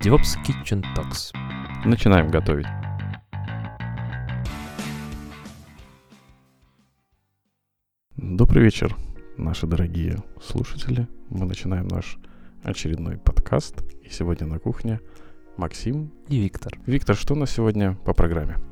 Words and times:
DevOps 0.00 0.36
Kitchen 0.46 0.84
Talks. 0.94 1.32
Начинаем 1.84 2.28
готовить. 2.28 2.68
Добрый 8.16 8.62
вечер, 8.62 8.94
наши 9.36 9.66
дорогие 9.66 10.18
слушатели. 10.40 11.08
Мы 11.30 11.46
начинаем 11.46 11.88
наш 11.88 12.16
очередной 12.62 13.18
подкаст. 13.18 13.82
И 14.04 14.08
сегодня 14.08 14.46
на 14.46 14.60
кухне 14.60 15.00
Максим 15.56 16.12
и 16.28 16.38
Виктор. 16.38 16.78
Виктор, 16.86 17.16
что 17.16 17.34
у 17.34 17.36
нас 17.36 17.50
сегодня 17.50 17.94
по 18.04 18.14
программе? 18.14 18.67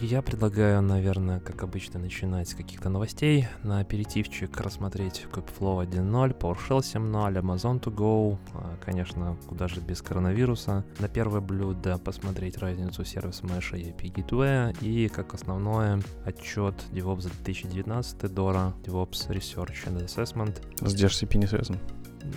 Я 0.00 0.22
предлагаю, 0.22 0.82
наверное, 0.82 1.40
как 1.40 1.62
обычно, 1.62 1.98
начинать 1.98 2.48
с 2.48 2.54
каких-то 2.54 2.88
новостей. 2.88 3.48
На 3.62 3.80
аперитивчик 3.80 4.60
рассмотреть 4.60 5.26
Kubeflow 5.32 5.86
1.0, 5.86 6.38
PowerShell 6.38 6.80
7.0, 6.80 7.40
Amazon 7.40 7.80
to 7.80 7.94
Go, 7.94 8.38
а, 8.54 8.76
конечно, 8.84 9.36
куда 9.48 9.68
же 9.68 9.80
без 9.80 10.02
коронавируса. 10.02 10.84
На 10.98 11.08
первое 11.08 11.40
блюдо 11.40 11.98
посмотреть 11.98 12.58
разницу 12.58 13.04
сервиса 13.04 13.44
Mesh 13.44 13.78
и 13.78 13.90
API 13.90 14.12
Gateway. 14.12 14.76
И 14.80 15.08
как 15.08 15.34
основное 15.34 16.02
отчет 16.24 16.74
DevOps 16.92 17.22
за 17.22 17.30
2019 17.30 18.24
DORA, 18.24 18.72
DevOps 18.84 19.28
Research 19.28 19.86
and 19.86 20.04
Assessment. 20.04 20.60
С 20.86 20.94
DHCP 20.94 21.38
не 21.38 21.46
связан? 21.46 21.78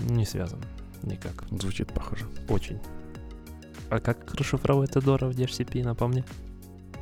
Не 0.09 0.25
связан. 0.25 0.59
Никак. 1.03 1.45
Звучит 1.51 1.93
похоже. 1.93 2.25
Очень. 2.47 2.79
А 3.89 3.99
как 3.99 4.33
расшифровывается 4.35 4.99
DORA 4.99 5.31
в 5.31 5.35
DHCP, 5.37 5.83
напомни? 5.83 6.23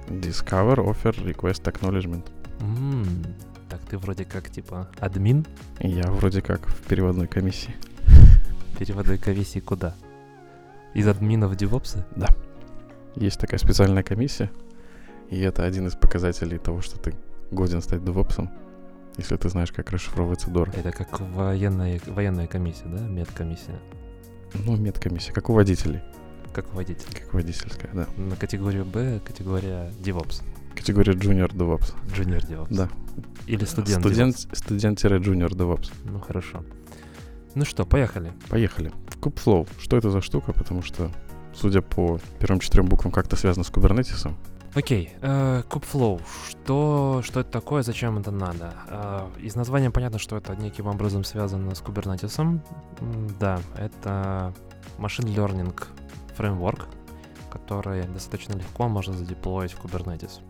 Discover 0.08 0.78
Offer 0.78 1.14
Request 1.26 1.64
Acknowledgement. 1.64 2.26
Mm, 2.60 3.28
так 3.70 3.82
ты 3.90 3.98
вроде 3.98 4.26
как 4.26 4.50
типа 4.50 4.88
админ? 5.00 5.46
Я 5.80 6.10
вроде 6.12 6.42
как 6.42 6.66
в 6.68 6.84
переводной 6.88 7.28
комиссии. 7.28 7.76
Переводной 8.80 9.18
комиссии 9.18 9.60
куда? 9.60 9.96
Из 10.94 11.08
админов 11.08 11.54
DevOps? 11.54 12.04
Да. 12.16 12.28
Есть 13.16 13.40
такая 13.40 13.60
специальная 13.60 14.04
комиссия, 14.04 14.52
и 15.30 15.40
это 15.40 15.66
один 15.66 15.88
из 15.88 15.96
показателей 15.96 16.58
того, 16.58 16.82
что 16.82 16.99
ты 16.99 17.14
годен 17.52 17.82
стать 17.82 18.02
DevOps, 18.02 18.49
если 19.18 19.36
ты 19.36 19.49
знаешь, 19.49 19.71
как 19.71 19.92
расшифровывается 19.92 20.49
DOR. 20.49 20.70
Это 20.77 20.92
как 20.92 21.20
военная, 21.20 21.99
военная 22.05 22.48
комиссия, 22.48 22.86
да? 22.86 22.99
Медкомиссия. 22.99 23.80
Ну, 24.54 24.77
медкомиссия, 24.77 25.34
как 25.34 25.49
у 25.49 25.54
водителей 25.54 26.02
как 26.58 26.74
водитель. 26.74 27.05
Как 27.13 27.32
водительская, 27.36 27.91
да. 27.94 28.08
На 28.18 28.36
категорию 28.36 28.84
Б 28.84 29.20
категория 29.24 29.91
DevOps. 30.02 30.41
Категория 30.76 31.14
Junior 31.14 31.52
DevOps. 31.54 31.94
Junior 32.08 32.44
DevOps. 32.49 32.68
Да. 32.72 32.90
Или 33.46 33.64
студент 33.66 34.04
Студент, 34.04 34.38
студент-junior 34.54 35.49
DevOps. 35.49 35.91
Ну, 36.05 36.20
хорошо. 36.20 36.64
Ну 37.54 37.64
что, 37.64 37.86
поехали. 37.86 38.34
Поехали. 38.49 38.91
Kubeflow. 39.22 39.68
Что 39.80 39.98
это 39.98 40.10
за 40.10 40.22
штука? 40.22 40.52
Потому 40.52 40.82
что, 40.82 41.12
судя 41.54 41.84
по 41.84 42.20
первым 42.40 42.60
четырем 42.60 42.88
буквам, 42.88 43.12
как-то 43.12 43.36
связано 43.36 43.64
с 43.64 43.70
Kubernetes. 43.70 44.34
Окей, 44.74 45.12
okay. 45.21 45.21
uh, 45.21 45.68
Kubeflow. 45.68 46.21
Что, 46.49 47.21
что 47.24 47.40
это 47.42 47.52
такое, 47.52 47.84
зачем 47.84 48.18
это 48.18 48.32
надо? 48.32 48.74
Uh, 48.90 49.42
из 49.42 49.55
названия 49.55 49.92
понятно, 49.92 50.18
что 50.18 50.38
это 50.38 50.55
неким 50.55 50.88
образом 50.88 51.24
связано 51.24 51.76
с 51.76 51.82
Kubernetes. 51.82 52.60
Да, 53.40 53.60
это 53.76 54.54
машин 54.98 55.26
learning 55.26 55.74
фреймворк, 56.38 56.88
который 57.52 58.04
достаточно 58.07 58.54
легко 58.54 58.88
можно 58.88 59.13
задеплоить 59.13 59.74
в 59.74 59.84
Kubernetes. 59.84 60.41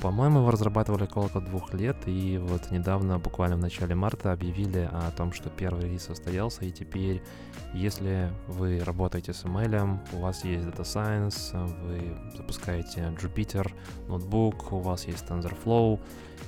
По-моему, 0.00 0.38
его 0.38 0.52
разрабатывали 0.52 1.04
около 1.04 1.40
двух 1.40 1.74
лет, 1.74 1.96
и 2.06 2.38
вот 2.38 2.70
недавно, 2.70 3.18
буквально 3.18 3.56
в 3.56 3.60
начале 3.60 3.96
марта, 3.96 4.30
объявили 4.30 4.88
о 4.92 5.10
том, 5.10 5.32
что 5.32 5.50
первый 5.50 5.86
релиз 5.86 6.04
состоялся, 6.04 6.64
и 6.64 6.70
теперь, 6.70 7.20
если 7.74 8.30
вы 8.46 8.78
работаете 8.84 9.32
с 9.32 9.44
ML, 9.44 9.98
у 10.12 10.20
вас 10.20 10.44
есть 10.44 10.64
Data 10.66 10.82
Science, 10.82 11.66
вы 11.82 12.16
запускаете 12.36 13.12
Jupyter 13.20 13.72
ноутбук, 14.06 14.72
у 14.72 14.78
вас 14.78 15.04
есть 15.08 15.24
TensorFlow, 15.24 15.98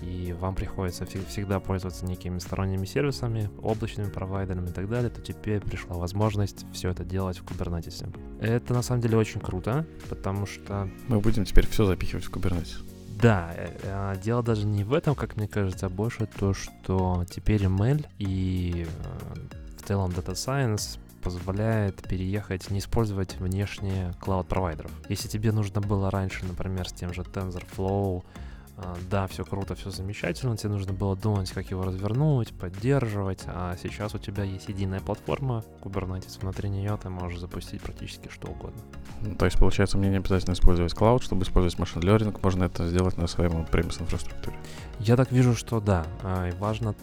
и 0.03 0.33
вам 0.33 0.55
приходится 0.55 1.07
всегда 1.07 1.61
пользоваться 1.61 2.05
некими 2.05 2.39
сторонними 2.39 2.85
сервисами, 2.85 3.51
облачными 3.63 4.09
провайдерами 4.09 4.69
и 4.69 4.73
так 4.73 4.89
далее, 4.89 5.11
то 5.11 5.21
теперь 5.21 5.61
пришла 5.61 5.97
возможность 5.97 6.67
все 6.73 6.91
это 6.91 7.05
делать 7.05 7.39
в 7.39 7.45
Kubernetes. 7.45 8.07
Это 8.41 8.75
на 8.75 8.83
самом 8.83 9.03
деле 9.03 9.17
очень 9.17 9.41
круто, 9.41 9.87
потому 10.09 10.47
что... 10.47 10.89
Мы 11.09 11.21
будем 11.21 11.45
теперь 11.45 11.67
все 11.67 11.85
запихивать 11.85 12.25
в 12.25 12.31
Kubernetes. 12.31 12.85
Да, 13.21 13.53
э, 13.55 13.77
а, 13.85 14.17
дело 14.17 14.43
даже 14.43 14.67
не 14.67 14.83
в 14.83 14.95
этом, 14.95 15.15
как 15.15 15.37
мне 15.37 15.47
кажется, 15.47 15.87
а 15.87 15.89
больше 15.91 16.27
то, 16.27 16.55
что 16.55 17.25
теперь 17.29 17.63
ML 17.65 18.07
и 18.19 18.87
э, 18.87 19.35
в 19.79 19.87
целом 19.87 20.11
Data 20.11 20.33
Science 20.33 20.99
позволяет 21.23 22.03
переехать, 22.09 22.71
не 22.71 22.79
использовать 22.79 23.39
внешние 23.39 24.15
клауд-провайдеров. 24.21 24.91
Если 25.11 25.29
тебе 25.29 25.53
нужно 25.53 25.83
было 25.83 26.11
раньше, 26.11 26.47
например, 26.47 26.89
с 26.89 26.93
тем 26.93 27.13
же 27.13 27.21
TensorFlow, 27.23 28.25
да, 29.11 29.27
все 29.27 29.45
круто, 29.45 29.75
все 29.75 29.91
замечательно, 29.91 30.57
тебе 30.57 30.71
нужно 30.71 30.93
было 30.93 31.17
думать, 31.17 31.51
как 31.51 31.71
его 31.71 31.83
развернуть, 31.83 32.53
поддерживать, 32.53 33.43
а 33.47 33.77
сейчас 33.83 34.15
у 34.15 34.19
тебя 34.19 34.45
есть 34.45 34.69
единая 34.69 35.01
платформа 35.01 35.65
Kubernetes, 35.83 36.41
внутри 36.41 36.69
нее 36.69 36.99
ты 37.03 37.09
можешь 37.09 37.41
запустить 37.41 37.81
практически 37.83 38.29
что 38.29 38.49
угодно. 38.49 38.81
Ну, 39.23 39.35
то 39.35 39.45
есть, 39.45 39.59
получается, 39.59 39.99
мне 39.99 40.09
не 40.09 40.17
обязательно 40.17 40.55
использовать 40.55 40.95
клауд, 40.95 41.23
чтобы 41.23 41.43
использовать 41.43 41.79
машин 41.79 42.03
learning, 42.03 42.39
можно 42.43 42.65
это 42.65 42.87
сделать 42.89 43.17
на 43.17 43.27
своем 43.27 43.67
премис 43.67 44.01
инфраструктуре. 44.01 44.57
Я 44.99 45.17
так 45.17 45.31
вижу, 45.33 45.55
что 45.55 45.81
да. 45.81 46.07
А, 46.23 46.49
и 46.49 46.53
важно, 46.53 46.95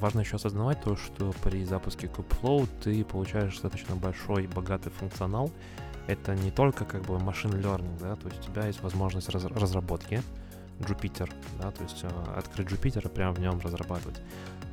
важно 0.00 0.20
еще 0.20 0.36
осознавать 0.36 0.82
то, 0.82 0.96
что 0.96 1.34
при 1.42 1.64
запуске 1.64 2.06
Kubeflow 2.06 2.68
ты 2.82 3.04
получаешь 3.04 3.52
достаточно 3.52 3.96
большой, 3.96 4.46
богатый 4.46 4.90
функционал. 4.90 5.50
Это 6.06 6.34
не 6.36 6.50
только 6.50 6.84
как 6.84 7.02
бы 7.02 7.18
машин 7.18 7.50
learning, 7.52 7.98
да, 8.00 8.14
то 8.16 8.28
есть 8.28 8.40
у 8.40 8.52
тебя 8.52 8.66
есть 8.66 8.80
возможность 8.82 9.28
раз 9.28 9.44
разработки, 9.44 10.22
Jupyter, 10.80 11.32
да, 11.60 11.70
то 11.70 11.82
есть 11.82 12.04
э, 12.04 12.08
открыть 12.36 12.68
Jupyter 12.68 13.06
и 13.06 13.08
прямо 13.08 13.34
в 13.34 13.40
нем 13.40 13.58
разрабатывать. 13.60 14.20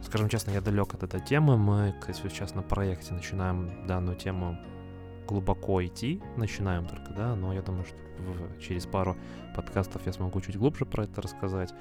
Скажем 0.04 0.30
честно, 0.30 0.52
я 0.52 0.62
далек 0.62 0.94
от 0.94 1.04
этой 1.04 1.22
темы. 1.22 1.58
Мы, 1.58 1.96
сейчас 2.08 2.56
на 2.56 2.62
проекте 2.62 3.14
начинаем 3.14 3.88
данную 3.88 4.18
тему 4.18 4.58
глубоко 5.28 5.84
идти, 5.84 6.22
начинаем 6.36 6.86
только, 6.86 7.14
да, 7.14 7.36
но 7.36 7.54
я 7.54 7.62
думаю, 7.62 7.86
что 7.86 7.98
через 8.60 8.86
пару 8.86 9.16
подкастов 9.56 10.06
я 10.06 10.14
смогу 10.14 10.42
чуть 10.42 10.58
глубже 10.58 10.86
про 10.86 11.06
это 11.06 11.22
рассказать. 11.22 11.74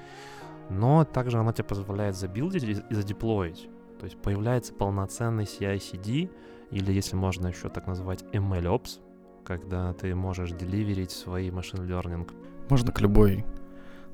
Но 0.69 1.03
также 1.03 1.37
она 1.37 1.51
тебе 1.51 1.65
позволяет 1.65 2.15
забилдить 2.15 2.63
и 2.63 2.93
задеплоить. 2.93 3.69
То 3.99 4.05
есть 4.05 4.21
появляется 4.21 4.73
полноценный 4.73 5.43
CI-CD, 5.43 6.29
или 6.71 6.91
если 6.91 7.15
можно 7.15 7.47
еще 7.47 7.69
так 7.69 7.87
назвать 7.87 8.23
MLOps, 8.33 8.99
когда 9.43 9.93
ты 9.93 10.15
можешь 10.15 10.51
деливерить 10.51 11.11
свои 11.11 11.51
машин 11.51 11.81
learning. 11.81 12.29
Можно 12.69 12.91
к 12.91 13.01
любой 13.01 13.45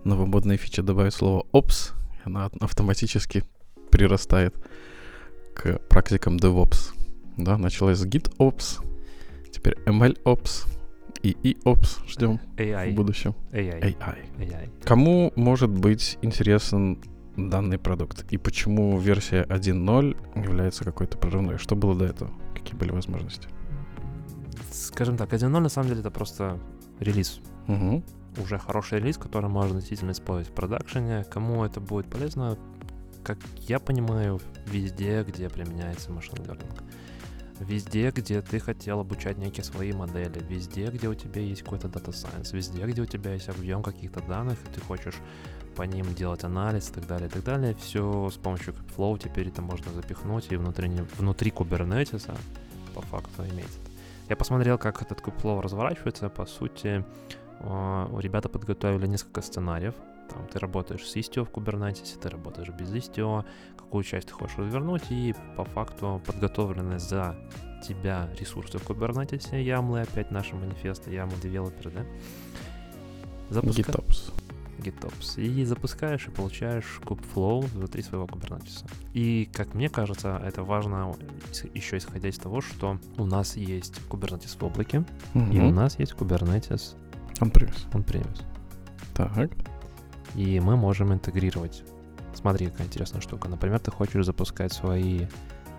новомодная 0.04 0.58
фича 0.58 0.84
добавить 0.84 1.14
слово 1.14 1.46
ops, 1.54 1.94
и 2.20 2.28
она 2.28 2.50
автоматически 2.60 3.44
прирастает 3.92 4.56
к 5.54 5.80
практикам 5.90 6.38
DevOps. 6.38 6.94
Да, 7.38 7.58
началось 7.58 7.98
с 7.98 8.06
GitOps, 8.06 8.84
теперь 9.52 9.78
MLOps 9.86 10.68
и 11.24 11.36
EOps 11.44 12.08
ждем 12.08 12.40
AI. 12.58 12.92
в 12.92 12.96
будущем. 12.96 13.36
AI. 13.52 13.82
AI. 13.82 14.18
AI. 14.38 14.70
Кому 14.84 15.34
может 15.36 15.70
быть 15.70 16.18
интересен 16.22 17.02
данный 17.36 17.78
продукт? 17.78 18.26
И 18.31 18.38
почему 18.38 18.98
версия 19.00 19.44
1.0 19.44 20.44
является 20.44 20.84
какой-то 20.84 21.18
прорывной? 21.18 21.58
Что 21.58 21.76
было 21.76 21.96
до 21.96 22.06
этого? 22.06 22.31
Какие 22.54 22.76
были 22.76 22.92
возможности? 22.92 23.48
Скажем 24.72 25.18
так, 25.18 25.34
1.0 25.34 25.60
на 25.60 25.70
самом 25.70 25.90
деле 25.90 26.02
это 26.02 26.12
просто 26.12 26.60
релиз. 27.00 27.40
Угу 27.68 28.04
уже 28.39 28.57
хороший 28.57 29.00
релиз, 29.00 29.17
который 29.17 29.50
можно 29.50 29.77
действительно 29.77 30.11
использовать 30.11 30.50
в 30.50 30.53
продакшене. 30.53 31.23
Кому 31.25 31.63
это 31.63 31.79
будет 31.79 32.07
полезно, 32.07 32.57
как 33.23 33.38
я 33.67 33.79
понимаю, 33.79 34.39
везде, 34.66 35.23
где 35.23 35.50
применяется 35.50 36.11
машин 36.11 36.35
learning. 36.35 36.81
Везде, 37.59 38.11
где 38.11 38.41
ты 38.41 38.59
хотел 38.59 39.01
обучать 39.01 39.38
некие 39.38 39.66
свои 39.66 39.91
модели, 39.91 40.41
везде, 40.47 40.88
где 40.88 41.09
у 41.09 41.13
тебя 41.13 41.41
есть 41.41 41.63
какой-то 41.63 41.89
data 41.89 42.12
science, 42.12 42.56
везде, 42.56 42.86
где 42.86 43.01
у 43.01 43.06
тебя 43.06 43.33
есть 43.33 43.50
объем 43.50 43.83
каких-то 43.83 44.21
данных, 44.21 44.57
и 44.63 44.74
ты 44.74 44.80
хочешь 44.80 45.15
по 45.75 45.83
ним 45.83 46.13
делать 46.13 46.45
анализ 46.45 46.89
и 46.89 46.94
так 46.94 47.07
далее, 47.07 47.27
и 47.27 47.31
так 47.31 47.44
далее, 47.44 47.75
все 47.75 48.30
с 48.30 48.38
помощью 48.38 48.74
Flow 48.95 49.19
теперь 49.19 49.50
это 49.50 49.62
можно 49.62 49.92
запихнуть 49.92 50.51
и 50.51 50.56
внутри, 50.56 50.89
внутри 51.18 51.51
Kubernetes 51.51 52.33
по 52.95 53.01
факту 53.01 53.44
иметь. 53.44 53.77
Я 54.30 54.35
посмотрел, 54.35 54.77
как 54.77 55.01
этот 55.01 55.21
Kubeflow 55.21 55.59
разворачивается, 55.59 56.30
по 56.30 56.45
сути, 56.45 57.03
а, 57.38 57.38
ребята 57.61 58.50
подготовили 58.50 59.07
несколько 59.07 59.41
сценариев. 59.41 59.95
Там 60.29 60.47
ты 60.47 60.59
работаешь 60.59 61.07
с 61.07 61.15
Istio 61.15 61.44
в 61.44 61.50
Kubernetes, 61.51 62.19
ты 62.19 62.29
работаешь 62.29 62.69
без 62.69 62.91
Istio, 62.94 63.45
какую 63.77 64.03
часть 64.03 64.27
ты 64.27 64.33
хочешь 64.33 64.57
развернуть, 64.57 65.03
и 65.09 65.33
по 65.57 65.65
факту 65.65 66.21
подготовлены 66.25 67.00
за 67.00 67.35
тебя 67.88 68.29
ресурсы 68.39 68.77
в 68.77 68.88
Kubernetes, 68.88 69.51
YAML, 69.51 70.03
опять 70.03 70.29
наши 70.31 70.56
манифесты, 70.56 71.11
YAML 71.11 71.41
девелоперы, 71.41 71.91
да? 71.91 72.06
Запуска... 73.50 73.81
GitOps. 73.81 74.33
GitOps, 74.77 75.41
и 75.41 75.65
запускаешь 75.65 76.27
и 76.27 76.31
получаешь 76.31 77.01
kubeflow 77.03 77.65
внутри 77.65 78.01
своего 78.01 78.25
Kubernetes. 78.27 78.85
И, 79.13 79.50
как 79.51 79.73
мне 79.73 79.89
кажется, 79.89 80.39
это 80.45 80.63
важно 80.63 81.13
еще 81.73 81.97
исходя 81.97 82.29
из 82.29 82.38
того, 82.38 82.61
что 82.61 82.97
у 83.17 83.25
нас 83.25 83.57
есть 83.57 84.00
Kubernetes 84.09 84.57
в 84.57 84.63
облаке, 84.63 85.03
Мгм. 85.33 85.51
и 85.51 85.59
у 85.59 85.71
нас 85.71 86.00
есть 86.00 86.13
Kubernetes 86.13 86.95
On-premise. 87.39 87.89
on-premise. 87.94 88.44
Так. 89.13 89.51
И 90.36 90.59
мы 90.59 90.75
можем 90.75 91.13
интегрировать. 91.13 91.83
Смотри, 92.33 92.68
какая 92.68 92.88
интересная 92.88 93.21
штука. 93.21 93.50
Например, 93.50 93.80
ты 93.80 93.91
хочешь 93.91 94.25
запускать 94.25 94.71
свои 94.74 95.25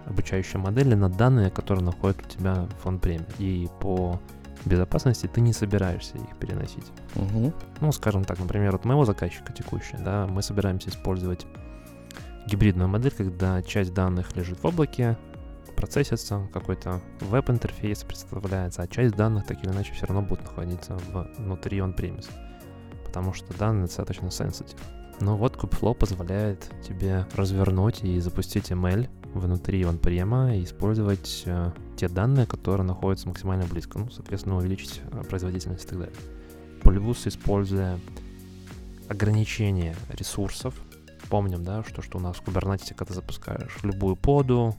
обучающие 0.07 0.61
модели 0.61 0.95
на 0.95 1.09
данные, 1.09 1.51
которые 1.51 1.85
находят 1.85 2.21
у 2.25 2.29
тебя 2.29 2.67
в 2.83 2.87
on 2.87 3.27
И 3.39 3.69
по 3.81 4.21
безопасности 4.65 5.27
ты 5.27 5.41
не 5.41 5.53
собираешься 5.53 6.17
их 6.17 6.37
переносить. 6.39 6.93
Мгм. 7.15 7.53
Ну, 7.81 7.93
скажем 7.93 8.25
так, 8.25 8.39
например, 8.39 8.75
от 8.75 8.85
моего 8.85 9.05
заказчика 9.05 9.53
текущего, 9.53 9.99
да, 10.01 10.27
мы 10.27 10.43
собираемся 10.43 10.91
использовать 10.91 11.47
гибридную 12.47 12.89
модель, 12.89 13.13
когда 13.13 13.63
часть 13.63 13.95
данных 13.95 14.37
лежит 14.37 14.63
в 14.63 14.67
облаке, 14.67 15.17
процессится, 15.81 16.47
какой-то 16.53 17.01
веб-интерфейс 17.21 18.05
представляется, 18.05 18.83
а 18.83 18.87
часть 18.87 19.17
данных 19.17 19.47
так 19.47 19.65
или 19.65 19.71
иначе 19.71 19.95
все 19.95 20.05
равно 20.05 20.21
будет 20.21 20.43
находиться 20.43 20.99
внутри 21.39 21.79
on-premise, 21.79 22.29
потому 23.07 23.33
что 23.33 23.57
данные 23.57 23.87
достаточно 23.87 24.27
sensitive. 24.27 24.77
Но 25.21 25.39
вот 25.39 25.57
Kubeflow 25.57 25.95
позволяет 25.95 26.71
тебе 26.87 27.27
развернуть 27.35 28.05
и 28.05 28.21
запустить 28.21 28.71
ML 28.71 29.09
внутри 29.33 29.83
on 29.83 30.57
и 30.57 30.65
использовать 30.65 31.45
э, 31.47 31.73
те 31.97 32.09
данные, 32.09 32.47
которые 32.47 32.87
находятся 32.87 33.29
максимально 33.29 33.65
близко, 33.65 33.99
ну, 33.99 34.11
соответственно, 34.11 34.57
увеличить 34.57 35.01
э, 35.11 35.23
производительность 35.25 35.85
и 35.85 35.89
так 35.89 35.99
далее. 35.99 36.17
Плюс, 36.83 37.27
используя 37.27 37.99
ограничение 39.09 39.97
ресурсов, 40.11 40.75
помним, 41.31 41.65
да, 41.65 41.85
что, 41.85 42.03
что 42.03 42.19
у 42.19 42.21
нас 42.21 42.37
в 42.37 42.43
Kubernetes, 42.43 42.95
когда 42.95 43.15
запускаешь 43.15 43.79
любую 43.83 44.17
поду, 44.17 44.75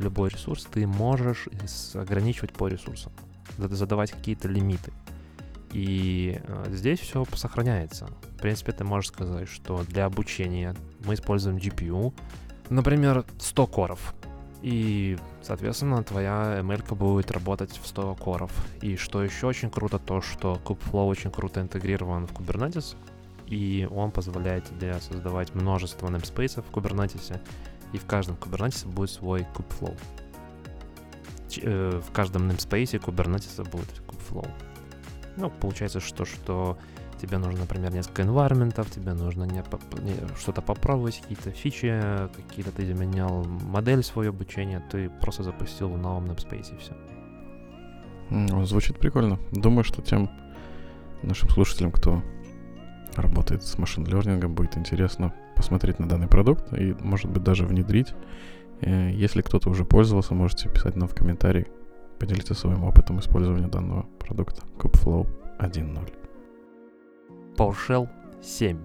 любой 0.00 0.30
ресурс, 0.30 0.64
ты 0.64 0.86
можешь 0.86 1.48
с- 1.66 1.96
ограничивать 1.96 2.52
по 2.52 2.68
ресурсам, 2.68 3.12
зад- 3.56 3.72
задавать 3.72 4.12
какие-то 4.12 4.48
лимиты. 4.48 4.92
И 5.72 6.40
э, 6.42 6.64
здесь 6.70 6.98
все 7.00 7.24
сохраняется. 7.34 8.06
В 8.36 8.40
принципе, 8.40 8.72
ты 8.72 8.84
можешь 8.84 9.08
сказать, 9.08 9.48
что 9.48 9.82
для 9.84 10.06
обучения 10.06 10.74
мы 11.04 11.14
используем 11.14 11.56
GPU, 11.56 12.12
например, 12.70 13.24
100 13.38 13.66
коров. 13.66 14.14
И, 14.62 15.16
соответственно, 15.42 16.02
твоя 16.02 16.58
ML 16.62 16.94
будет 16.94 17.30
работать 17.30 17.78
в 17.78 17.86
100 17.86 18.14
коров. 18.16 18.50
И 18.80 18.96
что 18.96 19.22
еще 19.22 19.46
очень 19.46 19.70
круто, 19.70 19.98
то, 19.98 20.20
что 20.20 20.60
Kubeflow 20.64 21.06
очень 21.06 21.30
круто 21.30 21.60
интегрирован 21.60 22.26
в 22.26 22.32
Kubernetes, 22.32 22.96
и 23.46 23.88
он 23.90 24.10
позволяет 24.10 24.64
тебе 24.64 24.94
создавать 25.00 25.54
множество 25.54 26.08
namespace 26.08 26.62
в 26.62 26.70
Kubernetes, 26.72 27.40
и 27.92 27.98
в 27.98 28.04
каждом 28.06 28.36
Kubernetes 28.36 28.86
будет 28.86 29.10
свой 29.10 29.46
Kubeflow. 29.54 29.96
Э, 31.62 32.00
в 32.06 32.12
каждом 32.12 32.48
namespace 32.48 32.98
Kubernetes 33.02 33.68
будет 33.70 34.02
Kubeflow. 34.06 34.48
Ну, 35.36 35.50
получается, 35.50 36.00
что, 36.00 36.24
что 36.24 36.76
тебе 37.20 37.38
нужно, 37.38 37.60
например, 37.60 37.92
несколько 37.92 38.22
environmentов, 38.22 38.90
тебе 38.90 39.12
нужно 39.14 39.44
не 39.44 39.58
не- 40.02 40.36
что-то 40.38 40.62
попробовать, 40.62 41.20
какие-то 41.20 41.50
фичи, 41.50 42.28
какие-то 42.36 42.70
ты 42.72 42.84
изменял 42.84 43.44
модель 43.44 44.02
свое 44.02 44.28
обучения, 44.30 44.82
ты 44.90 45.10
просто 45.20 45.42
запустил 45.42 45.88
в 45.88 45.98
новом 45.98 46.26
namespace 46.26 46.74
и 46.74 46.78
все. 46.78 46.92
М, 48.30 48.66
Звучит 48.66 48.98
прикольно. 48.98 49.38
Думаю, 49.52 49.84
что 49.84 50.02
тем 50.02 50.30
нашим 51.22 51.48
слушателям, 51.50 51.92
кто 51.92 52.22
работает 53.16 53.62
с 53.64 53.78
машин 53.78 54.04
лернингом, 54.04 54.54
будет 54.54 54.76
интересно 54.76 55.32
посмотреть 55.58 55.98
на 55.98 56.08
данный 56.08 56.28
продукт 56.28 56.72
и, 56.72 56.94
может 57.00 57.30
быть, 57.30 57.42
даже 57.42 57.66
внедрить. 57.66 58.14
Э, 58.80 59.10
Если 59.12 59.42
кто-то 59.42 59.68
уже 59.70 59.84
пользовался, 59.84 60.34
можете 60.34 60.68
писать 60.70 60.96
нам 60.96 61.08
в 61.08 61.14
комментарии, 61.14 61.66
поделиться 62.18 62.54
своим 62.54 62.84
опытом 62.84 63.18
использования 63.20 63.68
данного 63.68 64.06
продукта. 64.18 64.62
Kubeflow 64.78 65.26
1.0. 65.58 66.08
PowerShell 67.56 68.08
7. 68.42 68.78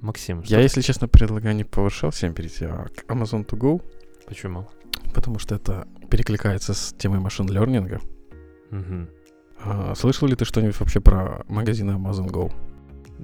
Максим, 0.00 0.40
Я, 0.40 0.44
что- 0.44 0.60
если 0.60 0.80
честно, 0.82 1.08
предлагаю 1.08 1.56
не 1.56 1.64
PowerShell 1.64 2.12
7 2.14 2.32
перейти, 2.34 2.64
а 2.66 2.86
к 2.94 3.04
Amazon 3.10 3.44
to 3.46 3.58
Go, 3.58 3.82
почему? 4.26 4.68
потому 5.14 5.38
что 5.38 5.54
это 5.56 5.88
перекликается 6.10 6.74
с 6.74 6.92
темой 6.98 7.18
машин 7.18 7.48
лернинга. 7.48 8.00
Мгм. 8.70 9.08
А, 9.64 9.94
слышал 9.96 10.28
ли 10.28 10.36
ты 10.36 10.44
что-нибудь 10.44 10.78
вообще 10.78 11.00
про 11.00 11.44
магазины 11.48 11.92
Amazon 11.92 12.28
Go? 12.30 12.52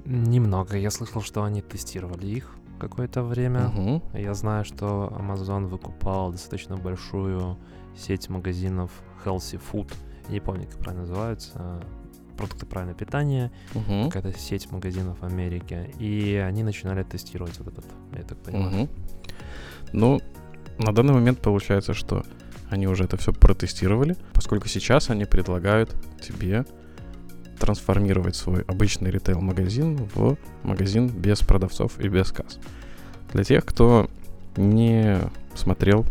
Немного. 0.03 0.77
Я 0.77 0.91
слышал, 0.91 1.21
что 1.21 1.43
они 1.43 1.61
тестировали 1.61 2.27
их 2.27 2.55
какое-то 2.79 3.23
время. 3.23 3.69
Мгм. 3.69 4.03
Я 4.13 4.33
знаю, 4.33 4.65
что 4.65 5.13
Amazon 5.17 5.67
выкупал 5.67 6.31
достаточно 6.31 6.75
большую 6.75 7.57
сеть 7.97 8.29
магазинов 8.29 8.91
Healthy 9.23 9.61
Food. 9.71 9.93
Я 10.27 10.33
не 10.33 10.39
помню, 10.39 10.67
как 10.67 10.79
правильно 10.79 11.05
называются. 11.05 11.81
Продукты 12.37 12.65
правильного 12.65 12.97
питания. 12.97 13.51
Мгм. 13.73 14.09
Какая-то 14.09 14.37
сеть 14.37 14.69
магазинов 14.71 15.19
в 15.21 15.23
Америке. 15.23 15.93
И 15.99 16.35
они 16.35 16.63
начинали 16.63 17.03
тестировать 17.03 17.57
вот 17.59 17.69
этот, 17.69 17.85
я 18.13 18.23
так 18.23 18.37
понимаю. 18.39 18.71
Мгм. 18.71 18.89
Ну, 19.93 20.19
на 20.77 20.93
данный 20.93 21.13
момент 21.13 21.39
получается, 21.39 21.93
что 21.93 22.25
они 22.69 22.87
уже 22.87 23.05
это 23.05 23.15
все 23.15 23.31
протестировали, 23.31 24.17
поскольку 24.33 24.67
сейчас 24.67 25.09
они 25.09 25.25
предлагают 25.25 25.95
тебе 26.21 26.65
трансформировать 27.65 28.35
свой 28.35 28.61
обычный 28.61 29.09
ритейл-магазин 29.09 30.07
в 30.13 30.37
магазин 30.61 31.07
без 31.07 31.39
продавцов 31.39 31.99
и 31.99 32.07
без 32.07 32.31
касс. 32.31 32.59
Для 33.33 33.43
тех, 33.43 33.65
кто 33.65 34.07
не 34.55 35.17
смотрел 35.55 36.05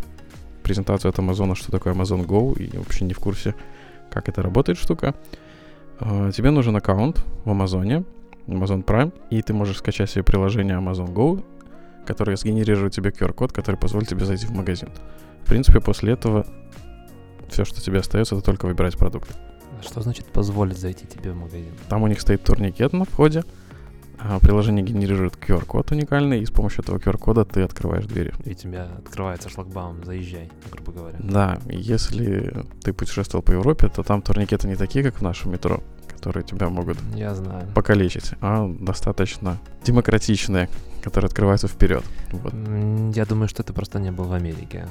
презентацию 0.65 1.11
от 1.11 1.19
Амазона, 1.21 1.55
что 1.55 1.71
такое 1.71 1.95
Amazon 1.95 2.27
Go, 2.27 2.59
и 2.61 2.77
вообще 2.77 3.05
не 3.05 3.15
в 3.15 3.21
курсе, 3.21 3.55
как 4.11 4.29
это 4.29 4.43
работает 4.43 4.79
штука, 4.79 5.15
э, 6.01 6.33
тебе 6.35 6.51
нужен 6.51 6.75
аккаунт 6.75 7.25
в 7.45 7.51
Амазоне, 7.51 8.03
Amazon 8.49 8.85
Prime, 8.85 9.13
и 9.31 9.41
ты 9.41 9.55
можешь 9.55 9.79
скачать 9.79 10.11
себе 10.11 10.25
приложение 10.25 10.77
Amazon 10.77 11.13
Go, 11.15 11.45
которое 12.05 12.37
сгенерирует 12.37 12.93
тебе 12.93 13.11
QR-код, 13.11 13.53
который 13.53 13.77
позволит 13.77 14.09
тебе 14.09 14.25
зайти 14.25 14.47
в 14.47 14.51
магазин. 14.51 14.89
В 15.45 15.47
принципе, 15.47 15.81
после 15.81 16.15
этого 16.15 16.47
все, 17.49 17.65
что 17.65 17.81
тебе 17.81 18.01
остается, 18.01 18.35
это 18.35 18.45
только 18.45 18.67
выбирать 18.67 18.99
продукты. 18.99 19.35
Что 19.85 20.01
значит 20.01 20.27
позволить 20.27 20.79
зайти 20.79 21.07
тебе 21.07 21.33
в 21.33 21.37
магазин? 21.37 21.73
Там 21.89 22.03
у 22.03 22.07
них 22.07 22.21
стоит 22.21 22.43
турникет 22.43 22.93
на 22.93 23.05
входе, 23.05 23.45
а 24.19 24.39
приложение 24.41 24.85
генерирует 24.85 25.35
QR-код 25.37 25.93
уникальный, 25.93 26.41
и 26.41 26.47
с 26.47 26.51
помощью 26.51 26.83
этого 26.83 26.99
QR-кода 26.99 27.45
ты 27.45 27.63
открываешь 27.63 28.07
двери. 28.07 28.33
И 28.45 28.55
тебя 28.55 28.89
открывается 28.99 29.49
шлагбаум, 29.49 30.05
заезжай, 30.05 30.51
грубо 30.71 30.93
говоря. 30.93 31.19
Да, 31.21 31.59
если 31.69 32.65
ты 32.83 32.93
путешествовал 32.93 33.43
по 33.43 33.53
Европе, 33.53 33.89
то 33.89 34.03
там 34.03 34.23
турникеты 34.23 34.67
не 34.69 34.77
такие, 34.77 35.05
как 35.05 35.17
в 35.17 35.23
нашем 35.23 35.53
метро, 35.53 35.83
которые 36.09 36.45
тебя 36.45 36.69
могут 36.71 36.97
Я 37.15 37.35
знаю. 37.35 37.67
покалечить, 37.75 38.33
а 38.41 38.67
достаточно 38.81 39.59
демократичные, 39.85 40.71
которые 41.03 41.29
открываются 41.29 41.69
вперед. 41.69 42.03
Вот. 42.33 42.55
Я 43.15 43.27
думаю, 43.27 43.49
что 43.49 43.63
ты 43.63 43.73
просто 43.75 43.99
не 44.01 44.11
был 44.11 44.25
в 44.25 44.33
Америке. 44.33 44.87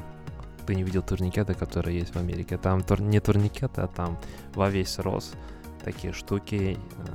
Ты 0.65 0.75
не 0.75 0.83
видел 0.83 1.01
турникеты, 1.01 1.53
которые 1.53 1.99
есть 1.99 2.13
в 2.15 2.17
Америке. 2.19 2.57
Там 2.57 2.81
тур- 2.81 3.01
не 3.01 3.19
турникеты, 3.19 3.81
а 3.81 3.87
там 3.87 4.17
во 4.55 4.69
весь 4.69 4.99
рост 4.99 5.35
такие 5.83 6.13
штуки. 6.13 6.77
э, 6.97 7.05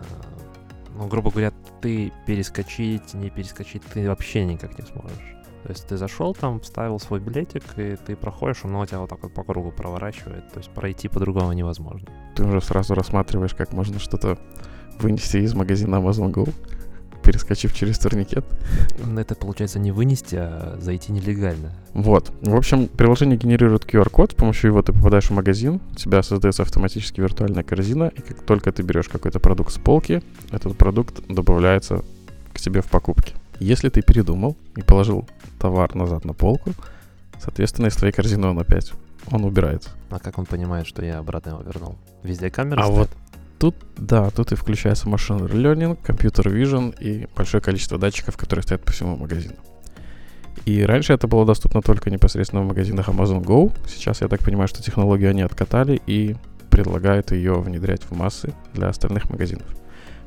Ну, 0.97 1.07
грубо 1.07 1.31
говоря, 1.31 1.52
ты 1.81 2.12
перескочить, 2.26 3.14
не 3.14 3.31
перескочить, 3.31 3.83
ты 3.85 4.09
вообще 4.09 4.45
никак 4.45 4.76
не 4.78 4.85
сможешь. 4.85 5.35
То 5.62 5.71
есть 5.71 5.87
ты 5.87 5.97
зашел 5.97 6.35
там, 6.35 6.61
вставил 6.61 6.99
свой 6.99 7.21
билетик, 7.21 7.62
и 7.76 7.97
ты 7.97 8.17
проходишь, 8.17 8.64
оно 8.64 8.85
тебя 8.87 8.99
вот 9.00 9.11
так 9.11 9.23
вот 9.23 9.33
по 9.33 9.45
кругу 9.45 9.71
проворачивает. 9.71 10.50
То 10.52 10.59
есть 10.59 10.71
пройти 10.71 11.09
по-другому 11.09 11.52
невозможно. 11.52 12.09
Ты 12.35 12.45
уже 12.45 12.61
сразу 12.61 12.95
рассматриваешь, 12.95 13.55
как 13.55 13.73
можно 13.73 13.99
что-то 14.00 14.38
вынести 14.99 15.37
из 15.38 15.55
магазина 15.55 15.97
Amazon 15.97 16.33
Go, 16.33 16.52
перескочив 17.28 17.75
через 17.75 17.99
турникет. 17.99 18.42
Ну, 19.04 19.20
Это 19.20 19.35
получается 19.35 19.78
не 19.78 19.92
вынести, 19.92 20.37
а 20.37 20.78
зайти 20.80 21.12
нелегально. 21.12 21.73
Вот. 21.92 22.32
В 22.40 22.54
общем, 22.56 22.88
приложение 22.88 23.37
генерирует 23.37 23.85
QR-код, 23.85 24.32
с 24.32 24.35
помощью 24.35 24.70
его 24.70 24.80
ты 24.80 24.94
попадаешь 24.94 25.26
в 25.26 25.32
магазин, 25.32 25.78
у 25.92 25.94
тебя 25.94 26.23
создается 26.23 26.62
автоматически 26.62 27.20
виртуальная 27.20 27.62
корзина, 27.64 28.11
и 28.16 28.23
как 28.23 28.40
только 28.44 28.73
ты 28.73 28.82
берешь 28.82 29.08
какой-то 29.11 29.40
продукт 29.40 29.75
с 29.75 29.76
полки, 29.78 30.23
этот 30.52 30.78
продукт 30.78 31.20
добавляется 31.28 32.02
к 32.54 32.61
тебе 32.61 32.80
в 32.80 32.87
покупке. 32.87 33.35
Если 33.61 33.90
ты 33.90 34.00
передумал 34.00 34.56
и 34.76 34.80
положил 34.80 35.28
товар 35.58 35.94
назад 35.94 36.25
на 36.25 36.32
полку, 36.32 36.70
соответственно, 37.42 37.88
из 37.88 37.97
твоей 37.97 38.14
корзины 38.14 38.47
он 38.47 38.58
опять, 38.58 38.90
он 39.30 39.44
убирается. 39.44 39.90
А 40.08 40.18
как 40.18 40.38
он 40.38 40.47
понимает, 40.47 40.87
что 40.87 41.04
я 41.04 41.18
обратно 41.18 41.50
его 41.50 41.61
вернул? 41.61 41.97
Везде 42.23 42.50
камера 42.50 42.80
А 42.80 42.85
стоит? 42.85 42.97
вот 42.97 43.11
Тут, 43.59 43.75
да, 43.97 44.31
тут 44.31 44.53
и 44.53 44.55
включается 44.55 45.09
машин 45.09 45.38
learning, 45.38 45.99
компьютер 46.03 46.49
vision 46.49 46.95
и 47.00 47.27
большое 47.37 47.61
количество 47.61 47.99
датчиков, 47.99 48.37
которые 48.37 48.62
стоят 48.62 48.85
по 48.85 48.93
всему 48.93 49.17
магазину. 49.17 49.57
И 50.65 50.83
раньше 50.83 51.12
это 51.12 51.27
было 51.27 51.45
доступно 51.45 51.83
только 51.83 52.11
непосредственно 52.11 52.62
в 52.62 52.67
магазинах 52.67 53.09
Amazon 53.09 53.43
Go. 53.43 53.75
Сейчас 53.88 54.21
я 54.21 54.29
так 54.29 54.41
понимаю, 54.41 54.69
что 54.69 54.83
технологию 54.83 55.31
они 55.31 55.43
откатали 55.43 56.00
и 56.07 56.37
предлагают 56.71 57.33
ее 57.33 57.59
внедрять 57.61 58.03
в 58.03 58.12
массы 58.12 58.53
для 58.75 58.88
остальных 58.88 59.31
магазинов. 59.31 59.67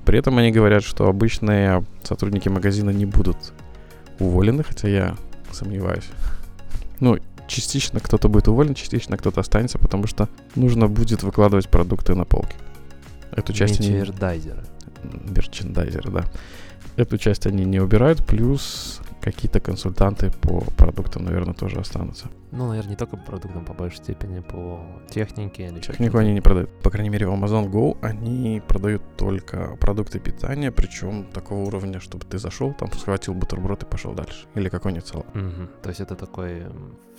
При 0.04 0.18
этом 0.18 0.38
они 0.38 0.52
говорят, 0.52 0.84
что 0.84 1.08
обычные 1.08 1.86
сотрудники 2.04 2.50
магазина 2.50 2.90
не 2.90 3.06
будут 3.06 3.38
уволены, 4.20 4.64
хотя 4.64 4.90
я 4.90 5.16
сомневаюсь. 5.52 6.10
Ну, 7.00 7.18
частично 7.48 8.00
кто-то 8.00 8.28
будет 8.28 8.48
уволен, 8.48 8.74
частично 8.74 9.18
кто-то 9.18 9.42
останется, 9.42 9.78
потому 9.78 10.08
что 10.08 10.28
нужно 10.56 10.88
будет 10.88 11.24
выкладывать 11.24 11.70
продукты 11.70 12.16
на 12.16 12.26
полки. 12.26 12.56
Эту 13.32 13.54
часть 13.54 13.80
они... 13.80 13.90
Мерчендайзеры. 13.92 14.64
Мерчендайзеры, 15.04 16.12
да. 16.12 16.26
Эту 16.98 17.18
часть 17.18 17.48
они 17.48 17.66
не 17.66 17.80
убирают, 17.80 18.26
плюс 18.26 19.02
какие-то 19.22 19.60
консультанты 19.60 20.32
по 20.42 20.62
продуктам, 20.78 21.24
наверное, 21.24 21.54
тоже 21.54 21.80
останутся. 21.80 22.28
Ну, 22.52 22.68
наверное, 22.68 22.92
не 22.92 22.96
только 22.96 23.18
по 23.18 23.24
продуктам, 23.24 23.64
по 23.64 23.74
большей 23.74 23.98
степени 23.98 24.40
по 24.40 24.82
технике 25.10 25.68
или 25.68 25.80
Технику 25.80 26.18
они 26.18 26.34
не 26.34 26.42
продают. 26.42 26.70
По 26.82 26.90
крайней 26.90 27.10
мере, 27.10 27.28
в 27.28 27.32
Amazon 27.32 27.70
Go 27.70 27.98
они 28.02 28.62
продают 28.68 29.04
только 29.16 29.78
продукты 29.80 30.20
питания, 30.20 30.72
причем 30.72 31.26
такого 31.32 31.60
уровня, 31.60 32.00
чтобы 32.00 32.26
ты 32.26 32.38
зашел, 32.40 32.74
там 32.74 32.92
схватил 32.92 33.34
бутерброд 33.36 33.84
и 33.84 33.86
пошел 33.86 34.14
дальше. 34.14 34.48
Или 34.56 34.70
какой-нибудь 34.70 35.08
салат. 35.08 35.34
Мгм. 35.36 35.70
То 35.82 35.90
есть 35.90 36.02
это 36.02 36.16
такой 36.16 36.66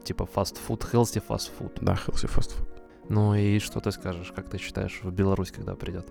типа 0.04 0.26
фастфуд, 0.26 0.84
healthy 0.92 1.22
фастфуд. 1.26 1.78
Да, 1.80 1.94
healthy 1.94 2.28
fast 2.28 2.50
food. 2.50 2.71
Ну 3.08 3.34
и 3.34 3.58
что 3.58 3.80
ты 3.80 3.92
скажешь, 3.92 4.32
как 4.34 4.48
ты 4.48 4.58
считаешь, 4.58 5.00
в 5.02 5.10
Беларусь 5.12 5.50
когда 5.50 5.74
придет? 5.74 6.06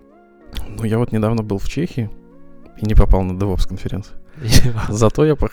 Ну, 0.68 0.84
я 0.84 0.98
вот 0.98 1.12
недавно 1.12 1.42
был 1.42 1.58
в 1.58 1.68
Чехии 1.68 2.10
и 2.78 2.86
не 2.86 2.94
попал 2.94 3.22
на 3.22 3.32
DevOps 3.32 3.66
конференцию. 3.68 4.18
Зато 4.88 5.24
я 5.24 5.36
пох... 5.36 5.50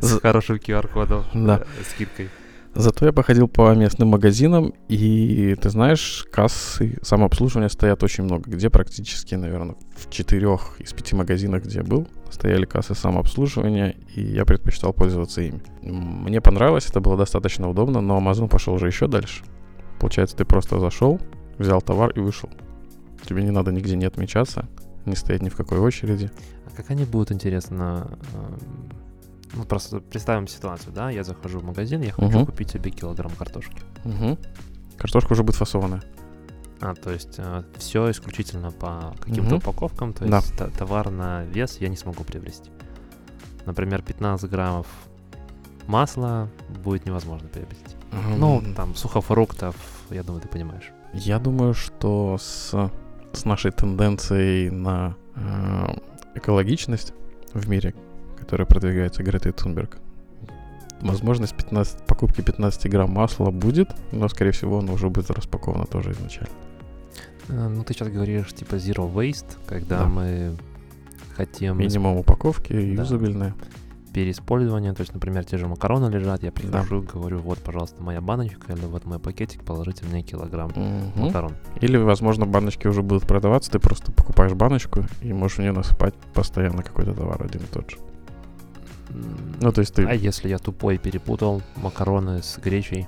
С 0.00 0.20
хорошим 0.22 0.56
QR-кодом, 0.56 1.24
Да. 1.34 1.58
э, 1.60 1.84
скидкой. 1.84 2.28
Зато 2.74 3.06
я 3.06 3.12
походил 3.12 3.48
по 3.48 3.74
местным 3.74 4.08
магазинам, 4.08 4.72
и 4.88 5.56
ты 5.60 5.70
знаешь, 5.70 6.26
кассы 6.30 6.98
самообслуживания 7.02 7.68
стоят 7.68 8.02
очень 8.02 8.24
много. 8.24 8.50
Где 8.50 8.70
практически, 8.70 9.34
наверное, 9.34 9.74
в 9.96 10.10
четырех 10.10 10.80
из 10.80 10.92
пяти 10.92 11.16
магазинах, 11.16 11.64
где 11.64 11.78
я 11.78 11.84
был, 11.84 12.06
стояли 12.30 12.66
кассы 12.66 12.94
самообслуживания, 12.94 13.96
и 14.14 14.22
я 14.22 14.44
предпочитал 14.44 14.92
пользоваться 14.92 15.40
ими. 15.40 15.60
Мне 15.82 16.40
понравилось, 16.40 16.86
это 16.88 17.00
было 17.00 17.16
достаточно 17.16 17.68
удобно, 17.68 18.00
но 18.00 18.18
Amazon 18.18 18.48
пошел 18.48 18.74
уже 18.74 18.86
еще 18.86 19.08
дальше. 19.08 19.44
Получается, 19.98 20.36
ты 20.36 20.44
просто 20.44 20.78
зашел, 20.78 21.20
взял 21.58 21.82
товар 21.82 22.10
и 22.10 22.20
вышел. 22.20 22.48
Тебе 23.24 23.42
не 23.42 23.50
надо 23.50 23.72
нигде 23.72 23.96
не 23.96 24.04
отмечаться, 24.04 24.68
не 25.04 25.16
стоять 25.16 25.42
ни 25.42 25.48
в 25.48 25.56
какой 25.56 25.78
очереди. 25.78 26.30
А 26.66 26.76
как 26.76 26.90
они 26.90 27.04
будут, 27.04 27.32
интересно, 27.32 28.18
эм, 28.34 28.97
ну 29.54 29.64
просто 29.64 30.00
представим 30.00 30.46
ситуацию, 30.48 30.92
да, 30.92 31.10
я 31.10 31.24
захожу 31.24 31.58
в 31.60 31.64
магазин, 31.64 32.02
я 32.02 32.12
хочу 32.12 32.28
Мгм. 32.38 32.46
купить 32.46 32.70
себе 32.70 32.90
килограмм 32.90 33.32
картошки. 33.32 33.82
Мгм. 34.04 34.38
Картошка 34.96 35.32
уже 35.32 35.42
будет 35.42 35.56
фасованная. 35.56 36.02
А, 36.80 36.94
то 36.94 37.10
есть 37.10 37.40
все 37.78 38.10
исключительно 38.10 38.70
по 38.70 39.14
каким-то 39.20 39.54
Мгм. 39.54 39.56
упаковкам, 39.56 40.12
то 40.12 40.24
Да. 40.26 40.36
есть 40.38 40.56
та- 40.56 40.68
товар 40.70 41.10
на 41.10 41.42
вес 41.44 41.78
я 41.80 41.88
не 41.88 41.96
смогу 41.96 42.24
приобрести. 42.24 42.70
Например, 43.66 44.02
15 44.02 44.50
граммов 44.50 44.86
масла 45.86 46.48
будет 46.84 47.06
невозможно 47.06 47.48
приобрести. 47.48 47.96
Ну, 48.38 48.58
М, 48.58 48.74
там, 48.74 48.94
сухофруктов, 48.94 49.74
я 50.10 50.22
думаю, 50.22 50.40
ты 50.42 50.48
понимаешь. 50.48 50.92
Я 51.14 51.38
думаю, 51.38 51.74
что 51.74 52.36
с, 52.38 52.90
с 53.32 53.44
нашей 53.44 53.70
тенденцией 53.72 54.70
на 54.70 55.14
э, 55.36 55.96
экологичность 56.34 57.12
в 57.54 57.68
мире, 57.68 57.94
которая 58.48 58.64
продвигается 58.66 59.22
Гретой 59.22 59.52
Тунберг, 59.52 59.98
возможность 61.02 61.54
15, 61.54 62.06
покупки 62.06 62.40
15 62.40 62.90
грамм 62.90 63.10
масла 63.10 63.50
будет, 63.50 63.90
но, 64.10 64.26
скорее 64.30 64.52
всего, 64.52 64.78
оно 64.78 64.94
уже 64.94 65.10
будет 65.10 65.30
распаковано 65.30 65.84
тоже 65.84 66.12
изначально. 66.12 66.48
Э, 67.48 67.68
Ну, 67.68 67.84
ты 67.84 67.92
сейчас 67.92 68.08
говоришь, 68.08 68.50
типа, 68.54 68.76
zero 68.76 69.12
waste, 69.12 69.58
когда 69.66 69.98
Да. 69.98 70.06
мы 70.06 70.56
хотим 71.36 71.78
Минимум 71.78 72.16
упаковки, 72.16 72.72
Да. 72.72 73.02
юзабельные. 73.02 73.52
переиспользования, 74.14 74.94
то 74.94 75.02
есть, 75.02 75.12
например, 75.12 75.44
те 75.44 75.58
же 75.58 75.68
макароны 75.68 76.10
лежат, 76.10 76.42
я 76.42 76.50
прихожу, 76.50 77.02
говорю, 77.02 77.38
вот, 77.40 77.58
пожалуйста, 77.58 78.02
моя 78.02 78.22
баночка, 78.22 78.72
или 78.72 78.86
вот 78.86 79.04
мой 79.04 79.18
пакетик, 79.18 79.62
положите 79.62 80.06
мне 80.06 80.22
килограмм 80.22 80.72
Мгм. 80.74 81.26
макарон. 81.26 81.52
Или, 81.82 81.98
возможно, 81.98 82.46
баночки 82.46 82.86
уже 82.88 83.02
будут 83.02 83.26
продаваться, 83.28 83.70
ты 83.70 83.78
просто 83.78 84.10
покупаешь 84.10 84.54
баночку 84.54 85.04
и 85.20 85.34
можешь 85.34 85.58
в 85.58 85.60
нее 85.60 85.72
насыпать 85.72 86.14
постоянно 86.32 86.82
какой-то 86.82 87.12
товар 87.14 87.42
один 87.44 87.60
и 87.60 87.66
тот 87.66 87.90
же. 87.90 87.98
Ну, 89.10 89.72
то 89.72 89.80
есть 89.80 89.94
ты... 89.94 90.04
А 90.04 90.14
если 90.14 90.48
я 90.48 90.58
тупой 90.58 90.98
перепутал 90.98 91.62
макароны 91.76 92.42
с 92.42 92.58
гречей, 92.58 93.06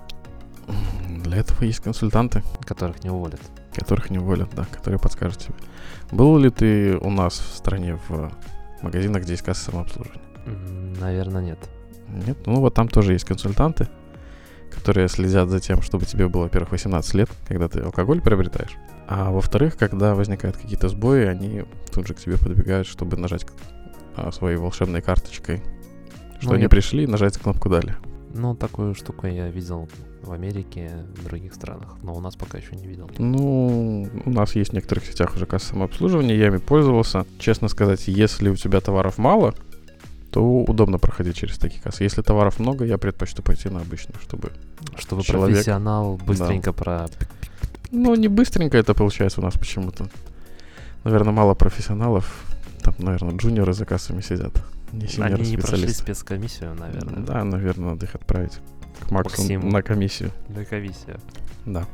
Для 1.09 1.39
этого 1.39 1.65
есть 1.65 1.81
консультанты. 1.81 2.43
которых 2.65 3.03
не 3.05 3.11
уволят? 3.11 3.41
которых 3.73 4.11
не 4.11 4.19
уволят, 4.19 4.49
да, 4.55 4.65
которые 4.65 4.99
подскажут 4.99 5.39
тебе. 5.39 5.55
Был 6.11 6.37
ли 6.39 6.51
ты 6.51 6.97
у 6.97 7.11
нас 7.11 7.39
в 7.39 7.57
стране 7.57 7.99
в 8.09 8.33
магазинах, 8.83 9.23
где 9.23 9.33
есть 9.33 9.45
касса 9.45 9.71
самообслуживания? 9.71 10.23
Наверное, 11.01 11.43
нет. 11.43 11.59
Нет? 12.09 12.39
Ну 12.47 12.57
вот 12.57 12.75
там 12.75 12.89
тоже 12.89 13.13
есть 13.13 13.25
консультанты, 13.25 13.89
которые 14.71 15.09
следят 15.09 15.49
за 15.49 15.61
тем, 15.61 15.83
чтобы 15.83 16.05
тебе 16.05 16.29
было, 16.29 16.43
во-первых, 16.43 16.73
18 16.73 17.15
лет, 17.15 17.31
когда 17.47 17.69
ты 17.69 17.81
алкоголь 17.81 18.21
приобретаешь, 18.21 18.77
а 19.07 19.31
во-вторых, 19.31 19.77
когда 19.77 20.15
возникают 20.15 20.57
какие-то 20.57 20.89
сбои, 20.89 21.25
они 21.25 21.65
тут 21.93 22.07
же 22.07 22.15
к 22.15 22.19
тебе 22.19 22.39
подбегают, 22.39 22.87
чтобы 22.87 23.17
нажать 23.17 23.47
а, 24.17 24.33
своей 24.33 24.57
волшебной 24.57 25.03
карточкой, 25.03 25.63
что 26.41 26.49
Ну, 26.51 26.55
они 26.55 26.65
я- 26.65 26.69
пришли, 26.69 27.07
нажать 27.07 27.39
кнопку 27.39 27.69
«Далее». 27.69 27.97
Ну, 28.35 28.55
такую 28.55 28.95
штуку 28.95 29.27
я 29.27 29.49
видел 29.49 29.89
в 30.23 30.33
Америке, 30.33 30.91
в 31.17 31.25
других 31.25 31.53
странах, 31.55 31.97
но 32.03 32.15
у 32.15 32.21
нас 32.21 32.37
пока 32.37 32.59
еще 32.59 32.77
не 32.77 32.87
видел. 32.87 33.11
Ну, 33.19 34.09
у 34.25 34.31
нас 34.31 34.55
есть 34.55 34.71
в 34.71 34.75
некоторых 34.75 35.05
сетях 35.05 35.35
уже 35.35 35.47
касса 35.47 35.69
самообслуживания, 35.69 36.37
я 36.37 36.47
ими 36.47 36.59
пользовался. 36.59 37.27
Честно 37.39 37.69
сказать, 37.69 38.07
если 38.07 38.49
у 38.51 38.57
тебя 38.57 38.81
товаров 38.81 39.19
мало, 39.19 39.55
то 40.31 40.43
удобно 40.63 40.99
проходить 40.99 41.37
через 41.37 41.59
такие 41.59 41.83
кассы. 41.83 42.05
Если 42.05 42.23
товаров 42.23 42.61
много, 42.61 42.85
я 42.85 42.99
предпочту 42.99 43.43
пойти 43.43 43.69
на 43.69 43.81
обычную, 43.81 44.21
чтобы... 44.23 44.53
Чтобы 44.97 45.23
Человек- 45.23 45.57
профессионал 45.57 46.21
быстренько 46.25 46.73
про... 46.73 47.07
Ну, 47.91 48.15
не 48.15 48.29
быстренько 48.29 48.79
это 48.79 48.95
получается 48.95 49.41
у 49.41 49.45
нас 49.45 49.55
почему-то. 49.55 50.09
Наверное, 51.03 51.33
мало 51.33 51.55
профессионалов. 51.55 52.45
Там, 52.83 52.95
наверное, 52.99 53.37
джуниоры 53.37 53.73
за 53.73 53.85
кассами 53.87 54.21
сидят. 54.21 54.53
Синьоры 54.93 55.35
Они 55.35 55.51
не 55.51 55.57
прошли 55.57 55.89
спецкомиссию, 55.89 56.75
наверное. 56.75 57.25
Да, 57.25 57.45
наверное, 57.45 57.91
надо 57.91 58.07
их 58.07 58.15
отправить 58.15 58.59
к 59.01 59.11
Максу 59.11 59.41
Максиму. 59.41 59.71
на 59.71 59.83
комиссию. 59.83 60.33
Да, 60.49 60.65
комиссия. 60.65 61.19
Да. 61.65 61.87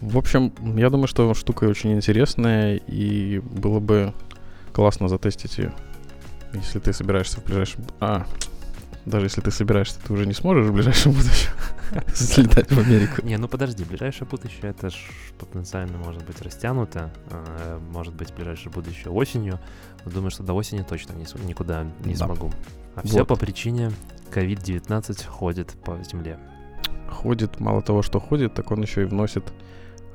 В 0.00 0.18
общем, 0.18 0.52
я 0.76 0.90
думаю, 0.90 1.08
что 1.08 1.32
штука 1.34 1.64
очень 1.64 1.92
интересная, 1.94 2.76
и 2.76 3.38
было 3.38 3.80
бы 3.80 4.12
классно 4.72 5.08
затестить 5.08 5.58
ее. 5.58 5.72
Если 6.52 6.78
ты 6.78 6.92
собираешься 6.92 7.40
в 7.40 7.44
ближайшем... 7.44 7.84
А, 8.00 8.26
даже 9.06 9.26
если 9.26 9.40
ты 9.40 9.50
собираешься, 9.50 9.98
ты 10.04 10.12
уже 10.12 10.26
не 10.26 10.34
сможешь 10.34 10.66
в 10.66 10.72
ближайшем 10.72 11.12
будущем 11.12 11.50
слетать 12.14 12.70
в 12.70 12.78
Америку. 12.78 13.24
Не, 13.24 13.38
ну 13.38 13.48
подожди, 13.48 13.84
ближайшее 13.84 14.28
будущее 14.28 14.70
это 14.70 14.90
ж 14.90 14.96
потенциально 15.38 15.96
может 15.96 16.24
быть 16.26 16.42
растянуто, 16.42 17.12
э, 17.30 17.78
может 17.92 18.14
быть 18.14 18.34
ближайшее 18.34 18.70
будущее 18.72 19.12
осенью. 19.12 19.58
Думаю, 20.04 20.30
что 20.30 20.42
до 20.42 20.52
осени 20.52 20.82
точно 20.82 21.12
никуда 21.14 21.84
не 22.04 22.14
Да. 22.14 22.26
смогу. 22.26 22.52
А 22.94 23.06
все 23.06 23.24
по 23.24 23.36
причине 23.36 23.92
COVID-19 24.32 25.26
ходит 25.26 25.72
по 25.84 25.98
земле. 26.02 26.38
Ходит, 27.08 27.60
мало 27.60 27.82
того, 27.82 28.02
что 28.02 28.20
ходит, 28.20 28.54
так 28.54 28.70
он 28.70 28.82
еще 28.82 29.02
и 29.02 29.04
вносит 29.04 29.52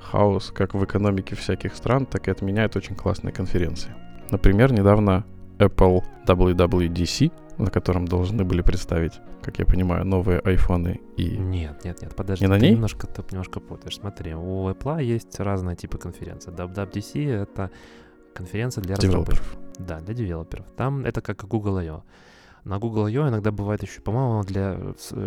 хаос 0.02 0.52
как 0.54 0.74
в 0.74 0.84
экономике 0.84 1.36
всяких 1.36 1.76
стран, 1.76 2.06
так 2.06 2.28
и 2.28 2.32
отменяет 2.32 2.76
очень 2.76 2.96
классные 2.96 3.32
конференции. 3.32 3.92
Например, 4.32 4.72
недавно 4.74 5.26
Apple 5.60 6.04
WWDC, 6.28 7.32
на 7.62 7.72
котором 7.72 8.08
должны 8.08 8.44
были 8.44 8.62
представить, 8.62 9.14
как 9.42 9.60
я 9.60 9.66
понимаю, 9.66 10.06
новые 10.06 10.40
айфоны 10.40 11.00
и... 11.18 11.38
Нет, 11.38 11.84
нет, 11.86 12.02
нет, 12.02 12.16
подожди, 12.16 12.46
Не 12.46 12.50
на 12.50 12.56
ты 12.60 12.62
ней? 12.66 12.72
немножко, 12.72 13.08
ты 13.08 13.24
немножко 13.32 13.60
путаешь. 13.60 13.98
Смотри, 13.98 14.34
у 14.34 14.70
Apple 14.70 15.04
есть 15.04 15.40
разные 15.40 15.76
типы 15.76 15.98
конференций. 15.98 16.54
WWDC— 16.54 17.30
это 17.44 17.72
конференция 18.34 18.82
для 18.84 18.96
разработчиков. 18.96 19.58
Да, 19.78 20.00
для 20.00 20.14
девелоперов. 20.14 20.66
Там 20.78 21.06
это 21.06 21.22
как 21.22 21.46
Google 21.48 21.78
I.O. 21.78 22.04
На 22.64 22.78
Google 22.78 23.06
I.O. 23.08 23.28
иногда 23.28 23.52
бывает 23.52 23.82
еще, 23.82 24.02
по-моему, 24.02 24.44
для 24.44 24.78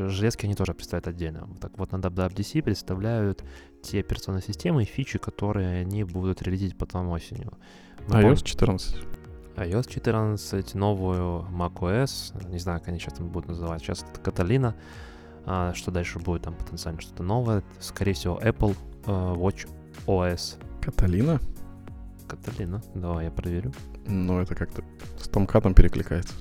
железки 0.09 0.47
они 0.47 0.55
тоже 0.55 0.73
представляют 0.73 1.09
отдельно. 1.09 1.49
Так 1.61 1.77
вот, 1.79 1.91
на 1.93 1.97
WWDC 1.97 2.63
представляют 2.63 3.43
те 3.83 4.01
операционные 4.01 4.43
системы 4.43 4.83
и 4.83 4.87
фичи, 4.87 5.19
которые 5.19 5.81
они 5.81 6.05
будут 6.05 6.43
релизить 6.43 6.79
потом 6.79 7.09
осенью. 7.09 7.53
Помним- 8.07 8.33
iOS 8.33 8.45
14. 8.45 8.97
iOS 9.57 9.89
14, 9.89 10.75
новую 10.75 11.47
macOS, 11.51 12.35
не 12.51 12.59
знаю, 12.59 12.81
как 12.81 12.89
они 12.89 12.99
сейчас 12.99 13.15
там 13.15 13.29
будут 13.29 13.49
называть, 13.49 13.83
сейчас 13.83 14.05
это 14.11 14.21
Каталина, 14.21 14.75
А, 15.47 15.75
что 15.75 15.91
дальше 15.91 16.19
будет 16.19 16.43
там 16.43 16.55
потенциально 16.55 17.01
что-то 17.01 17.23
новое, 17.23 17.63
скорее 17.79 18.15
всего 18.15 18.39
Apple 18.39 18.77
э, 19.07 19.11
Watch 19.11 19.69
OS. 20.07 20.57
Каталина? 20.81 21.39
Каталина, 22.27 22.83
давай 22.95 23.27
я 23.27 23.31
проверю. 23.31 23.73
Ну, 24.07 24.41
это 24.41 24.55
как-то 24.55 24.83
с 25.19 25.29
Томкатом 25.29 25.75
перекликается. 25.75 26.35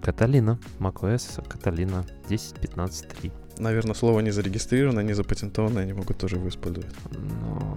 Каталина, 0.00 0.58
macOS, 0.78 1.46
Каталина, 1.48 2.04
10.15.3. 2.28 3.32
Наверное, 3.58 3.94
слово 3.94 4.20
не 4.20 4.30
зарегистрировано, 4.30 5.00
не 5.00 5.12
запатентовано, 5.12 5.80
они 5.80 5.92
могут 5.92 6.18
тоже 6.18 6.36
его 6.36 6.48
использовать. 6.48 6.94
Ну, 7.10 7.76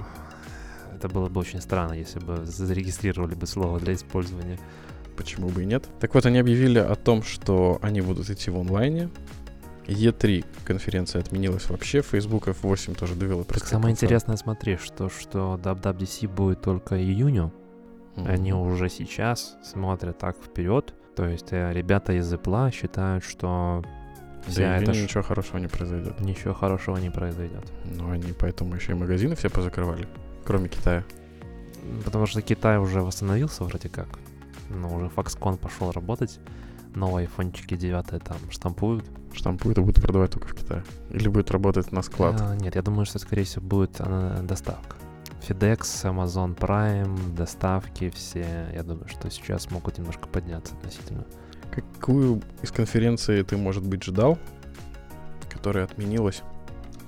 Это 0.97 1.09
было 1.09 1.29
бы 1.29 1.39
очень 1.39 1.61
странно, 1.61 1.93
если 1.93 2.19
бы 2.19 2.43
зарегистрировали 2.43 3.35
бы 3.35 3.45
слово 3.45 3.79
для 3.79 3.93
использования. 3.93 4.57
Почему 5.15 5.49
бы 5.49 5.61
и 5.61 5.65
нет? 5.65 5.87
Так 5.99 6.15
вот, 6.15 6.25
они 6.25 6.39
объявили 6.39 6.79
о 6.79 6.95
том, 6.95 7.21
что 7.21 7.77
они 7.83 8.01
будут 8.01 8.29
идти 8.29 8.49
в 8.49 8.57
онлайне. 8.59 9.09
E3 9.85 10.43
конференция 10.65 11.21
отменилась 11.21 11.69
вообще, 11.69 12.01
Facebook 12.01 12.47
F8 12.47 12.97
тоже 12.97 13.15
девелопер. 13.15 13.59
Так 13.59 13.67
самое 13.67 13.91
интересное, 13.93 14.37
смотри, 14.37 14.77
что, 14.77 15.09
что 15.09 15.59
WWDC 15.63 16.27
будет 16.27 16.61
только 16.61 17.01
июню. 17.01 17.53
Mm-hmm. 18.15 18.29
Они 18.29 18.53
уже 18.53 18.89
сейчас 18.89 19.55
смотрят 19.63 20.17
так 20.17 20.35
вперед. 20.35 20.93
То 21.15 21.27
есть 21.27 21.47
э, 21.51 21.71
ребята 21.73 22.13
из 22.13 22.31
Apple 22.33 22.71
считают, 22.71 23.23
что 23.23 23.83
вся 24.47 24.61
да 24.61 24.77
эта... 24.77 24.91
ничего 24.91 25.23
хорошего 25.23 25.57
не 25.59 25.67
произойдет. 25.67 26.19
Ничего 26.19 26.53
хорошего 26.53 26.97
не 26.97 27.09
произойдет. 27.09 27.71
Ну, 27.85 28.11
они 28.11 28.33
поэтому 28.37 28.75
еще 28.75 28.91
и 28.91 28.95
магазины 28.95 29.35
все 29.35 29.49
позакрывали, 29.49 30.07
кроме 30.47 30.69
Китая. 30.69 31.03
Потому 32.05 32.25
что 32.25 32.41
Китай 32.41 32.77
уже 32.77 33.01
восстановился 33.01 33.65
вроде 33.65 33.89
как. 33.89 34.07
Но 34.69 34.95
уже 34.95 35.07
Foxconn 35.07 35.57
пошел 35.57 35.91
работать. 35.91 36.39
Новые 36.95 37.23
айфончики 37.23 37.75
9 37.75 38.23
там 38.23 38.37
штампуют. 38.49 39.05
Штампуют 39.33 39.77
и 39.77 39.81
будут 39.81 40.01
продавать 40.01 40.31
только 40.31 40.47
в 40.47 40.55
Китае. 40.55 40.83
Или 41.11 41.27
будет 41.27 41.51
работать 41.51 41.91
на 41.91 42.01
склад? 42.01 42.39
А, 42.39 42.55
нет, 42.55 42.75
я 42.75 42.81
думаю, 42.81 43.05
что, 43.05 43.19
скорее 43.19 43.43
всего, 43.43 43.61
будет 43.61 43.99
она, 43.99 44.39
доставка. 44.41 44.95
FedEx, 45.47 45.79
Amazon 46.03 46.57
Prime, 46.57 47.35
доставки 47.35 48.09
все, 48.09 48.69
я 48.73 48.83
думаю, 48.83 49.07
что 49.07 49.29
сейчас 49.29 49.69
могут 49.69 49.97
немножко 49.97 50.27
подняться 50.27 50.73
относительно. 50.75 51.25
Какую 51.71 52.41
из 52.61 52.71
конференций 52.71 53.43
ты, 53.43 53.57
может 53.57 53.85
быть, 53.85 54.03
ждал, 54.03 54.39
которая 55.49 55.85
отменилась? 55.85 56.41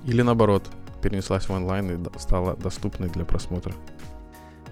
Или 0.04 0.22
наоборот, 0.22 0.70
перенеслась 1.00 1.48
в 1.48 1.52
онлайн 1.52 1.90
и 1.90 2.18
стала 2.18 2.56
доступной 2.56 3.08
для 3.08 3.24
просмотра? 3.24 3.74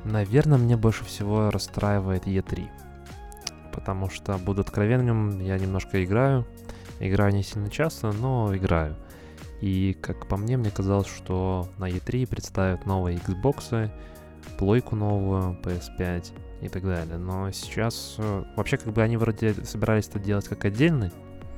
Наверное, 0.04 0.58
мне 0.58 0.76
больше 0.76 1.04
всего 1.04 1.50
расстраивает 1.50 2.26
E3. 2.26 2.68
Потому 3.72 4.10
что, 4.10 4.38
буду 4.38 4.62
откровенным, 4.62 5.40
я 5.40 5.58
немножко 5.58 6.02
играю. 6.04 6.46
Играю 7.00 7.32
не 7.32 7.42
сильно 7.42 7.70
часто, 7.70 8.12
но 8.12 8.54
играю. 8.56 8.96
И, 9.60 9.96
как 10.00 10.26
по 10.26 10.36
мне, 10.36 10.56
мне 10.56 10.70
казалось, 10.70 11.08
что 11.08 11.68
на 11.78 11.88
E3 11.88 12.26
представят 12.26 12.86
новые 12.86 13.18
Xbox, 13.18 13.90
плойку 14.58 14.96
новую, 14.96 15.58
PS5 15.62 16.32
и 16.62 16.68
так 16.68 16.82
далее. 16.82 17.18
Но 17.18 17.50
сейчас 17.50 18.16
э, 18.18 18.44
вообще 18.56 18.76
как 18.76 18.92
бы 18.92 19.02
они 19.02 19.16
вроде 19.16 19.54
собирались 19.64 20.08
это 20.08 20.18
делать 20.18 20.48
как 20.48 20.64
отдельный. 20.64 21.10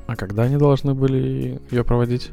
А 0.06 0.16
когда 0.16 0.44
они 0.44 0.56
должны 0.56 0.94
были 0.94 1.60
ее 1.70 1.84
проводить? 1.84 2.30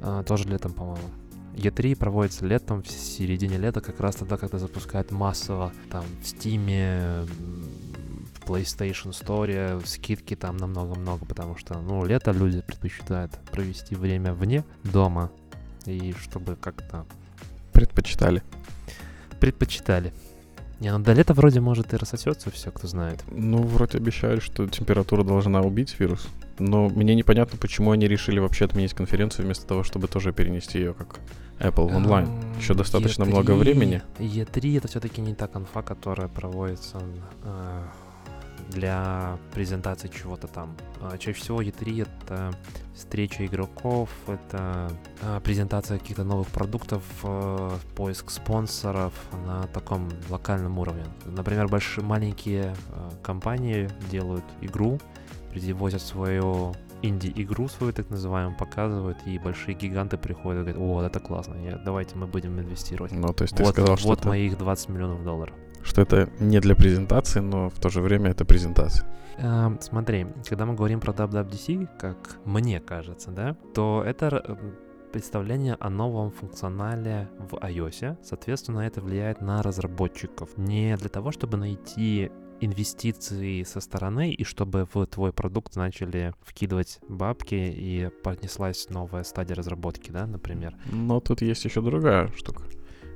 А, 0.00 0.22
тоже 0.22 0.48
летом, 0.48 0.72
по-моему. 0.72 1.08
E3 1.56 1.96
проводится 1.96 2.44
летом, 2.46 2.82
в 2.82 2.88
середине 2.88 3.58
лета, 3.58 3.80
как 3.80 4.00
раз 4.00 4.16
тогда, 4.16 4.36
когда 4.36 4.58
запускают 4.58 5.10
массово 5.10 5.72
там 5.90 6.04
в 6.20 6.24
Steam, 6.24 7.26
в 7.26 8.48
PlayStation 8.48 9.10
Store, 9.10 9.84
скидки 9.86 10.34
там 10.36 10.56
намного-много, 10.56 11.24
потому 11.24 11.56
что, 11.56 11.80
ну, 11.80 12.04
лето 12.04 12.32
люди 12.32 12.60
предпочитают 12.60 13.32
провести 13.50 13.94
время 13.94 14.34
вне 14.34 14.64
дома, 14.82 15.30
и 15.86 16.14
чтобы 16.20 16.56
как-то... 16.56 17.06
Предпочитали. 17.72 18.42
Предпочитали. 19.40 20.12
Не, 20.80 20.90
ну 20.92 20.98
до 20.98 21.12
лета 21.12 21.34
вроде 21.34 21.60
может 21.60 21.94
и 21.94 21.96
рассосется 21.96 22.50
все, 22.50 22.70
кто 22.70 22.86
знает. 22.88 23.24
Ну, 23.30 23.62
вроде 23.62 23.98
обещали, 23.98 24.40
что 24.40 24.66
температура 24.66 25.22
должна 25.22 25.60
убить 25.60 25.98
вирус. 25.98 26.28
Но 26.58 26.88
мне 26.88 27.14
непонятно, 27.14 27.58
почему 27.58 27.92
они 27.92 28.06
решили 28.06 28.38
вообще 28.38 28.64
отменить 28.64 28.94
конференцию 28.94 29.46
вместо 29.46 29.66
того, 29.66 29.82
чтобы 29.82 30.08
тоже 30.08 30.32
перенести 30.32 30.78
ее 30.78 30.94
как 30.94 31.18
Apple 31.58 31.92
в 31.92 31.96
онлайн. 31.96 32.28
Еще 32.58 32.74
достаточно 32.74 33.24
E3, 33.24 33.28
много 33.28 33.52
времени. 33.52 34.02
E3 34.18 34.78
это 34.78 34.88
все-таки 34.88 35.20
не 35.20 35.34
та 35.34 35.46
конфа, 35.46 35.82
которая 35.82 36.28
проводится 36.28 37.00
э, 37.44 37.82
для 38.68 39.38
презентации 39.52 40.08
чего-то 40.08 40.46
там. 40.46 40.76
А, 41.00 41.16
чаще 41.18 41.40
всего 41.40 41.62
E3 41.62 42.02
это 42.02 42.52
встреча 42.94 43.44
игроков, 43.46 44.10
это 44.26 44.90
а, 45.22 45.40
презентация 45.40 45.98
каких-то 45.98 46.24
новых 46.24 46.48
продуктов, 46.48 47.02
а, 47.22 47.78
поиск 47.94 48.30
спонсоров 48.30 49.12
на 49.46 49.66
таком 49.68 50.10
локальном 50.28 50.78
уровне. 50.78 51.04
Например, 51.26 51.68
большие 51.68 52.04
маленькие 52.04 52.74
компании 53.22 53.88
делают 54.10 54.44
игру, 54.60 55.00
привозят 55.50 56.02
свою 56.02 56.74
инди-игру 57.08 57.68
свою, 57.68 57.92
так 57.92 58.10
называемую, 58.10 58.56
показывают, 58.56 59.18
и 59.26 59.38
большие 59.38 59.74
гиганты 59.74 60.16
приходят 60.16 60.68
и 60.68 60.72
говорят, 60.72 60.80
о, 60.80 61.06
это 61.06 61.20
классно, 61.20 61.54
я, 61.64 61.76
давайте 61.76 62.16
мы 62.16 62.26
будем 62.26 62.58
инвестировать. 62.58 63.12
Ну, 63.12 63.32
то 63.32 63.42
есть 63.42 63.58
вот, 63.58 63.66
ты 63.66 63.72
сказал, 63.72 63.96
что 63.96 64.08
Вот 64.08 64.20
ты... 64.22 64.28
моих 64.28 64.58
20 64.58 64.88
миллионов 64.88 65.24
долларов 65.24 65.54
что 65.84 66.00
это 66.00 66.30
не 66.40 66.60
для 66.60 66.74
презентации, 66.74 67.40
но 67.40 67.68
в 67.68 67.78
то 67.78 67.90
же 67.90 68.00
время 68.00 68.30
это 68.30 68.44
презентация. 68.44 69.06
Uh, 69.36 69.76
смотри, 69.82 70.26
когда 70.48 70.64
мы 70.64 70.74
говорим 70.74 71.00
про 71.00 71.12
WWDC, 71.12 71.88
как 71.98 72.38
мне 72.44 72.80
кажется, 72.80 73.30
да, 73.30 73.56
то 73.74 74.02
это 74.06 74.58
представление 75.12 75.76
о 75.78 75.90
новом 75.90 76.30
функционале 76.30 77.28
в 77.38 77.54
iOS. 77.54 78.16
Соответственно, 78.22 78.80
это 78.80 79.00
влияет 79.00 79.40
на 79.40 79.62
разработчиков. 79.62 80.50
Не 80.56 80.96
для 80.96 81.08
того, 81.08 81.30
чтобы 81.30 81.56
найти 81.56 82.32
инвестиции 82.64 83.62
со 83.62 83.80
стороны, 83.80 84.32
и 84.32 84.44
чтобы 84.44 84.86
в 84.92 85.06
твой 85.06 85.32
продукт 85.32 85.76
начали 85.76 86.32
вкидывать 86.42 86.98
бабки 87.08 87.54
и 87.54 88.10
понеслась 88.22 88.88
новая 88.90 89.24
стадия 89.24 89.54
разработки, 89.54 90.10
да, 90.10 90.26
например. 90.26 90.74
Но 90.90 91.20
тут 91.20 91.42
есть 91.42 91.64
еще 91.64 91.80
другая 91.80 92.28
штука. 92.36 92.64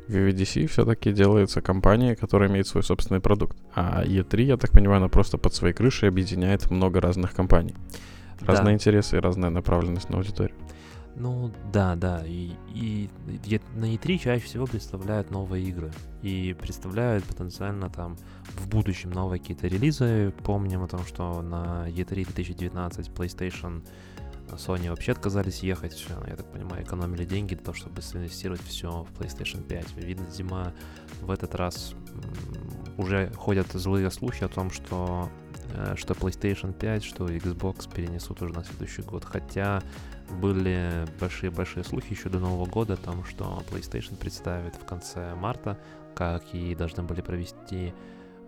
VVDC 0.08 0.66
все-таки 0.66 1.12
делается 1.12 1.60
компания, 1.60 2.16
которая 2.16 2.48
имеет 2.48 2.66
свой 2.66 2.82
собственный 2.82 3.20
продукт. 3.20 3.58
А 3.74 4.02
E3, 4.04 4.42
я 4.42 4.56
так 4.56 4.70
понимаю, 4.70 4.98
она 4.98 5.08
просто 5.08 5.36
под 5.36 5.54
своей 5.54 5.74
крышей 5.74 6.08
объединяет 6.08 6.70
много 6.70 7.00
разных 7.00 7.34
компаний. 7.34 7.74
Разные 8.40 8.66
да. 8.66 8.72
интересы 8.74 9.16
и 9.16 9.20
разная 9.20 9.50
направленность 9.50 10.08
на 10.08 10.16
аудиторию. 10.16 10.56
Ну 11.18 11.52
да, 11.72 11.96
да. 11.96 12.24
И, 12.24 12.52
и, 12.72 13.10
и 13.26 13.60
на 13.74 13.92
E3 13.92 14.18
чаще 14.18 14.44
всего 14.44 14.66
представляют 14.66 15.30
новые 15.30 15.64
игры. 15.64 15.90
И 16.22 16.54
представляют 16.58 17.24
потенциально 17.24 17.90
там 17.90 18.16
в 18.56 18.68
будущем 18.68 19.10
новые 19.10 19.40
какие-то 19.40 19.66
релизы. 19.66 20.32
Помним 20.44 20.84
о 20.84 20.88
том, 20.88 21.04
что 21.04 21.42
на 21.42 21.88
E3 21.88 22.26
2019 22.26 23.08
PlayStation 23.08 23.82
Sony 24.56 24.88
вообще 24.88 25.12
отказались 25.12 25.62
ехать, 25.62 26.06
я 26.26 26.36
так 26.36 26.50
понимаю, 26.50 26.82
экономили 26.82 27.24
деньги 27.24 27.54
для 27.54 27.64
того, 27.64 27.76
чтобы 27.76 28.00
инвестировать 28.14 28.62
все 28.62 29.04
в 29.04 29.20
PlayStation 29.20 29.62
5. 29.62 29.96
Видно, 29.96 30.30
зима 30.30 30.72
в 31.20 31.30
этот 31.30 31.54
раз 31.54 31.94
уже 32.96 33.30
ходят 33.32 33.66
злые 33.72 34.10
слухи 34.10 34.44
о 34.44 34.48
том, 34.48 34.70
что 34.70 35.28
э, 35.74 35.94
что 35.96 36.14
PlayStation 36.14 36.72
5, 36.72 37.04
что 37.04 37.28
Xbox 37.28 37.92
перенесут 37.92 38.40
уже 38.42 38.54
на 38.54 38.64
следующий 38.64 39.02
год. 39.02 39.24
Хотя 39.24 39.82
были 40.30 41.06
большие-большие 41.20 41.84
слухи 41.84 42.12
еще 42.12 42.28
до 42.28 42.38
Нового 42.38 42.66
года 42.66 42.94
о 42.94 42.96
том, 42.96 43.24
что 43.24 43.62
PlayStation 43.70 44.16
представит 44.16 44.76
в 44.76 44.84
конце 44.84 45.34
марта, 45.34 45.78
как 46.14 46.42
и 46.52 46.74
должны 46.74 47.02
были 47.02 47.20
провести 47.20 47.92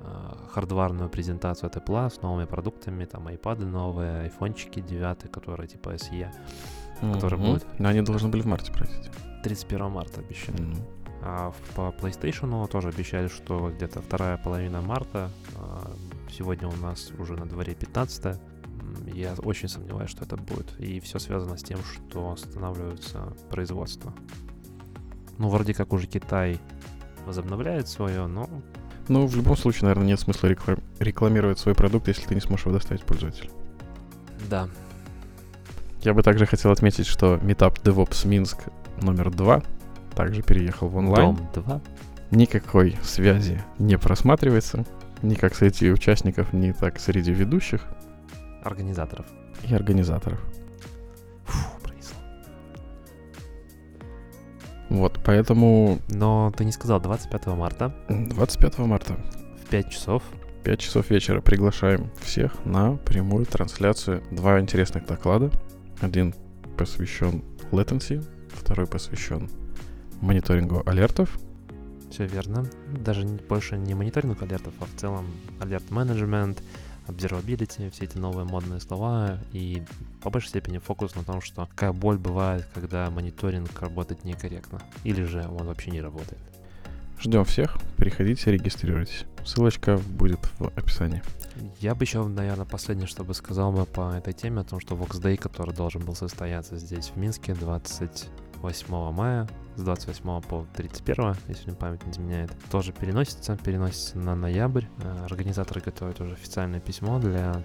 Э, 0.02 0.32
хардварную 0.50 1.10
презентацию 1.10 1.68
от 1.68 1.76
Apple 1.76 2.10
с 2.10 2.22
новыми 2.22 2.46
продуктами, 2.46 3.04
там 3.04 3.28
iPad 3.28 3.64
новые, 3.64 4.22
айфончики 4.22 4.80
9, 4.80 5.30
которые 5.30 5.68
типа 5.68 5.90
SE, 5.90 6.32
mm-hmm. 7.02 7.14
которые 7.14 7.40
будут. 7.40 7.66
Но 7.78 7.88
они 7.90 8.00
должны 8.00 8.28
были 8.30 8.40
в 8.40 8.46
марте 8.46 8.72
пройти. 8.72 9.10
31 9.44 9.90
марта 9.90 10.20
обещали. 10.20 10.58
Mm-hmm. 10.58 10.82
А 11.22 11.52
по 11.76 11.94
PlayStation 12.00 12.66
тоже 12.68 12.88
обещали, 12.88 13.28
что 13.28 13.70
где-то 13.70 14.00
вторая 14.00 14.38
половина 14.38 14.80
марта. 14.80 15.30
А, 15.56 15.90
сегодня 16.30 16.66
у 16.68 16.76
нас 16.76 17.10
уже 17.18 17.34
на 17.34 17.46
дворе 17.46 17.74
15 17.74 18.40
я 19.14 19.35
очень 19.38 19.68
сомневаюсь, 19.68 20.11
что 20.11 20.24
это 20.24 20.37
будет. 20.37 20.79
И 20.79 21.00
все 21.00 21.18
связано 21.18 21.57
с 21.57 21.62
тем, 21.62 21.79
что 21.83 22.33
останавливается 22.33 23.35
производство. 23.50 24.12
Ну, 25.38 25.48
вроде 25.48 25.74
как 25.74 25.92
уже 25.92 26.07
Китай 26.07 26.59
возобновляет 27.26 27.88
свое, 27.88 28.26
но 28.26 28.48
ну, 29.09 29.26
в 29.26 29.35
любом 29.35 29.57
случае, 29.57 29.83
наверное, 29.83 30.07
нет 30.07 30.20
смысла 30.20 30.46
реклам- 30.46 30.83
рекламировать 31.00 31.59
свой 31.59 31.74
продукт, 31.74 32.07
если 32.07 32.26
ты 32.26 32.35
не 32.35 32.40
сможешь 32.40 32.66
его 32.66 32.76
доставить 32.76 33.03
пользователю. 33.03 33.50
Да. 34.48 34.68
Я 36.03 36.14
бы 36.14 36.22
также 36.22 36.46
хотел 36.46 36.70
отметить, 36.70 37.07
что 37.07 37.35
Meetup 37.35 37.83
DevOps 37.83 38.26
Минск 38.26 38.59
номер 39.03 39.31
два 39.31 39.62
также 40.14 40.42
переехал 40.42 40.88
в 40.88 40.96
онлайн. 40.96 41.37
Дом 41.37 41.48
2. 41.55 41.81
Никакой 42.31 42.96
связи 43.03 43.61
не 43.79 43.98
просматривается, 43.98 44.85
ни 45.22 45.35
как 45.35 45.55
среди 45.57 45.90
участников, 45.90 46.53
ни 46.53 46.70
так 46.70 47.00
среди 47.00 47.33
ведущих. 47.33 47.83
Организаторов. 48.62 49.27
И 49.68 49.75
организаторов. 49.75 50.40
Вот, 54.90 55.20
поэтому... 55.25 56.01
Но 56.09 56.53
ты 56.57 56.64
не 56.64 56.73
сказал 56.73 57.01
25 57.01 57.46
марта. 57.46 57.94
25 58.09 58.79
марта. 58.79 59.16
В 59.64 59.70
5 59.70 59.90
часов. 59.90 60.23
5 60.64 60.81
часов 60.81 61.11
вечера 61.11 61.40
приглашаем 61.40 62.11
всех 62.20 62.64
на 62.64 62.96
прямую 62.96 63.46
трансляцию. 63.46 64.23
Два 64.33 64.61
интересных 64.61 65.07
доклада. 65.07 65.51
Один 66.01 66.35
посвящен 66.77 67.44
latency, 67.70 68.25
второй 68.49 68.87
посвящен 68.87 69.49
мониторингу 70.20 70.83
алертов. 70.85 71.38
Все 72.11 72.27
верно. 72.27 72.66
Даже 72.88 73.25
больше 73.49 73.79
не 73.79 73.94
мониторинг 73.94 74.42
алертов, 74.42 74.75
а 74.81 74.87
в 74.87 75.01
целом 75.01 75.27
алерт 75.61 75.88
менеджмент, 75.90 76.62
observability, 77.06 77.90
все 77.90 78.04
эти 78.04 78.18
новые 78.18 78.44
модные 78.44 78.80
слова 78.80 79.38
и 79.52 79.82
по 80.22 80.30
большей 80.30 80.48
степени 80.48 80.78
фокус 80.78 81.14
на 81.14 81.24
том, 81.24 81.40
что 81.40 81.66
какая 81.66 81.92
боль 81.92 82.18
бывает, 82.18 82.66
когда 82.74 83.10
мониторинг 83.10 83.80
работает 83.80 84.24
некорректно 84.24 84.80
или 85.04 85.24
же 85.24 85.46
он 85.48 85.66
вообще 85.66 85.90
не 85.90 86.00
работает. 86.00 86.40
Ждем 87.20 87.44
всех. 87.44 87.76
Переходите, 87.98 88.50
регистрируйтесь. 88.50 89.26
Ссылочка 89.44 89.98
будет 89.98 90.40
в 90.58 90.68
описании. 90.68 91.22
Я 91.78 91.94
бы 91.94 92.04
еще, 92.04 92.26
наверное, 92.26 92.64
последнее, 92.64 93.06
что 93.06 93.24
бы 93.24 93.34
сказал 93.34 93.72
бы 93.72 93.84
по 93.84 94.14
этой 94.14 94.32
теме, 94.32 94.62
о 94.62 94.64
том, 94.64 94.80
что 94.80 94.94
Vox 94.94 95.20
Day, 95.20 95.36
который 95.36 95.74
должен 95.74 96.02
был 96.02 96.14
состояться 96.14 96.76
здесь, 96.78 97.10
в 97.14 97.16
Минске, 97.16 97.52
28 98.61 99.12
мая, 99.12 99.49
с 99.77 99.83
28 99.83 100.42
по 100.42 100.66
31, 100.75 101.35
если 101.49 101.68
мне 101.68 101.77
память 101.77 102.05
не 102.05 102.12
изменяет, 102.12 102.53
тоже 102.70 102.92
переносится, 102.92 103.57
переносится 103.57 104.18
на 104.18 104.35
ноябрь. 104.35 104.85
Э, 104.99 105.25
Организаторы 105.25 105.81
готовят 105.81 106.20
уже 106.20 106.35
официальное 106.35 106.81
письмо 106.81 107.18
для 107.18 107.62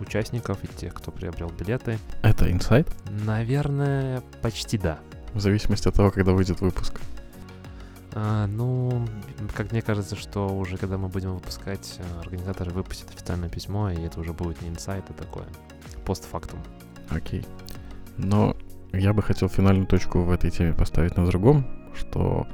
участников 0.00 0.58
и 0.64 0.68
тех, 0.68 0.94
кто 0.94 1.12
приобрел 1.12 1.50
билеты. 1.50 1.98
Это 2.22 2.50
инсайт, 2.50 2.88
Наверное, 3.24 4.22
почти 4.42 4.76
да. 4.76 4.98
в 5.32 5.40
зависимости 5.40 5.88
от 5.88 5.94
того, 5.94 6.10
когда 6.10 6.32
выйдет 6.32 6.60
выпуск. 6.60 7.00
А, 8.12 8.46
ну, 8.46 9.06
как 9.54 9.72
мне 9.72 9.82
кажется, 9.82 10.16
что 10.16 10.48
уже 10.56 10.76
когда 10.78 10.98
мы 10.98 11.08
будем 11.08 11.34
выпускать, 11.34 11.98
э, 11.98 12.20
организаторы 12.20 12.72
выпустят 12.72 13.10
официальное 13.10 13.48
письмо, 13.48 13.90
и 13.90 14.00
это 14.02 14.20
уже 14.20 14.32
будет 14.32 14.62
не 14.62 14.68
инсайт, 14.68 15.04
а 15.08 15.12
такое 15.12 15.46
постфактум. 16.04 16.60
Окей. 17.10 17.44
Но 18.16 18.56
я 18.98 19.12
бы 19.12 19.22
хотел 19.22 19.48
финальную 19.48 19.86
точку 19.86 20.20
в 20.20 20.30
этой 20.30 20.50
теме 20.50 20.72
поставить 20.72 21.16
на 21.16 21.26
другом, 21.26 21.66
что 21.94 22.46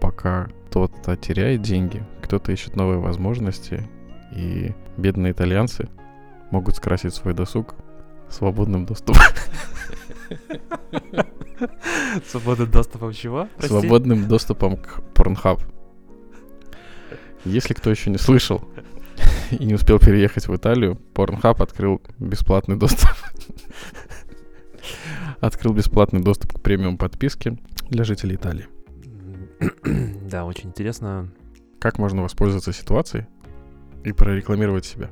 пока 0.00 0.48
кто-то 0.68 1.16
теряет 1.16 1.62
деньги, 1.62 2.02
кто-то 2.22 2.52
ищет 2.52 2.76
новые 2.76 2.98
возможности, 2.98 3.88
и 4.32 4.72
бедные 4.96 5.32
итальянцы 5.32 5.88
могут 6.50 6.76
скрасить 6.76 7.14
свой 7.14 7.34
досуг 7.34 7.74
свободным 8.28 8.86
доступом, 8.86 9.22
Свобода 12.30 12.66
доступа 12.66 13.12
чего? 13.12 13.48
свободным 13.58 14.28
доступом 14.28 14.76
к 14.76 15.00
Pornhub. 15.14 15.60
Если 17.44 17.74
кто 17.74 17.90
еще 17.90 18.10
не 18.10 18.18
слышал 18.18 18.64
и 19.50 19.64
не 19.64 19.74
успел 19.74 19.98
переехать 19.98 20.46
в 20.46 20.54
Италию, 20.54 20.98
Pornhub 21.14 21.62
открыл 21.62 22.00
бесплатный 22.18 22.76
доступ. 22.76 23.10
Открыл 25.40 25.72
бесплатный 25.72 26.20
доступ 26.20 26.52
к 26.54 26.60
премиум 26.60 26.98
подписке 26.98 27.58
для 27.88 28.04
жителей 28.04 28.36
Италии. 28.36 28.66
Да, 30.30 30.44
очень 30.44 30.68
интересно. 30.68 31.28
Как 31.78 31.98
можно 31.98 32.22
воспользоваться 32.22 32.72
ситуацией 32.72 33.26
и 34.04 34.12
прорекламировать 34.12 34.84
себя? 34.84 35.10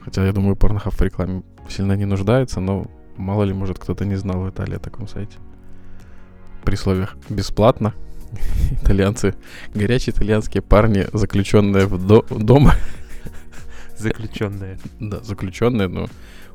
Хотя, 0.00 0.24
я 0.24 0.32
думаю, 0.32 0.54
Pornhub 0.56 0.90
в 0.90 1.00
рекламе 1.02 1.42
сильно 1.68 1.92
не 1.92 2.06
нуждается, 2.06 2.60
но 2.60 2.86
мало 3.16 3.44
ли, 3.44 3.52
может, 3.52 3.78
кто-то 3.78 4.04
не 4.06 4.16
знал 4.16 4.40
в 4.42 4.48
Италии 4.50 4.76
о 4.76 4.80
таком 4.80 5.06
сайте. 5.08 5.36
При 6.64 6.76
словиях 6.76 7.16
«бесплатно» 7.28 7.94
итальянцы, 8.82 9.34
горячие 9.74 10.14
итальянские 10.14 10.62
парни, 10.62 11.06
заключенные 11.12 11.86
в 11.86 12.06
до- 12.06 12.24
дома, 12.30 12.74
Заключенные. 13.96 14.78
да, 15.00 15.20
заключенные, 15.22 15.88
но 15.88 16.08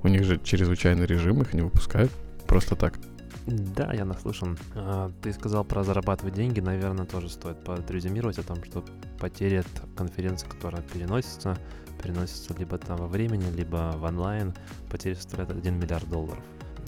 у 0.03 0.07
них 0.07 0.23
же 0.23 0.39
чрезвычайный 0.43 1.05
режим, 1.05 1.41
их 1.41 1.53
не 1.53 1.61
выпускают 1.61 2.11
просто 2.47 2.75
так. 2.75 2.99
Да, 3.45 3.91
я 3.93 4.05
наслышан. 4.05 4.57
А, 4.75 5.11
Ты 5.21 5.33
сказал 5.33 5.65
про 5.65 5.83
зарабатывать 5.83 6.33
деньги. 6.33 6.59
Наверное, 6.59 7.05
тоже 7.05 7.29
стоит 7.29 7.61
подрезюмировать 7.63 8.37
о 8.39 8.43
том, 8.43 8.63
что 8.63 8.85
потери 9.19 9.55
от 9.55 9.67
конференции, 9.97 10.47
которая 10.47 10.81
переносится, 10.81 11.57
переносится 12.01 12.53
либо 12.57 12.77
там 12.77 12.97
во 12.97 13.07
времени, 13.07 13.45
либо 13.55 13.93
в 13.97 14.03
онлайн, 14.03 14.53
потери 14.89 15.15
составляют 15.15 15.51
1 15.51 15.79
миллиард 15.79 16.09
долларов. 16.09 16.43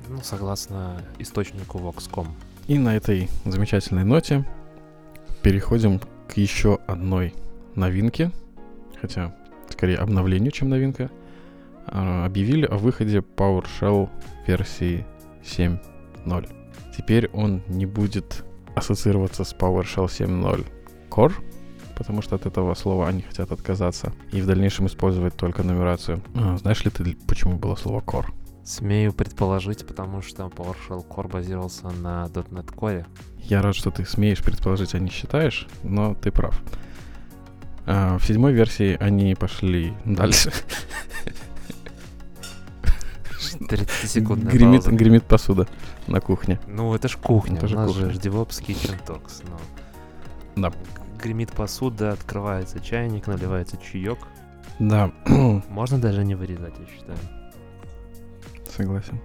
Ну, 0.08 0.20
согласно 0.22 1.02
источнику 1.20 1.80
Vox.com. 1.80 2.36
И 2.68 2.78
на 2.78 2.96
этой 2.96 3.30
замечательной 3.44 4.04
ноте 4.04 4.46
переходим 5.42 6.00
к 6.00 6.38
еще 6.38 6.80
одной 6.88 7.34
новинке, 7.76 8.32
хотя 9.02 9.36
скорее 9.70 9.98
обновлению, 9.98 10.52
чем 10.52 10.70
новинка. 10.70 11.10
А, 11.88 12.26
Объявили 12.26 12.66
о 12.66 12.78
выходе 12.78 13.20
PowerShell 13.20 14.10
версии 14.48 15.06
7.0. 15.44 16.50
Теперь 16.96 17.30
он 17.34 17.62
не 17.68 17.86
будет 17.86 18.44
ассоциироваться 18.76 19.44
с 19.44 19.54
PowerShell 19.54 20.08
7.0 20.08 20.66
Core, 21.10 21.34
потому 21.96 22.22
что 22.22 22.36
от 22.36 22.46
этого 22.46 22.74
слова 22.74 23.08
они 23.08 23.22
хотят 23.22 23.52
отказаться, 23.52 24.14
и 24.32 24.42
в 24.42 24.46
дальнейшем 24.46 24.88
использовать 24.88 25.36
только 25.36 25.64
нумерацию. 25.64 26.22
А, 26.36 26.58
знаешь 26.58 26.84
ли 26.84 26.92
ты, 26.92 27.18
почему 27.28 27.58
было 27.58 27.76
слово 27.76 28.02
Core? 28.02 28.28
Смею 28.64 29.14
предположить, 29.14 29.86
потому 29.86 30.22
что 30.22 30.48
PowerShell 30.48 31.08
Core 31.08 31.32
базировался 31.32 31.92
на 31.92 32.26
.NET 32.26 32.74
Core. 32.74 33.06
Я 33.38 33.62
рад, 33.62 33.76
что 33.76 33.92
ты 33.92 34.06
смеешь 34.06 34.44
предположить, 34.44 34.96
а 34.96 35.00
не 35.00 35.10
считаешь, 35.10 35.68
но 35.84 36.16
ты 36.16 36.32
прав. 36.32 36.60
А, 37.86 38.18
в 38.18 38.26
седьмой 38.26 38.54
версии 38.54 38.98
они 39.00 39.36
пошли 39.36 39.94
дальше. 40.04 40.52
30 43.68 44.10
секундная 44.10 44.52
Гремит, 44.52 44.84
пауза. 44.84 44.98
гремит 44.98 45.24
посуда 45.24 45.68
на 46.08 46.20
кухне. 46.22 46.60
Ну, 46.68 46.94
это 46.94 47.08
ж 47.08 47.18
кухня. 47.18 47.58
Это 47.58 47.68
же 47.68 47.76
У 47.76 47.80
нас 47.80 47.92
кухня. 47.92 48.10
же 48.12 48.20
DevOps 48.20 48.62
Kitchen 48.66 48.96
Talks. 49.06 49.44
Ну, 50.56 50.62
Да. 50.70 50.72
гремит 51.22 51.52
посуда, 51.52 52.12
открывается 52.12 52.80
чайник, 52.80 53.28
наливается 53.28 53.78
чаек. 53.78 54.20
Да, 54.80 55.12
Можно 55.70 56.00
даже 56.00 56.24
не 56.26 56.36
вырезать, 56.36 56.74
я 56.80 56.86
считаю. 56.88 57.18
согласен. 58.76 59.20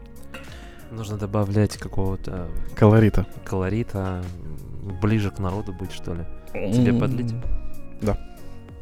Нужно 0.90 1.16
добавлять 1.16 1.76
какого-то 1.76 2.48
Колорита. 2.76 3.24
колорита, 3.44 4.24
ближе 5.00 5.30
к 5.30 5.38
народу 5.38 5.72
быть, 5.72 5.92
что 5.92 6.14
ли. 6.14 6.24
Тебе 6.52 6.92
подлить? 6.92 7.32
Да. 8.00 8.18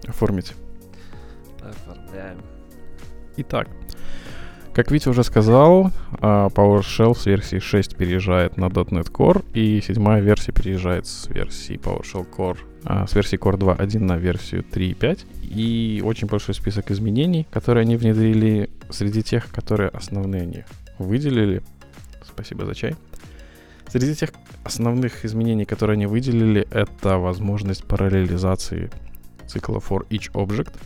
Оформить. 0.07 0.55
Оформляем. 1.61 2.38
Итак, 3.37 3.68
как 4.79 4.93
Витя 4.93 5.09
уже 5.09 5.25
сказал, 5.25 5.91
а, 6.21 6.47
PowerShell 6.51 7.12
с 7.19 7.27
версии 7.27 7.59
6 7.59 7.97
переезжает 7.97 8.57
на 8.57 8.67
.NET 8.67 9.11
Core, 9.11 9.45
и 9.53 9.81
седьмая 9.81 10.21
версия 10.21 10.53
переезжает 10.53 11.09
с 11.09 11.27
версии 11.27 11.75
PowerShell 11.75 12.25
Core, 12.31 12.59
а, 12.85 13.05
с 13.09 13.12
версии 13.17 13.37
Core 13.37 13.59
2.1 13.59 13.99
на 13.99 14.19
версию 14.19 14.62
3.5. 14.62 15.27
И 15.43 16.01
очень 16.05 16.29
большой 16.29 16.55
список 16.55 16.93
изменений, 16.93 17.45
которые 17.51 17.83
они 17.83 17.97
внедрили 17.97 18.71
среди 18.88 19.25
тех, 19.25 19.51
которые 19.51 19.88
основные 19.88 20.43
они 20.43 20.62
выделили. 21.01 21.61
Спасибо 22.25 22.64
за 22.64 22.77
чай. 22.77 22.95
Среди 23.88 24.14
тех 24.14 24.31
основных 24.62 25.25
изменений, 25.25 25.64
которые 25.64 25.95
они 25.95 26.07
выделили, 26.07 26.69
это 26.71 27.19
возможность 27.19 27.85
параллелизации 27.85 28.93
цикла 29.49 29.79
for 29.79 30.07
each 30.09 30.31
object 30.35 30.77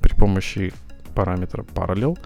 при 0.00 0.14
помощи 0.14 0.72
параметра 1.14 1.62
parallel. 1.62 2.18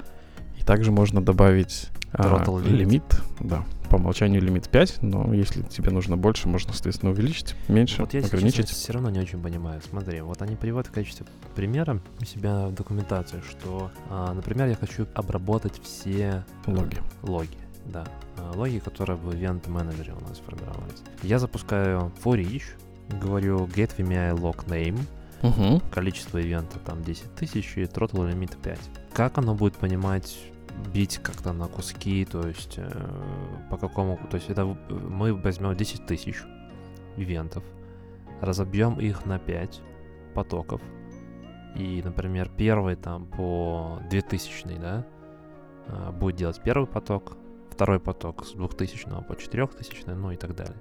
Также 0.69 0.93
можно 0.93 1.23
добавить 1.23 1.89
а, 2.13 2.45
limit. 2.45 2.69
лимит. 2.69 3.03
Да, 3.41 3.65
по 3.89 3.97
умолчанию 3.97 4.43
лимит 4.43 4.69
5, 4.69 4.99
но 5.03 5.33
если 5.33 5.63
тебе 5.63 5.91
нужно 5.91 6.19
больше, 6.19 6.47
можно, 6.47 6.75
соответственно, 6.75 7.13
увеличить, 7.13 7.55
меньше, 7.69 8.03
Вот 8.03 8.13
я, 8.13 8.21
ограничить. 8.21 8.69
все 8.69 8.93
равно 8.93 9.09
не 9.09 9.19
очень 9.19 9.41
понимаю. 9.41 9.81
Смотри, 9.89 10.21
вот 10.21 10.43
они 10.43 10.57
приводят 10.57 10.89
в 10.89 10.93
качестве 10.93 11.25
примера 11.57 12.03
у 12.21 12.25
себя 12.27 12.67
в 12.67 12.75
документации, 12.75 13.41
что, 13.49 13.91
а, 14.11 14.35
например, 14.35 14.69
я 14.69 14.75
хочу 14.75 15.07
обработать 15.15 15.81
все 15.83 16.45
э, 16.67 16.71
Логи. 16.71 16.99
логи, 17.23 17.57
да. 17.87 18.05
А, 18.37 18.53
Логи, 18.55 18.79
которые 18.79 19.17
в 19.17 19.31
event 19.31 19.71
менеджере 19.71 20.13
у 20.13 20.21
нас 20.29 20.39
формировались. 20.47 21.03
Я 21.23 21.39
запускаю 21.39 22.13
for 22.23 22.37
each, 22.39 22.65
говорю 23.23 23.65
get 23.65 23.97
VMI 23.97 24.35
log 24.39 24.67
name, 24.67 25.01
Мгм. 25.41 25.81
количество 25.91 26.37
ивента 26.37 26.79
там 26.81 27.03
10 27.05 27.35
тысяч 27.37 27.73
и 27.77 27.85
throttle 27.85 28.29
лимит 28.29 28.57
5. 28.63 28.79
Как 29.15 29.39
оно 29.39 29.55
будет 29.55 29.77
понимать 29.77 30.37
бить 30.93 31.19
как-то 31.19 31.53
на 31.53 31.67
куски, 31.69 32.25
то 32.25 32.47
есть 32.47 32.75
э, 32.79 32.91
по 33.71 33.77
какому, 33.77 34.19
то 34.31 34.37
есть 34.37 34.51
это 34.51 34.64
в- 34.64 35.11
мы 35.11 35.35
возьмем 35.35 35.75
10 35.77 36.07
тысяч 36.07 36.43
ивентов, 37.17 37.64
разобьем 38.41 38.99
их 39.01 39.27
на 39.27 39.38
5 39.38 39.81
потоков, 40.35 40.81
и, 41.75 42.03
например, 42.05 42.51
первый 42.57 42.97
там 42.97 43.27
по 43.27 43.99
2000, 44.11 44.79
да, 44.79 45.07
э, 45.87 46.11
будет 46.12 46.37
делать 46.37 46.61
первый 46.62 46.87
поток, 46.87 47.37
второй 47.71 48.01
поток 48.01 48.45
с 48.45 48.53
2000 48.53 49.23
по 49.27 49.37
4000, 49.37 50.05
ну 50.07 50.31
и 50.33 50.37
так 50.37 50.55
далее. 50.55 50.77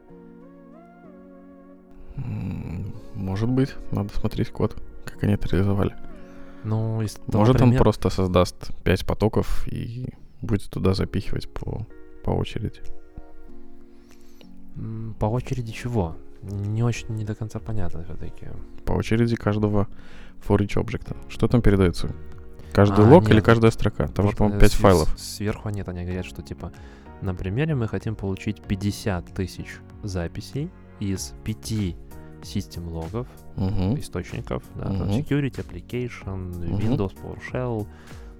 Может 3.14 3.50
быть, 3.50 3.76
надо 3.92 4.10
смотреть 4.14 4.50
код, 4.50 4.76
как 5.06 5.24
они 5.24 5.34
это 5.34 5.48
реализовали. 5.50 5.96
Ну, 6.68 7.02
из 7.02 7.14
того 7.14 7.40
Может, 7.40 7.62
он 7.62 7.70
примера- 7.70 7.84
просто 7.84 8.10
создаст 8.10 8.72
5 8.84 9.06
потоков 9.06 9.68
и 9.68 10.10
будет 10.42 10.70
туда 10.70 10.94
запихивать 10.94 11.48
по, 11.54 11.86
по 12.24 12.32
очереди. 12.32 12.82
По 15.20 15.26
очереди 15.26 15.72
чего? 15.72 16.16
Не 16.44 16.84
очень, 16.84 17.08
не 17.16 17.26
до 17.26 17.34
конца 17.36 17.60
понятно 17.60 18.04
все-таки. 18.04 18.48
По 18.86 18.92
очереди 18.94 19.36
каждого 19.36 19.88
for 20.48 20.58
each 20.60 20.80
объекта. 20.80 21.16
Что 21.30 21.48
там 21.48 21.62
передается? 21.62 22.10
Каждый 22.74 23.06
А, 23.06 23.10
лог 23.10 23.24
нет. 23.24 23.32
или 23.32 23.40
каждая 23.42 23.72
строка? 23.72 24.08
Там 24.08 24.26
Вот, 24.26 24.32
же, 24.32 24.38
по-моему, 24.38 24.58
э, 24.58 24.62
5 24.62 24.72
с- 24.72 24.76
файлов. 24.76 25.20
Сверху 25.20 25.70
нет, 25.70 25.90
они 25.90 26.04
говорят, 26.04 26.26
что 26.26 26.44
типа 26.44 26.72
на 27.22 27.34
примере 27.34 27.74
мы 27.74 27.88
хотим 27.88 28.16
получить 28.16 28.62
50 28.62 29.34
тысяч 29.34 29.80
записей 30.04 30.70
из 31.00 31.34
5 31.44 31.96
систем 32.48 32.88
логов, 32.90 33.28
Мгм. 33.56 34.00
источников, 34.00 34.64
да, 34.76 34.84
там 34.86 34.96
Мгм. 35.08 35.10
security, 35.12 35.64
application, 35.66 36.38
Мгм. 36.38 36.78
Windows, 36.78 37.14
PowerShell, 37.22 37.88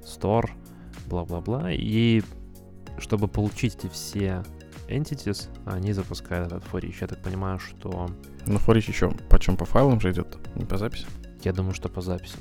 Store, 0.04 0.50
бла-бла-бла. 1.08 1.72
И 1.72 2.24
чтобы 2.98 3.28
получить 3.28 3.76
эти 3.76 3.88
все 3.92 4.44
entities, 4.88 5.50
они 5.66 5.94
запускают 5.94 6.52
этот 6.52 6.64
each. 6.72 6.96
Я 7.02 7.08
так 7.08 7.22
понимаю, 7.22 7.60
что 7.60 8.10
Ну, 8.46 8.58
each 8.58 8.88
еще 8.88 9.12
почем 9.30 9.58
по 9.58 9.66
файлам 9.66 10.00
же 10.00 10.12
идет, 10.12 10.38
не 10.56 10.66
по 10.66 10.78
записи. 10.78 11.06
я 11.44 11.54
думаю, 11.54 11.74
что 11.74 11.90
по 11.90 12.02
записям. 12.02 12.40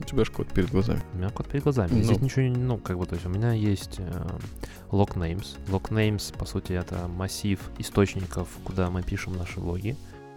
У 0.00 0.04
тебя 0.04 0.24
же 0.24 0.32
код 0.32 0.48
перед 0.48 0.70
глазами. 0.70 1.00
У 1.14 1.18
меня 1.18 1.28
код 1.30 1.48
перед 1.48 1.62
глазами. 1.64 1.90
Ну. 1.92 2.02
Здесь 2.02 2.20
ничего 2.20 2.42
не, 2.42 2.50
ну, 2.50 2.78
как 2.78 2.98
бы, 2.98 3.06
то 3.06 3.14
есть 3.14 3.24
у 3.26 3.28
меня 3.30 3.52
есть 3.52 3.96
э, 3.98 4.10
log 4.90 5.14
names. 5.16 5.56
Log 5.68 5.90
names, 5.90 6.36
по 6.36 6.44
сути, 6.44 6.72
это 6.72 7.08
массив 7.08 7.60
источников, 7.78 8.48
куда 8.64 8.90
мы 8.90 9.02
пишем 9.02 9.36
наши 9.36 9.60
логи. 9.60 9.96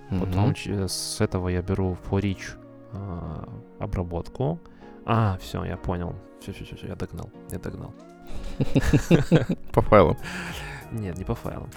Мгм. 0.09 0.53
ч- 0.53 0.87
с 0.87 1.19
этого 1.21 1.49
я 1.49 1.61
беру 1.61 1.97
for 2.09 2.21
each 2.21 2.57
э, 2.93 3.43
обработку. 3.79 4.59
А, 5.05 5.37
все, 5.41 5.63
я 5.65 5.77
понял. 5.77 6.15
Все, 6.41 6.51
все, 6.53 6.63
все, 6.75 6.87
я 6.87 6.95
догнал. 6.95 7.29
Я 7.51 7.59
догнал. 7.59 7.93
По 9.73 9.81
файлам. 9.81 10.17
Нет, 10.91 11.17
не 11.17 11.23
по 11.23 11.35
файлам. 11.35 11.69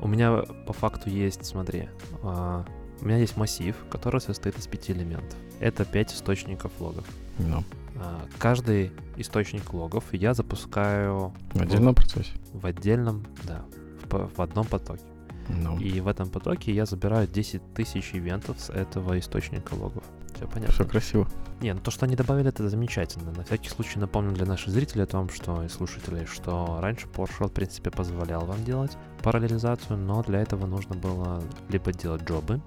У 0.00 0.08
меня 0.08 0.42
по 0.66 0.72
факту 0.72 1.10
есть, 1.10 1.44
смотри, 1.44 1.88
а, 2.22 2.64
у 3.00 3.04
меня 3.04 3.16
есть 3.18 3.36
массив, 3.36 3.74
который 3.90 4.20
состоит 4.20 4.58
из 4.58 4.66
пяти 4.66 4.92
элементов. 4.92 5.38
Это 5.60 5.84
пять 5.84 6.12
источников 6.14 6.72
логов. 6.80 7.04
Ну, 7.38 7.62
А, 7.96 8.20
Каждый 8.38 8.92
источник 9.16 9.72
логов 9.74 10.04
я 10.12 10.32
запускаю 10.34 11.32
в 11.54 11.60
отдельном 11.60 11.94
процессе. 11.94 12.32
в 12.52 12.64
отдельном, 12.64 13.26
да, 13.44 13.64
в 14.10 14.40
одном 14.40 14.66
потоке. 14.66 15.02
Ну, 15.50 15.78
И 15.78 16.00
в 16.00 16.08
этом 16.08 16.28
потоке 16.30 16.72
я 16.72 16.86
забираю 16.86 17.26
10 17.26 17.74
тысяч 17.74 18.10
ивентов 18.14 18.60
с 18.60 18.70
этого 18.70 19.18
источника 19.18 19.74
логов. 19.74 20.04
Все 20.34 20.46
понятно? 20.46 20.72
все 20.74 20.84
красиво. 20.84 21.28
Не, 21.60 21.74
ну 21.74 21.80
то, 21.80 21.90
что 21.90 22.06
они 22.06 22.16
добавили, 22.16 22.48
это 22.48 22.68
замечательно. 22.68 23.32
На 23.32 23.44
всякий 23.44 23.68
случай 23.68 23.98
напомню 23.98 24.32
для 24.32 24.46
наших 24.46 24.70
зрителей 24.70 25.04
о 25.04 25.06
том, 25.06 25.28
что 25.28 25.62
и 25.62 25.68
слушателей, 25.68 26.26
что 26.26 26.78
раньше 26.80 27.06
PowerShell, 27.08 27.48
в 27.48 27.52
принципе, 27.52 27.90
позволял 27.90 28.46
вам 28.46 28.64
делать 28.64 28.96
параллелизацию, 29.22 29.98
но 29.98 30.22
для 30.22 30.40
этого 30.40 30.66
нужно 30.66 30.94
было 30.96 31.42
либо 31.68 31.92
делать 31.92 32.22
джобы, 32.22 32.60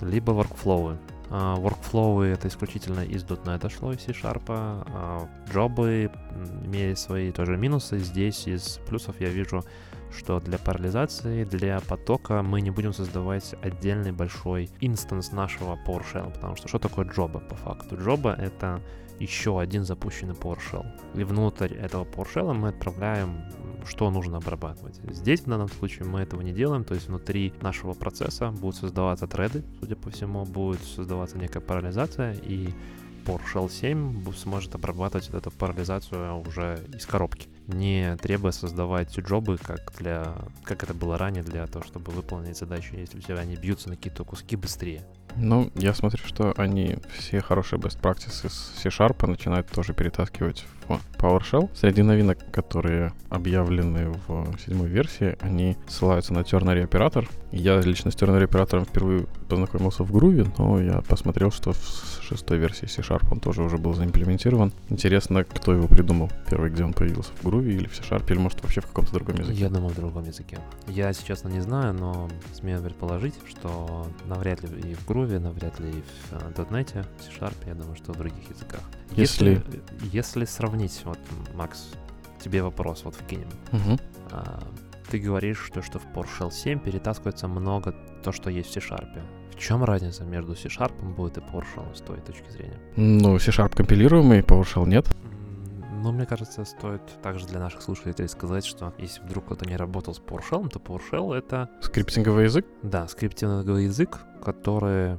либо 0.00 0.32
workflow. 0.32 0.98
А, 1.30 1.56
workflow 1.56 2.22
это 2.22 2.48
исключительно 2.48 3.00
из 3.00 3.24
.NET 3.24 3.68
шло, 3.70 3.92
из 3.92 4.00
C-Sharp. 4.02 4.42
А 4.46 5.26
джобы 5.50 6.10
м, 6.30 6.66
имели 6.66 6.94
свои 6.94 7.32
тоже 7.32 7.56
минусы. 7.56 7.98
Здесь 7.98 8.46
из 8.46 8.78
плюсов 8.86 9.20
я 9.20 9.30
вижу, 9.30 9.64
что 10.16 10.40
для 10.40 10.58
парализации, 10.58 11.44
для 11.44 11.80
потока 11.80 12.42
мы 12.42 12.60
не 12.60 12.70
будем 12.70 12.92
создавать 12.92 13.54
отдельный 13.62 14.12
большой 14.12 14.70
инстанс 14.80 15.32
нашего 15.32 15.78
PowerShell, 15.86 16.32
потому 16.32 16.56
что 16.56 16.68
что 16.68 16.78
такое 16.78 17.06
джоба 17.06 17.40
по 17.40 17.54
факту? 17.56 17.96
Джоба— 17.96 18.34
это 18.38 18.80
еще 19.18 19.60
один 19.60 19.84
запущенный 19.84 20.34
PowerShell. 20.34 20.86
И 21.14 21.24
внутрь 21.24 21.74
этого 21.74 22.04
PowerShell 22.04 22.52
мы 22.54 22.68
отправляем, 22.68 23.44
что 23.86 24.10
нужно 24.10 24.38
обрабатывать. 24.38 25.00
Здесь 25.10 25.40
в 25.40 25.46
данном 25.46 25.68
случае 25.68 26.06
мы 26.06 26.20
этого 26.20 26.40
не 26.40 26.52
делаем, 26.52 26.84
то 26.84 26.94
есть 26.94 27.08
внутри 27.08 27.52
нашего 27.60 27.92
процесса 27.92 28.50
будут 28.50 28.76
создаваться 28.76 29.26
треды, 29.26 29.62
судя 29.80 29.96
по 29.96 30.10
всему, 30.10 30.44
будет 30.44 30.82
создаваться 30.82 31.38
некая 31.38 31.60
парализация, 31.60 32.32
и 32.42 32.70
PowerShell 33.24 33.70
7 33.70 34.22
бу- 34.22 34.34
сможет 34.36 34.74
обрабатывать 34.74 35.28
эту 35.30 35.50
парализацию 35.50 36.40
уже 36.46 36.84
из 36.94 37.06
коробки, 37.06 37.48
не 37.66 38.16
требуя 38.16 38.52
создавать 38.52 39.18
джобы, 39.18 39.58
как 39.58 39.92
для, 39.98 40.34
как 40.62 40.82
это 40.82 40.94
было 40.94 41.16
ранее, 41.18 41.42
для 41.42 41.66
того, 41.66 41.84
чтобы 41.84 42.12
выполнить 42.12 42.58
задачи, 42.58 42.94
если 42.94 43.18
у 43.18 43.20
тебя 43.20 43.38
они 43.38 43.56
бьются 43.56 43.88
на 43.88 43.96
какие-то 43.96 44.24
куски 44.24 44.56
быстрее. 44.56 45.04
Ну, 45.36 45.70
я 45.74 45.94
смотрю, 45.94 46.24
что 46.24 46.52
они 46.56 46.96
все 47.16 47.40
хорошие 47.40 47.78
best 47.78 48.00
practices 48.00 48.50
с 48.50 48.82
C-Sharp 48.82 49.26
начинают 49.26 49.68
тоже 49.68 49.92
перетаскивать 49.92 50.64
в 50.86 51.00
PowerShell. 51.18 51.70
Среди 51.74 52.02
новинок, 52.02 52.38
которые 52.52 53.12
объявлены 53.30 54.12
в 54.28 54.58
седьмой 54.64 54.88
версии, 54.88 55.36
они 55.40 55.76
ссылаются 55.88 56.34
на 56.34 56.40
ternary 56.40 56.84
оператор. 56.84 57.26
Я 57.52 57.80
лично 57.80 58.10
с 58.10 58.14
ternary 58.14 58.44
оператором 58.44 58.84
впервые 58.84 59.26
познакомился 59.48 60.04
в 60.04 60.14
Groovy, 60.14 60.52
но 60.58 60.80
я 60.80 61.00
посмотрел, 61.00 61.50
что 61.50 61.72
в 61.72 62.20
шестой 62.20 62.58
версии 62.58 62.86
C-Sharp 62.86 63.28
он 63.30 63.40
тоже 63.40 63.62
уже 63.62 63.78
был 63.78 63.94
заимплементирован. 63.94 64.72
Интересно, 64.90 65.44
кто 65.44 65.72
его 65.72 65.88
придумал 65.88 66.30
первый, 66.50 66.70
где 66.70 66.84
он 66.84 66.92
появился, 66.92 67.30
в 67.40 67.46
Groovy 67.46 67.72
или 67.72 67.86
в 67.86 67.96
C-Sharp, 67.96 68.30
или 68.30 68.38
может 68.38 68.62
вообще 68.62 68.82
в 68.82 68.86
каком-то 68.86 69.14
другом 69.14 69.36
языке. 69.36 69.58
Я 69.58 69.70
думаю, 69.70 69.88
в 69.88 69.96
другом 69.96 70.24
языке. 70.24 70.58
Я, 70.86 71.08
если 71.08 71.24
честно, 71.26 71.48
не 71.48 71.60
знаю, 71.60 71.94
но 71.94 72.28
смею 72.52 72.82
предположить, 72.82 73.34
что 73.48 74.06
навряд 74.26 74.62
ли 74.62 74.90
и 74.90 74.94
в 74.94 75.08
Groovy, 75.08 75.23
навряд 75.26 75.78
ли 75.80 75.90
и 75.90 76.02
в 76.30 76.32
э, 76.32 76.62
.NET, 76.70 77.04
в 77.18 77.22
C-Sharp, 77.22 77.54
я 77.66 77.74
думаю, 77.74 77.96
что 77.96 78.12
в 78.12 78.16
других 78.16 78.48
языках. 78.50 78.80
Если- 79.16 79.62
Если 80.12 80.44
сравнить, 80.44 81.00
вот, 81.04 81.18
Макс, 81.54 81.92
тебе 82.42 82.62
вопрос 82.62 83.02
вот 83.04 83.14
вкинем. 83.14 83.48
Мгм. 83.72 83.98
А, 84.30 84.62
ты 85.10 85.18
говоришь, 85.18 85.58
что, 85.58 85.82
что 85.82 85.98
в 85.98 86.06
PowerShell 86.14 86.50
7 86.52 86.78
перетаскивается 86.80 87.48
много 87.48 87.94
то, 88.22 88.32
что 88.32 88.50
есть 88.50 88.70
в 88.70 88.72
C-Sharp. 88.72 89.20
В 89.54 89.58
чем 89.58 89.84
разница 89.84 90.24
между 90.24 90.54
C-Sharp 90.56 90.92
будет 91.14 91.38
и 91.38 91.40
PowerShell 91.40 91.94
с 91.94 92.00
твоей 92.00 92.22
точки 92.22 92.50
зрения? 92.50 92.78
Ну, 92.96 93.38
C-Sharp 93.38 93.74
компилируемый, 93.76 94.40
PowerShell 94.40 94.86
нет. 94.88 95.06
Ну, 96.04 96.12
мне 96.12 96.26
кажется, 96.26 96.66
стоит 96.66 97.00
также 97.22 97.46
для 97.46 97.58
наших 97.58 97.80
слушателей 97.80 98.28
сказать, 98.28 98.66
что 98.66 98.92
если 98.98 99.22
вдруг 99.22 99.46
кто-то 99.46 99.64
не 99.66 99.74
работал 99.74 100.12
с 100.14 100.20
PowerShell, 100.20 100.68
то 100.68 100.78
PowerShell— 100.78 101.32
это, 101.34 101.70
Скриптинговый 101.80 102.44
язык? 102.44 102.66
да, 102.82 103.08
скриптинговый 103.08 103.84
язык, 103.84 104.20
который, 104.44 105.16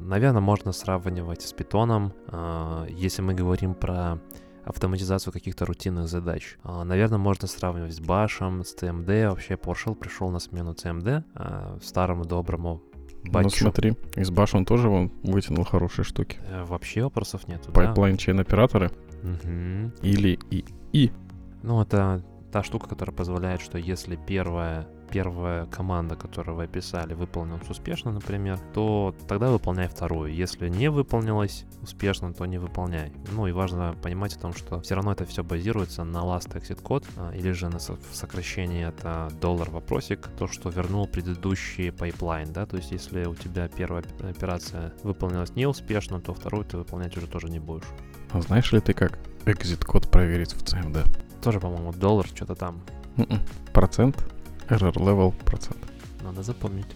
наверное, 0.00 0.40
можно 0.40 0.72
сравнивать 0.72 1.42
с 1.42 1.54
Python, 1.54 2.12
а, 2.26 2.86
если 2.88 3.22
мы 3.22 3.34
говорим 3.34 3.74
про 3.74 4.18
автоматизацию 4.64 5.32
каких-то 5.32 5.64
рутинных 5.64 6.08
задач. 6.08 6.58
А, 6.64 6.82
Наверное, 6.82 7.18
можно 7.18 7.46
сравнивать 7.46 7.94
с 7.94 8.00
Bash, 8.00 8.64
с 8.64 8.74
CMD. 8.74 9.28
Вообще 9.30 9.54
PowerShell 9.54 9.94
пришел 9.94 10.28
на 10.30 10.40
смену 10.40 10.72
CMD, 10.72 11.22
а, 11.36 11.78
старому 11.80 12.24
доброму 12.24 12.82
Ну 13.22 13.30
batch 13.30 13.51
у. 13.51 13.60
смотри, 13.60 13.94
из 14.16 14.32
Bash 14.32 14.56
он 14.56 14.64
тоже 14.64 14.88
вон 14.88 15.12
вытянул 15.22 15.62
хорошие 15.64 16.04
штуки. 16.04 16.38
Э, 16.50 16.64
Вообще 16.64 17.04
вопросов 17.04 17.46
нет. 17.46 17.62
да. 17.66 17.72
Или 20.02 20.38
и 20.50 20.64
Ну, 21.62 21.82
это 21.82 22.22
та 22.52 22.62
штука, 22.62 22.88
которая 22.88 23.14
позволяет, 23.14 23.60
что 23.60 23.76
если 23.76 24.16
первая, 24.16 24.86
первая 25.10 25.66
команда, 25.66 26.16
которую 26.16 26.56
вы 26.56 26.64
описали, 26.64 27.12
выполнилась 27.12 27.68
успешно, 27.68 28.12
например, 28.12 28.58
то 28.72 29.14
тогда 29.28 29.50
выполняй 29.50 29.88
вторую. 29.88 30.32
Если 30.34 30.68
не 30.68 30.88
выполнилась 30.88 31.64
успешно, 31.82 32.32
то 32.32 32.46
не 32.46 32.58
выполняй. 32.58 33.12
Ну 33.32 33.46
и 33.46 33.52
важно 33.52 33.94
понимать 34.02 34.34
о 34.36 34.40
том, 34.40 34.54
что 34.54 34.80
все 34.80 34.94
равно 34.94 35.12
это 35.12 35.24
все 35.24 35.44
базируется 35.44 36.04
на 36.04 36.18
last 36.18 36.54
exit 36.56 36.80
code, 36.80 37.04
а, 37.16 37.34
или 37.34 37.50
же 37.50 37.68
на 37.68 37.78
сокращении 37.78 38.86
это 38.86 39.28
доллар 39.40 39.68
вопросик, 39.70 40.28
то, 40.38 40.46
что 40.46 40.70
вернул 40.70 41.06
предыдущий 41.06 41.92
pipeline, 41.92 42.52
да, 42.52 42.64
то 42.64 42.76
есть 42.76 42.90
если 42.90 43.26
у 43.26 43.34
тебя 43.34 43.68
первая 43.68 44.02
оп- 44.02 44.24
операция 44.24 44.94
выполнилась 45.02 45.54
неуспешно, 45.56 46.20
то 46.20 46.32
вторую 46.32 46.64
ты 46.64 46.78
выполнять 46.78 47.16
уже 47.16 47.26
тоже 47.26 47.50
не 47.50 47.58
будешь. 47.58 47.84
А 48.32 48.40
знаешь 48.40 48.72
ли 48.72 48.80
ты, 48.80 48.92
как 48.92 49.18
exit 49.44 49.84
код 49.84 50.10
проверить 50.10 50.52
в 50.52 50.62
CMD? 50.62 51.06
Тоже, 51.42 51.60
по-моему, 51.60 51.92
доллар, 51.92 52.26
что-то 52.26 52.54
там. 52.54 52.80
Мгм. 53.16 53.40
Процент, 53.72 54.16
error 54.68 54.92
level 54.94 55.32
процент. 55.44 55.78
Надо 56.22 56.42
запомнить. 56.42 56.86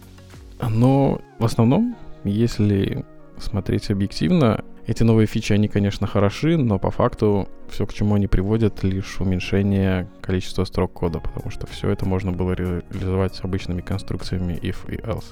Но 0.68 1.20
в 1.38 1.44
основном, 1.44 1.96
если 2.24 3.04
смотреть 3.38 3.90
объективно, 3.90 4.64
эти 4.86 5.04
новые 5.04 5.26
фичи, 5.26 5.52
они, 5.52 5.68
конечно, 5.68 6.06
хороши, 6.06 6.56
но 6.56 6.78
по 6.78 6.90
факту 6.90 7.48
все, 7.68 7.86
к 7.86 7.92
чему 7.94 8.16
они 8.16 8.26
приводят, 8.26 8.82
лишь 8.82 9.20
уменьшение 9.20 10.08
количества 10.20 10.64
строк 10.64 10.92
кода, 10.92 11.20
потому 11.20 11.50
что 11.50 11.66
все 11.66 11.90
это 11.90 12.06
можно 12.06 12.32
было 12.32 12.54
ре- 12.56 12.82
реализовать 12.90 13.38
обычными 13.42 13.80
конструкциями 13.82 14.58
if 14.60 14.92
и 14.92 14.96
else. 14.98 15.26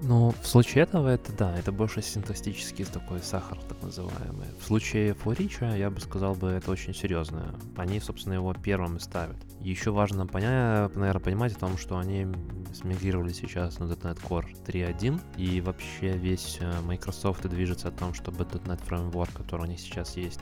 Ну, 0.00 0.32
в 0.42 0.46
случае 0.46 0.84
этого 0.84 1.08
это 1.08 1.32
да, 1.32 1.58
это 1.58 1.72
больше 1.72 2.02
синтаксический 2.02 2.84
такой 2.84 3.18
сахар, 3.20 3.58
так 3.68 3.82
называемый. 3.82 4.46
В 4.60 4.64
случае 4.64 5.14
Флорича, 5.14 5.74
я 5.76 5.90
бы 5.90 6.00
сказал 6.00 6.34
бы, 6.34 6.48
это 6.48 6.70
очень 6.70 6.94
серьезно. 6.94 7.54
Они, 7.76 7.98
собственно, 7.98 8.34
его 8.34 8.54
первым 8.54 8.96
и 8.96 9.00
ставят. 9.00 9.36
Еще 9.60 9.90
важно, 9.90 10.26
поня... 10.26 10.88
наверное, 10.94 11.20
понимать 11.20 11.52
о 11.56 11.58
том, 11.58 11.76
что 11.76 11.98
они 11.98 12.28
смигрировали 12.72 13.32
сейчас 13.32 13.80
на 13.80 13.84
.NET 13.84 14.20
Core 14.22 14.46
3.1, 14.66 15.20
и 15.36 15.60
вообще 15.60 16.12
весь 16.12 16.58
э, 16.60 16.80
Microsoft 16.82 17.48
движется 17.48 17.88
о 17.88 17.90
том, 17.90 18.14
чтобы 18.14 18.44
.NET 18.44 18.80
Framework, 18.86 19.36
который 19.36 19.62
у 19.62 19.66
них 19.66 19.80
сейчас 19.80 20.16
есть, 20.16 20.40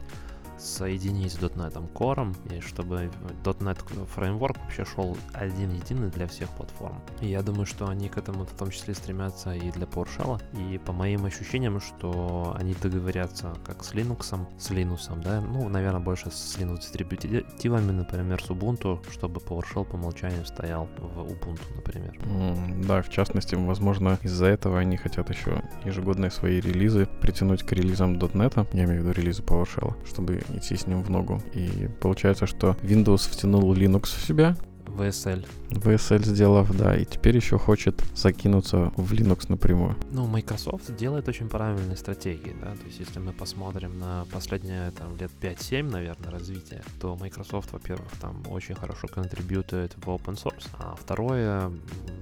соединить 0.59 1.33
с 1.33 1.39
.NET 1.39 1.93
Core, 1.95 2.35
и 2.51 2.61
чтобы 2.61 3.11
.NET 3.45 4.07
фреймворк 4.15 4.59
вообще 4.59 4.85
шел 4.85 5.17
один 5.33 5.71
единый 5.71 6.11
для 6.11 6.27
всех 6.27 6.49
платформ. 6.51 7.01
И 7.21 7.29
я 7.29 7.43
думаю, 7.43 7.67
что 7.67 7.89
они 7.89 8.09
к 8.09 8.19
этому 8.19 8.45
в 8.45 8.53
том 8.53 8.71
числе 8.71 8.95
стремятся 8.95 9.55
и 9.55 9.71
для 9.71 9.87
PowerShell. 9.87 10.43
И 10.59 10.79
по 10.79 10.93
моим 10.93 11.25
ощущениям, 11.25 11.81
что 11.81 12.55
они 12.59 12.75
договорятся 12.75 13.55
как 13.65 13.85
с 13.85 13.93
Linux, 13.93 14.39
с 14.59 14.71
Linux, 14.71 15.23
да, 15.23 15.41
ну, 15.41 15.69
наверное, 15.69 16.01
больше 16.01 16.31
с 16.31 16.57
Linux 16.59 16.81
дистрибутивами, 16.81 17.91
например, 17.91 18.43
с 18.43 18.51
Ubuntu, 18.51 19.01
чтобы 19.11 19.41
PowerShell 19.41 19.85
по 19.85 19.97
умолчанию 19.97 20.45
стоял 20.47 20.89
в 20.99 21.21
Ubuntu, 21.21 21.75
например. 21.75 22.17
Mm, 22.25 22.87
да, 22.87 23.03
в 23.03 23.11
частности, 23.11 23.55
возможно, 23.55 24.19
из-за 24.23 24.47
этого 24.47 24.79
они 24.79 24.97
хотят 24.97 25.31
еще 25.31 25.63
ежегодные 25.85 26.31
свои 26.31 26.61
релизы 26.61 27.07
притянуть 27.21 27.63
к 27.63 27.73
релизам 27.73 28.15
.NET, 28.15 28.69
я 28.73 28.85
имею 28.85 29.03
в 29.03 29.05
виду 29.05 29.21
релизы 29.21 29.43
PowerShell, 29.43 29.95
чтобы 30.07 30.43
идти 30.55 30.77
с 30.77 30.87
ним 30.87 31.03
в 31.03 31.11
ногу. 31.11 31.43
И 31.55 31.89
получается, 32.01 32.47
что 32.47 32.77
Windows 32.83 33.29
втянул 33.31 33.73
Linux 33.75 34.05
в 34.05 34.27
себя, 34.27 34.57
VSL. 34.87 35.47
VSL 35.71 36.25
сделав, 36.25 36.77
да, 36.77 36.97
и 36.97 37.05
теперь 37.05 37.37
еще 37.37 37.59
хочет 37.59 38.03
закинуться 38.15 38.93
в 38.97 39.13
Linux 39.13 39.47
напрямую. 39.49 39.97
Ну, 40.11 40.27
Microsoft 40.27 40.95
делает 40.97 41.29
очень 41.29 41.49
правильные 41.49 41.97
стратегии, 41.97 42.55
да, 42.61 42.73
то 42.73 42.87
есть 42.87 43.01
если 43.01 43.19
мы 43.19 43.33
посмотрим 43.33 43.99
на 43.99 44.27
последние 44.33 44.91
там 44.93 45.17
лет 45.17 45.31
5-7, 45.41 45.91
наверное, 45.91 46.31
развития, 46.31 46.83
то 47.01 47.17
Microsoft, 47.17 47.73
во-первых, 47.73 48.11
там 48.21 48.43
очень 48.49 48.75
хорошо 48.75 49.09
контрибьютует 49.09 49.95
в 49.97 50.09
open 50.09 50.35
source, 50.35 50.69
а 50.79 50.95
второе, 50.95 51.71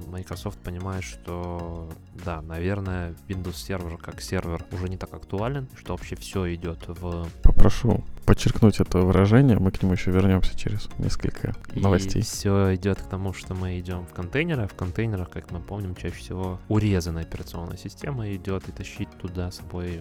Microsoft 0.09 0.59
понимает, 0.59 1.05
что, 1.05 1.89
да, 2.25 2.41
наверное, 2.43 3.15
Windows 3.29 3.57
сервер 3.57 3.99
как 3.99 4.21
сервер 4.21 4.65
уже 4.73 4.89
не 4.89 4.97
так 4.97 5.13
актуален, 5.13 5.69
что 5.77 5.95
вообще 5.95 6.17
все 6.17 6.55
идет 6.55 6.85
в... 6.87 7.27
Попрошу 7.43 8.05
подчеркнуть 8.25 8.81
это 8.81 8.99
выражение, 8.99 9.59
мы 9.59 9.71
к 9.71 9.83
нему 9.83 9.93
еще 9.93 10.11
вернемся 10.11 10.57
через 10.59 10.89
несколько 10.99 11.55
новостей. 11.75 12.23
И 12.23 12.25
все 12.25 12.75
идет 12.75 13.03
к 13.03 13.09
тому, 13.09 13.34
что 13.35 13.55
мы 13.55 13.79
идем 13.79 14.07
в 14.07 14.13
контейнеры. 14.13 14.67
В 14.67 14.75
контейнерах, 14.75 15.31
как 15.31 15.51
мы 15.51 15.61
помним, 15.61 15.95
чаще 15.95 16.17
всего 16.17 16.61
урезанная 16.69 17.23
операционная 17.23 17.77
система 17.77 18.33
идет, 18.35 18.69
и 18.69 18.73
тащить 18.73 19.11
туда 19.21 19.51
с 19.51 19.57
собой 19.57 20.01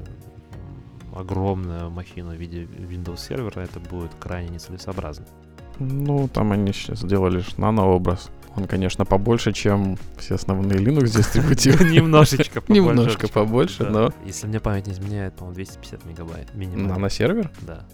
огромную 1.15 1.89
махину 1.89 2.31
в 2.31 2.35
виде 2.35 2.63
Windows 2.63 3.17
сервера, 3.17 3.61
это 3.61 3.79
будет 3.79 4.11
крайне 4.19 4.49
нецелесообразно. 4.49 5.25
Ну, 5.79 6.27
там 6.27 6.51
они 6.51 6.71
сейчас 6.71 6.99
сделали 6.99 7.37
лишь 7.37 7.57
нано-образ. 7.57 8.29
Он, 8.55 8.67
конечно, 8.67 9.05
побольше, 9.05 9.51
чем 9.51 9.97
все 10.17 10.35
основные 10.35 10.79
Linux 10.79 11.15
дистрибутивы. 11.15 11.89
Немножечко 11.89 12.61
побольше. 12.61 12.73
Немножко 12.73 13.27
побольше, 13.27 13.83
но... 13.83 14.13
Если 14.25 14.45
мне 14.45 14.59
память 14.59 14.85
не 14.85 14.93
изменяет, 14.93 15.35
по-моему, 15.35 15.55
250 15.55 16.05
мегабайт 16.05 16.53
минимум. 16.53 17.01
На 17.01 17.09
сервер? 17.09 17.51
Да. 17.61 17.85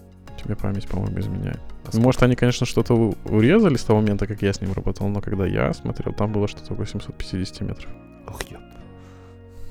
Тебе 0.43 0.55
память, 0.55 0.87
по-моему, 0.87 1.19
изменяет. 1.19 1.59
Посмотрим. 1.83 2.03
Может, 2.03 2.23
они, 2.23 2.35
конечно, 2.35 2.65
что-то 2.65 3.13
урезали 3.25 3.75
с 3.75 3.83
того 3.83 3.99
момента, 3.99 4.25
как 4.27 4.41
я 4.41 4.53
с 4.53 4.61
ним 4.61 4.73
работал, 4.73 5.07
но 5.07 5.21
когда 5.21 5.45
я 5.45 5.73
смотрел, 5.73 6.13
там 6.13 6.31
было 6.31 6.47
что-то 6.47 6.73
около 6.73 6.87
750 6.87 7.61
метров. 7.61 7.89
Ох, 8.27 8.41
ёп. 8.43 8.61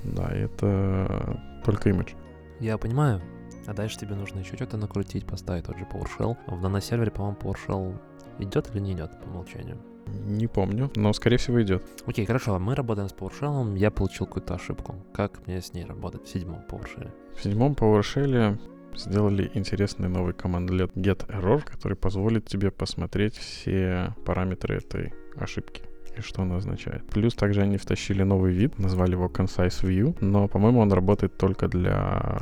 Да, 0.05 0.29
это 0.29 1.41
только 1.65 1.91
имидж. 1.91 2.13
Я 2.61 2.79
понимаю. 2.79 3.23
А 3.67 3.75
дальше 3.75 3.99
тебе 3.99 4.15
нужно 4.15 4.39
еще 4.41 4.57
что-то 4.57 4.77
накрутить, 4.77 5.27
поставить 5.27 5.65
тот 5.65 5.77
же 5.77 5.85
PowerShell. 5.85 6.37
В 6.47 6.63
нано-сервере, 6.63 7.11
по-моему, 7.11 7.37
PowerShell 7.39 7.99
идет 8.39 8.71
или 8.73 8.81
не 8.81 8.93
идет 8.93 9.19
по 9.21 9.29
умолчанию? 9.29 9.77
Не 10.25 10.47
помню, 10.47 10.91
но 10.97 11.13
скорее 11.13 11.37
всего 11.37 11.63
идет. 11.63 11.85
Окей, 12.07 12.25
хорошо, 12.25 12.59
мы 12.59 12.75
работаем 12.75 13.09
с 13.09 13.13
PowerShell, 13.13 13.77
я 13.77 13.91
получил 13.91 14.27
какую-то 14.27 14.55
ошибку. 14.55 14.95
Как 15.13 15.47
мне 15.47 15.61
с 15.61 15.75
ней 15.75 15.85
работать 15.85 16.25
в 16.25 16.29
седьмом 16.31 16.63
PowerShell? 16.69 17.11
В 17.37 17.43
седьмом 17.43 17.75
PowerShell 17.75 18.59
сделали 18.95 19.51
интересный 19.55 20.09
новый 20.09 20.35
командлет 20.35 20.93
getError, 20.97 21.65
который 21.65 21.97
позволит 21.97 22.47
тебе 22.47 22.71
посмотреть 22.71 23.37
все 23.37 24.15
параметры 24.25 24.77
этой 24.77 25.13
ошибки 25.37 25.83
и 26.17 26.21
что 26.21 26.43
она 26.43 26.57
означает. 26.57 27.05
Плюс 27.07 27.35
также 27.35 27.63
они 27.63 27.77
втащили 27.77 28.23
новый 28.23 28.53
вид, 28.53 28.79
назвали 28.79 29.13
его 29.13 29.27
Concise 29.27 29.83
View, 29.83 30.17
но, 30.21 30.49
по-моему, 30.49 30.81
он 30.81 30.93
работает 30.93 31.37
только 31.39 31.69
для 31.69 32.39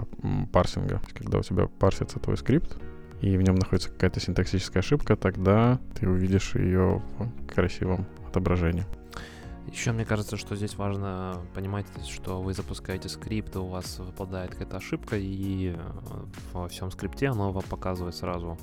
парсинга. 0.52 1.00
Когда 1.14 1.38
у 1.38 1.42
тебя 1.42 1.66
парсится 1.66 2.18
твой 2.18 2.36
скрипт, 2.36 2.78
и 3.20 3.36
в 3.36 3.42
нем 3.42 3.54
находится 3.54 3.90
какая-то 3.90 4.20
синтаксическая 4.20 4.82
ошибка, 4.82 5.16
тогда 5.16 5.80
ты 5.98 6.08
увидишь 6.08 6.54
ее 6.54 7.02
в 7.18 7.46
красивом 7.54 8.06
отображении. 8.26 8.84
Еще 9.70 9.92
мне 9.92 10.04
кажется, 10.04 10.36
что 10.36 10.54
здесь 10.54 10.76
важно 10.76 11.40
понимать, 11.54 11.86
что 12.08 12.40
вы 12.40 12.54
запускаете 12.54 13.08
скрипт, 13.08 13.56
и 13.56 13.58
у 13.58 13.66
вас 13.66 13.98
выпадает 13.98 14.52
какая-то 14.52 14.76
ошибка, 14.76 15.16
и 15.16 15.74
э, 15.76 15.80
во 16.52 16.68
всем 16.68 16.90
скрипте 16.90 17.28
оно 17.28 17.52
вам 17.52 17.64
показывает 17.64 18.14
сразу 18.14 18.56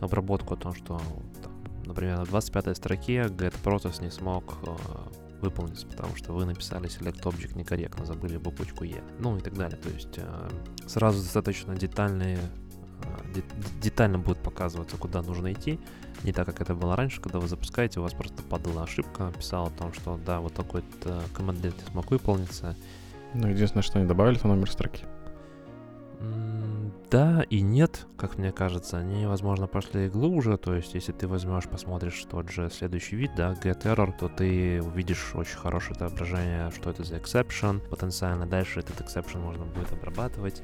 обработку 0.00 0.54
о 0.54 0.56
том, 0.56 0.74
что, 0.74 1.00
там, 1.42 1.52
например, 1.86 2.18
на 2.18 2.24
25 2.24 2.76
строке 2.76 3.22
getProcess 3.22 4.02
не 4.02 4.10
смог 4.10 4.58
э, 4.66 4.76
выполниться, 5.40 5.86
потому 5.86 6.14
что 6.16 6.32
вы 6.32 6.44
написали 6.44 6.86
select 6.86 7.22
object 7.22 7.56
некорректно, 7.56 8.04
забыли 8.04 8.36
буквочку 8.36 8.84
E, 8.84 9.02
ну 9.18 9.36
и 9.38 9.40
так 9.40 9.54
далее. 9.54 9.78
То 9.78 9.88
есть 9.88 10.18
э, 10.18 10.50
сразу 10.86 11.22
достаточно 11.22 11.74
детальные 11.74 12.38
детально 13.80 14.18
будет 14.18 14.38
показываться, 14.38 14.96
куда 14.96 15.22
нужно 15.22 15.52
идти. 15.52 15.80
Не 16.24 16.32
так, 16.32 16.46
как 16.46 16.60
это 16.60 16.74
было 16.74 16.94
раньше, 16.96 17.20
когда 17.20 17.38
вы 17.38 17.48
запускаете, 17.48 18.00
у 18.00 18.02
вас 18.02 18.14
просто 18.14 18.42
падала 18.42 18.84
ошибка, 18.84 19.32
писала 19.36 19.68
о 19.68 19.70
том, 19.70 19.92
что 19.92 20.18
да, 20.24 20.40
вот 20.40 20.54
такой-то 20.54 21.22
командлет 21.34 21.76
не 21.76 21.90
смог 21.90 22.10
выполниться. 22.10 22.76
Ну, 23.34 23.48
единственное, 23.48 23.82
что 23.82 23.98
они 23.98 24.06
добавили, 24.06 24.36
это 24.36 24.46
номер 24.46 24.70
строки. 24.70 25.04
Да 27.10 27.44
и 27.50 27.60
нет, 27.60 28.06
как 28.16 28.38
мне 28.38 28.52
кажется. 28.52 28.96
Они, 28.96 29.26
возможно, 29.26 29.66
пошли 29.66 30.08
глубже. 30.08 30.56
То 30.56 30.74
есть, 30.74 30.94
если 30.94 31.12
ты 31.12 31.28
возьмешь, 31.28 31.68
посмотришь 31.68 32.24
тот 32.30 32.50
же 32.50 32.70
следующий 32.70 33.16
вид, 33.16 33.32
да, 33.36 33.52
get 33.52 33.82
error, 33.82 34.14
то 34.18 34.28
ты 34.28 34.80
увидишь 34.82 35.34
очень 35.34 35.58
хорошее 35.58 35.96
отображение, 35.96 36.70
что 36.70 36.88
это 36.88 37.04
за 37.04 37.16
exception. 37.16 37.86
Потенциально 37.90 38.46
дальше 38.46 38.80
этот 38.80 39.00
exception 39.02 39.40
можно 39.40 39.66
будет 39.66 39.92
обрабатывать. 39.92 40.62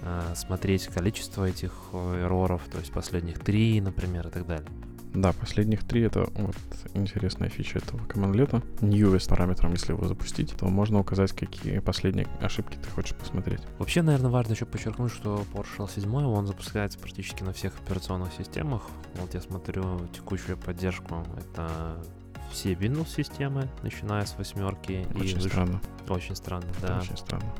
Э, 0.00 0.34
смотреть 0.34 0.86
количество 0.86 1.44
этих 1.44 1.72
э, 1.92 2.22
эрроров, 2.22 2.62
то 2.70 2.78
есть 2.78 2.90
последних 2.90 3.38
три, 3.38 3.80
например, 3.80 4.28
и 4.28 4.30
так 4.30 4.46
далее. 4.46 4.68
Да, 5.14 5.32
последних 5.32 5.84
три 5.84 6.02
это 6.02 6.28
вот 6.34 6.56
интересная 6.94 7.48
фича 7.48 7.78
этого 7.78 8.02
командлета. 8.06 8.62
New 8.80 9.18
с 9.18 9.26
параметром, 9.26 9.72
если 9.72 9.92
его 9.92 10.06
запустить, 10.06 10.54
то 10.56 10.66
можно 10.66 10.98
указать, 10.98 11.32
какие 11.32 11.80
последние 11.80 12.26
ошибки 12.40 12.78
ты 12.82 12.88
хочешь 12.88 13.14
посмотреть. 13.14 13.60
Вообще, 13.78 14.02
наверное, 14.02 14.30
важно 14.30 14.52
еще 14.52 14.64
подчеркнуть, 14.64 15.12
что 15.12 15.44
PowerShell 15.52 15.90
7, 15.90 16.14
он 16.14 16.46
запускается 16.46 16.98
практически 16.98 17.42
на 17.42 17.52
всех 17.52 17.78
операционных 17.78 18.32
системах. 18.32 18.82
Вот 19.16 19.34
я 19.34 19.40
смотрю 19.40 20.06
текущую 20.14 20.56
поддержку, 20.56 21.26
это 21.36 22.02
все 22.50 22.72
Windows-системы, 22.72 23.68
начиная 23.82 24.24
с 24.24 24.36
восьмерки. 24.36 25.06
Очень 25.14 25.38
и 25.38 25.48
странно. 25.48 25.80
Выше... 26.02 26.12
Очень 26.12 26.36
странно, 26.36 26.66
да. 26.80 26.98
Очень 26.98 27.16
странно. 27.16 27.52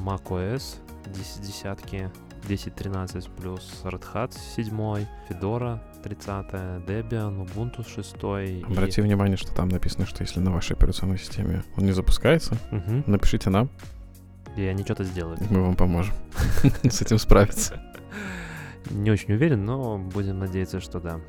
macOS, 0.00 0.76
10 1.06 1.42
десятки, 1.42 2.10
10.13 2.48 3.30
плюс 3.36 3.80
Red 3.84 4.04
Hat 4.12 4.34
7, 4.56 5.06
Fedora 5.28 5.80
30, 6.02 6.84
Debian, 6.86 7.46
Ubuntu 7.46 7.84
6. 7.88 8.64
Обрати 8.64 9.00
и... 9.00 9.04
внимание, 9.04 9.36
что 9.36 9.54
там 9.54 9.68
написано, 9.68 10.06
что 10.06 10.22
если 10.22 10.40
на 10.40 10.50
вашей 10.50 10.74
операционной 10.74 11.18
системе 11.18 11.62
он 11.76 11.84
не 11.84 11.92
запускается, 11.92 12.56
угу. 12.70 13.04
напишите 13.06 13.50
нам. 13.50 13.68
И 14.56 14.64
они 14.64 14.84
что-то 14.84 15.04
сделают. 15.04 15.40
Мы 15.50 15.62
вам 15.62 15.76
поможем 15.76 16.14
с 16.82 17.00
этим 17.00 17.18
справиться. 17.18 17.80
Не 18.90 19.10
очень 19.10 19.34
уверен, 19.34 19.64
но 19.64 19.98
будем 19.98 20.38
надеяться, 20.38 20.80
что 20.80 21.00
да. 21.00 21.20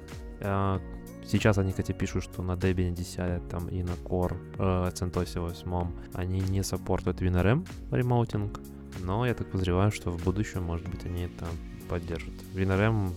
А, 0.41 0.81
сейчас 1.25 1.57
они, 1.57 1.71
кстати, 1.71 1.91
пишут, 1.93 2.23
что 2.23 2.41
на 2.41 2.53
Debian 2.53 2.93
10 2.93 3.47
там, 3.47 3.67
и 3.69 3.83
на 3.83 3.91
Core 3.91 4.35
э, 4.57 4.91
CentOS 4.93 5.39
8 5.39 5.91
они 6.13 6.41
не 6.41 6.63
саппортуют 6.63 7.21
WinRM 7.21 7.65
ремоутинг, 7.91 8.59
но 9.01 9.25
я 9.25 9.33
так 9.33 9.47
подозреваю, 9.51 9.91
что 9.91 10.11
в 10.11 10.23
будущем, 10.23 10.63
может 10.63 10.87
быть, 10.89 11.05
они 11.05 11.23
это 11.23 11.45
поддержат. 11.87 12.33
WinRM 12.53 13.11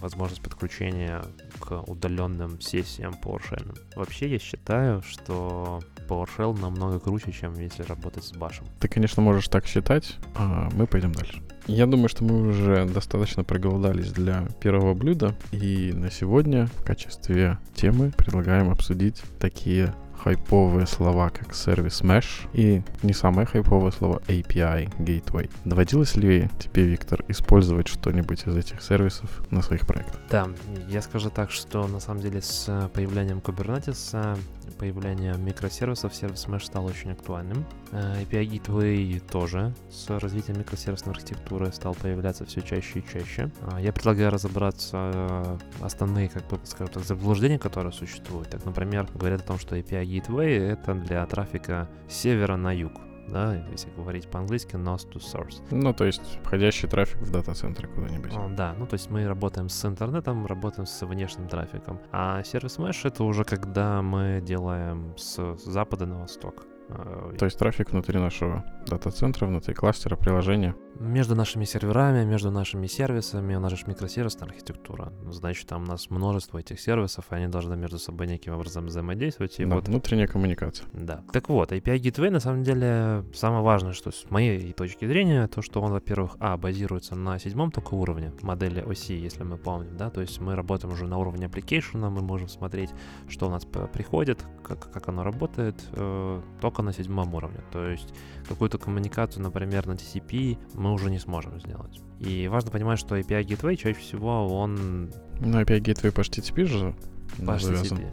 возможность 0.00 0.42
подключения 0.42 1.22
к 1.58 1.82
удаленным 1.88 2.60
сессиям 2.60 3.14
PowerShell. 3.22 3.78
Вообще 3.96 4.28
я 4.28 4.38
считаю, 4.38 5.02
что 5.02 5.80
PowerShell 6.08 6.58
намного 6.60 6.98
круче, 6.98 7.32
чем 7.32 7.54
если 7.58 7.82
работать 7.84 8.24
с 8.24 8.32
башем. 8.32 8.66
Ты, 8.80 8.88
конечно, 8.88 9.22
можешь 9.22 9.48
так 9.48 9.66
считать, 9.66 10.16
а 10.34 10.68
мы 10.72 10.86
пойдем 10.86 11.12
дальше. 11.12 11.42
Я 11.66 11.86
думаю, 11.86 12.08
что 12.08 12.24
мы 12.24 12.48
уже 12.48 12.86
достаточно 12.86 13.44
проголодались 13.44 14.10
для 14.10 14.46
первого 14.60 14.94
блюда, 14.94 15.36
и 15.52 15.92
на 15.94 16.10
сегодня 16.10 16.66
в 16.66 16.84
качестве 16.84 17.58
темы 17.74 18.12
предлагаем 18.16 18.70
обсудить 18.70 19.22
такие 19.38 19.94
хайповые 20.22 20.86
слова, 20.86 21.30
как 21.30 21.54
сервис 21.54 22.02
Mesh, 22.02 22.48
и 22.52 22.82
не 23.02 23.12
самые 23.12 23.46
хайповые 23.46 23.92
слова 23.92 24.20
API, 24.28 24.92
Gateway. 24.98 25.50
Доводилось 25.64 26.16
ли 26.16 26.48
тебе, 26.58 26.84
Виктор, 26.84 27.24
использовать 27.28 27.88
что-нибудь 27.88 28.46
из 28.46 28.56
этих 28.56 28.82
сервисов 28.82 29.42
на 29.50 29.62
своих 29.62 29.86
проектах? 29.86 30.20
Да, 30.30 30.48
я 30.88 31.02
скажу 31.02 31.30
так, 31.30 31.50
что 31.50 31.86
на 31.86 32.00
самом 32.00 32.20
деле 32.20 32.42
с 32.42 32.90
появлением 32.94 33.38
Kubernetes 33.38 34.38
появление 34.78 35.34
микросервисов 35.36 36.14
сервис 36.14 36.46
Mesh 36.46 36.64
стал 36.64 36.86
очень 36.86 37.12
актуальным. 37.12 37.66
Э, 37.92 38.22
API 38.22 38.48
Gateway 38.48 39.20
тоже 39.30 39.74
с 39.90 40.08
развитием 40.08 40.58
микросервисной 40.58 41.14
архитектуры 41.14 41.72
стал 41.72 41.94
появляться 41.94 42.44
все 42.44 42.60
чаще 42.60 43.00
и 43.00 43.04
чаще. 43.04 43.50
А, 43.62 43.80
я 43.80 43.92
предлагаю 43.92 44.30
разобраться 44.30 45.10
э, 45.12 45.58
основные, 45.80 46.28
как 46.28 46.46
бы, 46.48 46.58
скажем 46.64 46.94
так, 46.94 47.04
заблуждения, 47.04 47.58
которые 47.58 47.92
существуют. 47.92 48.50
Так, 48.50 48.64
например, 48.64 49.08
говорят 49.14 49.42
о 49.42 49.44
том, 49.44 49.58
что 49.58 49.76
API 49.76 50.04
Gateway— 50.10 50.58
это 50.72 50.94
для 50.94 51.24
трафика 51.26 51.88
с 52.08 52.14
севера 52.14 52.56
на 52.56 52.72
юг 52.72 52.92
да, 53.30 53.54
если 53.70 53.90
говорить 53.90 54.28
по-английски, 54.28 54.74
nose 54.76 55.08
to 55.08 55.18
source. 55.18 55.62
Ну, 55.70 55.92
то 55.94 56.04
есть 56.04 56.38
входящий 56.42 56.88
трафик 56.88 57.20
в 57.20 57.30
дата-центре 57.30 57.88
куда-нибудь. 57.88 58.32
Да, 58.56 58.74
ну 58.78 58.86
то 58.86 58.94
есть 58.94 59.10
мы 59.10 59.26
работаем 59.26 59.68
с 59.68 59.84
интернетом, 59.84 60.46
работаем 60.46 60.86
с 60.86 61.06
внешним 61.06 61.48
трафиком. 61.48 62.00
А 62.12 62.42
сервис 62.42 62.78
Mesh 62.78 63.00
это 63.04 63.24
уже 63.24 63.44
когда 63.44 64.02
мы 64.02 64.40
делаем 64.42 65.14
с 65.16 65.56
запада 65.64 66.06
на 66.06 66.20
восток. 66.20 66.66
Э, 66.88 67.32
То 67.38 67.44
есть 67.44 67.58
трафик 67.58 67.92
внутри 67.92 68.18
нашего 68.18 68.64
дата-центра, 68.86 69.46
внутри 69.46 69.74
кластера, 69.74 70.16
приложения. 70.16 70.74
Между 71.00 71.34
нашими 71.34 71.64
серверами, 71.64 72.26
между 72.26 72.50
нашими 72.50 72.86
сервисами, 72.86 73.54
у 73.54 73.60
нас 73.60 73.72
же 73.72 73.78
микросервисная 73.86 74.46
архитектура. 74.46 75.14
Значит, 75.30 75.66
там 75.66 75.84
у 75.84 75.86
нас 75.86 76.10
множество 76.10 76.58
этих 76.58 76.78
сервисов, 76.78 77.24
и 77.30 77.36
они 77.36 77.46
должны 77.46 77.74
между 77.74 77.98
собой 77.98 78.26
неким 78.26 78.52
образом 78.52 78.84
взаимодействовать. 78.84 79.58
И 79.60 79.64
да, 79.64 79.76
вот... 79.76 79.88
внутренняя 79.88 80.26
коммуникация. 80.26 80.86
Да. 80.92 81.24
Так 81.32 81.48
вот, 81.48 81.72
API 81.72 81.98
Gateway, 81.98 82.28
на 82.28 82.38
самом 82.40 82.64
деле, 82.64 83.24
самое 83.32 83.62
важное, 83.62 83.94
что 83.94 84.10
с 84.10 84.30
моей 84.30 84.74
точки 84.74 85.06
зрения, 85.06 85.46
то, 85.48 85.62
что 85.62 85.80
он, 85.80 85.92
во-первых, 85.92 86.36
а, 86.38 86.58
базируется 86.58 87.14
на 87.14 87.38
седьмом 87.38 87.70
только 87.70 87.94
уровне 87.94 88.34
модели 88.42 88.82
оси, 88.82 89.14
если 89.14 89.42
мы 89.42 89.56
помним, 89.56 89.96
да, 89.96 90.10
то 90.10 90.20
есть 90.20 90.38
мы 90.38 90.54
работаем 90.54 90.92
уже 90.92 91.06
на 91.06 91.16
уровне 91.16 91.46
application, 91.46 92.10
мы 92.10 92.20
можем 92.20 92.48
смотреть, 92.48 92.90
что 93.26 93.46
у 93.46 93.50
нас 93.50 93.64
приходит, 93.64 94.44
как, 94.62 94.92
как 94.92 95.08
оно 95.08 95.24
работает, 95.24 95.82
э, 95.92 96.42
только 96.60 96.82
на 96.82 96.92
седьмом 96.92 97.34
уровне. 97.34 97.60
То 97.72 97.86
есть 97.86 98.12
какую-то 98.46 98.76
коммуникацию, 98.76 99.42
например, 99.42 99.86
на 99.86 99.92
TCP 99.92 100.58
мы 100.74 100.89
уже 100.92 101.10
не 101.10 101.18
сможем 101.18 101.58
сделать. 101.60 102.00
И 102.18 102.48
важно 102.48 102.70
понимать, 102.70 102.98
что 102.98 103.16
API 103.16 103.44
Gateway 103.44 103.76
чаще 103.76 103.98
всего 103.98 104.46
он... 104.46 105.10
Ну, 105.40 105.60
API 105.60 105.80
Gateway 105.80 106.12
по 106.12 106.20
HTTP 106.20 106.64
же 106.64 106.94
по. 107.38 107.52
HTTP. 107.52 108.12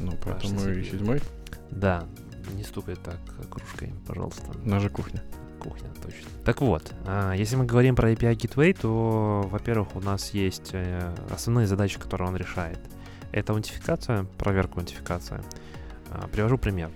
Ну, 0.00 0.12
поэтому 0.22 0.68
и 0.68 0.84
седьмой. 0.84 1.20
Да, 1.70 2.04
не 2.54 2.62
стукай 2.62 2.96
так 2.96 3.18
кружкой, 3.50 3.92
пожалуйста. 4.06 4.42
Наша 4.64 4.88
кухня. 4.88 5.22
Кухня, 5.58 5.88
точно. 6.02 6.28
Так 6.44 6.60
вот, 6.60 6.92
а, 7.06 7.32
если 7.32 7.56
мы 7.56 7.64
говорим 7.64 7.96
про 7.96 8.12
API 8.12 8.36
Gateway, 8.36 8.76
то, 8.78 9.48
во-первых, 9.50 9.96
у 9.96 10.00
нас 10.00 10.30
есть 10.30 10.70
э, 10.72 11.14
основные 11.30 11.66
задачи, 11.66 11.98
которые 11.98 12.28
он 12.28 12.36
решает. 12.36 12.78
Это 13.32 13.52
аутентификация, 13.52 14.24
проверка 14.38 14.74
аутентификации. 14.74 15.40
А, 16.10 16.28
привожу 16.28 16.58
пример. 16.58 16.90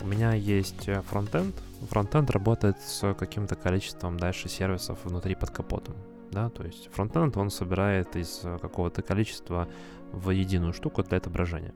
У 0.00 0.06
меня 0.06 0.32
есть 0.32 0.88
э, 0.88 1.02
фронтенд. 1.02 1.54
Фронтенд 1.90 2.30
работает 2.30 2.80
с 2.80 3.14
каким-то 3.14 3.54
количеством 3.54 4.18
дальше 4.18 4.48
сервисов 4.48 4.98
внутри 5.04 5.34
под 5.34 5.50
капотом. 5.50 5.96
Да, 6.30 6.50
то 6.50 6.64
есть 6.64 6.90
фронтенд 6.92 7.36
он 7.36 7.50
собирает 7.50 8.14
из 8.14 8.40
э, 8.44 8.58
какого-то 8.60 9.00
количества 9.00 9.66
в 10.12 10.30
единую 10.30 10.74
штуку 10.74 11.02
для 11.02 11.16
отображения. 11.16 11.72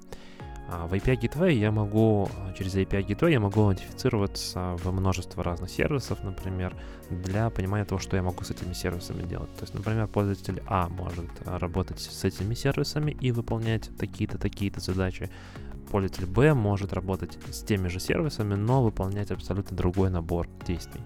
А 0.69 0.87
в 0.87 0.93
API 0.93 1.19
Gateway 1.21 1.53
я 1.53 1.71
могу, 1.71 2.29
э, 2.49 2.55
через 2.57 2.75
API 2.75 3.07
Gateway 3.07 3.33
я 3.33 3.41
могу 3.41 3.63
аутентифицироваться 3.63 4.77
в 4.77 4.93
множество 4.93 5.43
разных 5.43 5.71
сервисов, 5.71 6.23
например, 6.23 6.77
для 7.11 7.49
понимания 7.51 7.85
того, 7.85 7.99
что 7.99 8.17
я 8.17 8.23
могу 8.23 8.45
с 8.45 8.51
этими 8.51 8.75
сервисами 8.75 9.23
делать. 9.23 9.53
То 9.55 9.63
есть, 9.63 9.75
например, 9.75 10.07
пользователь 10.07 10.63
А 10.67 10.89
может 10.89 11.31
работать 11.47 12.01
с 12.01 12.25
этими 12.25 12.55
сервисами 12.55 13.13
и 13.13 13.33
выполнять 13.33 13.91
такие-то, 13.99 14.39
такие-то 14.39 14.81
задачи 14.81 15.31
пользователь 15.93 16.27
B 16.27 16.55
может 16.55 16.93
работать 16.95 17.39
с 17.53 17.63
теми 17.63 17.89
же 17.89 18.01
сервисами, 18.01 18.55
но 18.55 18.83
выполнять 18.83 19.31
абсолютно 19.31 19.77
другой 19.77 20.11
набор 20.11 20.49
действий. 20.67 21.03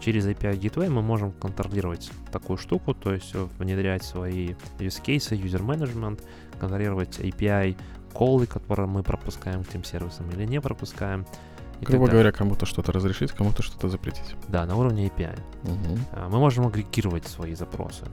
Через 0.00 0.26
API 0.26 0.58
Gateway 0.58 0.90
мы 0.90 1.00
можем 1.00 1.32
контролировать 1.32 2.10
такую 2.30 2.58
штуку, 2.58 2.92
то 2.92 3.14
есть 3.14 3.32
внедрять 3.58 4.02
свои 4.02 4.48
use 4.78 5.02
cases, 5.02 5.40
user 5.40 5.64
management, 5.64 6.22
контролировать 6.58 7.18
API 7.20 7.76
колы, 8.12 8.46
которые 8.46 8.88
мы 8.88 9.02
пропускаем 9.02 9.64
к 9.64 9.68
тем 9.68 9.84
сервисам 9.84 10.28
или 10.30 10.44
не 10.44 10.60
пропускаем. 10.60 11.24
Грубо 11.80 12.08
говоря, 12.08 12.32
кому-то 12.32 12.66
что-то 12.66 12.92
разрешить, 12.92 13.32
кому-то 13.32 13.62
что-то 13.62 13.88
запретить. 13.88 14.34
Да, 14.48 14.66
на 14.66 14.76
уровне 14.76 15.06
API. 15.08 15.38
Угу. 15.62 16.28
Мы 16.30 16.38
можем 16.38 16.66
агрегировать 16.66 17.26
свои 17.26 17.54
запросы. 17.54 18.04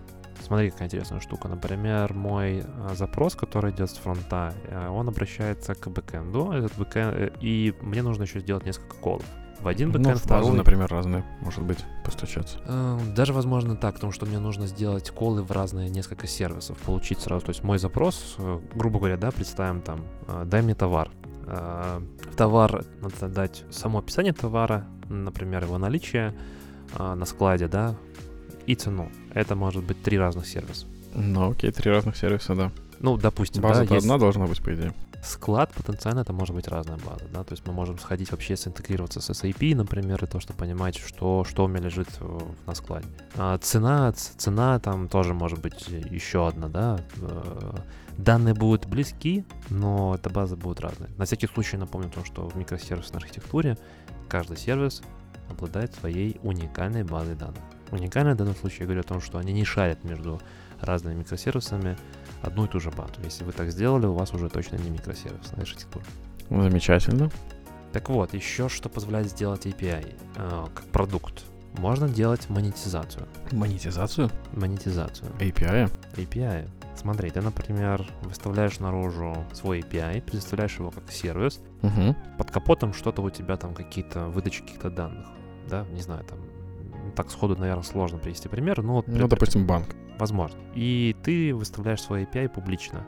Смотри, 0.44 0.72
какая 0.72 0.88
интересная 0.88 1.22
штука. 1.22 1.48
Например, 1.48 2.14
мой 2.14 2.64
а, 2.66 2.96
запрос, 2.96 3.36
который 3.36 3.72
идет 3.72 3.90
с 3.90 3.94
фронта, 3.94 4.54
э, 4.68 4.90
он 4.90 5.08
обращается 5.08 5.74
к 5.74 5.88
бэкэнду, 5.88 6.52
этот 6.52 6.78
бэкэнд, 6.78 7.16
э, 7.16 7.32
и 7.40 7.74
мне 7.82 8.02
нужно 8.02 8.24
еще 8.24 8.42
сделать 8.42 8.66
несколько 8.66 8.96
колов. 8.98 9.24
В 9.62 9.68
один 9.70 9.92
бэкэнд, 9.92 10.08
ну, 10.08 10.16
второй... 10.16 10.52
Например, 10.52 10.90
разные, 10.90 11.24
может 11.40 11.64
быть, 11.64 11.78
постучаться. 12.04 12.60
Э, 12.66 13.00
даже, 13.16 13.32
возможно, 13.32 13.78
так, 13.78 13.96
потому 13.96 14.12
что 14.12 14.26
мне 14.26 14.38
нужно 14.38 14.68
сделать 14.68 15.10
колы 15.12 15.44
в 15.44 15.52
разные 15.52 15.90
несколько 15.90 16.28
сервисов, 16.28 16.78
получить 16.80 17.22
сразу. 17.22 17.46
То 17.46 17.52
есть 17.52 17.64
мой 17.64 17.78
запрос, 17.78 18.36
грубо 18.76 19.00
говоря, 19.00 19.16
да, 19.16 19.32
представим 19.32 19.82
там, 19.82 20.02
дай 20.46 20.62
мне 20.62 20.76
товар. 20.76 21.10
В 21.46 22.36
товар 22.36 22.86
надо 23.02 23.28
дать 23.28 23.64
само 23.70 24.00
описание 24.00 24.34
товара, 24.34 24.86
например, 25.10 25.64
его 25.64 25.78
наличие 25.78 26.34
на 26.98 27.26
складе, 27.26 27.68
да, 27.68 27.96
и 28.66 28.76
цену. 28.76 29.12
Это 29.34 29.56
может 29.56 29.84
быть 29.84 30.02
три 30.02 30.18
разных 30.18 30.48
сервиса. 30.48 30.86
Ну, 31.16 31.52
окей, 31.52 31.72
три 31.72 31.92
разных 31.92 32.18
сервиса, 32.18 32.56
да. 32.56 32.72
Ну, 33.00 33.18
допустим, 33.18 33.62
база 33.62 33.86
да, 33.86 33.98
одна 33.98 34.18
должна 34.18 34.48
быть, 34.48 34.62
по 34.64 34.74
идее. 34.74 34.94
Склад 35.22 35.72
потенциально 35.74 36.20
это 36.20 36.34
может 36.34 36.54
быть 36.54 36.68
разная 36.68 36.98
база, 36.98 37.26
да, 37.34 37.46
то 37.46 37.54
есть 37.54 37.66
мы 37.66 37.72
можем 37.72 37.98
сходить 37.98 38.32
вообще 38.32 38.58
синтегрироваться 38.58 39.22
с 39.22 39.30
SAP, 39.30 39.74
например, 39.74 40.22
и 40.22 40.28
то, 40.28 40.42
что 40.42 40.52
понимать, 40.52 40.98
что, 40.98 41.46
что 41.46 41.64
у 41.64 41.68
меня 41.70 41.80
лежит 41.80 42.10
на 42.66 42.76
складе. 42.76 43.08
А 43.36 43.58
цена, 43.58 44.12
цена 44.12 44.80
там 44.80 45.08
тоже 45.08 45.34
может 45.34 45.62
быть 45.62 45.88
еще 45.88 46.48
одна, 46.48 46.68
да. 46.68 47.00
Э, 47.22 47.76
данные 48.18 48.54
будут 48.54 48.86
близки, 48.86 49.46
но 49.70 50.16
эта 50.16 50.30
база 50.30 50.58
будет 50.58 50.82
разная. 50.82 51.10
На 51.18 51.26
всякий 51.26 51.48
случай 51.48 51.78
напомню 51.78 52.10
то, 52.10 52.26
что 52.26 52.50
в 52.50 52.58
микросервисной 52.58 53.22
архитектуре 53.22 53.78
каждый 54.28 54.58
сервис 54.58 55.02
обладает 55.50 55.94
своей 55.96 56.38
уникальной 56.44 57.04
базой 57.04 57.36
данных 57.36 57.64
уникальны 57.94 58.34
в 58.34 58.38
данном 58.38 58.56
случае. 58.56 58.80
Я 58.82 58.86
говорю 58.86 59.02
о 59.02 59.04
том, 59.04 59.22
что 59.22 59.38
они 59.38 59.54
не 59.54 59.64
шарят 59.64 60.04
между 60.04 60.42
разными 60.82 61.20
микросервисами 61.20 61.98
одну 62.42 62.66
и 62.66 62.68
ту 62.68 62.80
же 62.80 62.92
базу. 62.92 63.14
Если 63.24 63.44
вы 63.44 63.52
так 63.52 63.72
сделали, 63.72 64.06
у 64.06 64.14
вас 64.14 64.34
уже 64.34 64.50
точно 64.50 64.78
не 64.78 64.90
микросервисная 64.90 65.62
архитектура. 65.62 66.06
Замечательно. 66.50 67.32
Так 67.94 68.10
вот, 68.10 68.34
еще 68.34 68.70
что 68.70 68.90
позволяет 68.90 69.30
сделать 69.30 69.66
API 69.66 70.16
э, 70.36 70.66
как 70.74 70.86
продукт. 70.86 71.44
Можно 71.78 72.08
делать 72.08 72.50
монетизацию. 72.50 73.28
Монетизацию? 73.52 74.30
Монетизацию. 74.52 75.32
API? 75.40 75.92
API. 76.16 76.70
Смотри, 76.96 77.32
ты, 77.32 77.42
например, 77.42 78.06
выставляешь 78.22 78.80
наружу 78.80 79.36
свой 79.54 79.80
API, 79.80 80.22
предоставляешь 80.22 80.78
его 80.78 80.92
как 80.92 81.12
сервис. 81.12 81.60
Угу. 81.82 82.16
Под 82.38 82.52
капотом 82.52 82.94
что-то 82.94 83.22
у 83.22 83.30
тебя 83.30 83.58
там 83.58 83.74
какие-то 83.74 84.28
выдачи 84.28 84.62
каких-то 84.62 84.90
данных. 84.90 85.28
Да, 85.70 85.86
не 85.92 86.02
знаю, 86.02 86.24
там 86.26 86.40
так 87.16 87.32
сходу, 87.32 87.56
наверное, 87.56 87.84
сложно 87.84 88.18
привести 88.18 88.50
пример, 88.50 88.82
но... 88.82 88.96
Вот, 88.96 89.08
ну, 89.08 89.28
допустим, 89.28 89.66
банк. 89.66 89.96
Возможно. 90.18 90.60
И 90.76 91.16
ты 91.24 91.54
выставляешь 91.54 92.02
свой 92.02 92.24
API 92.24 92.50
публично. 92.50 93.06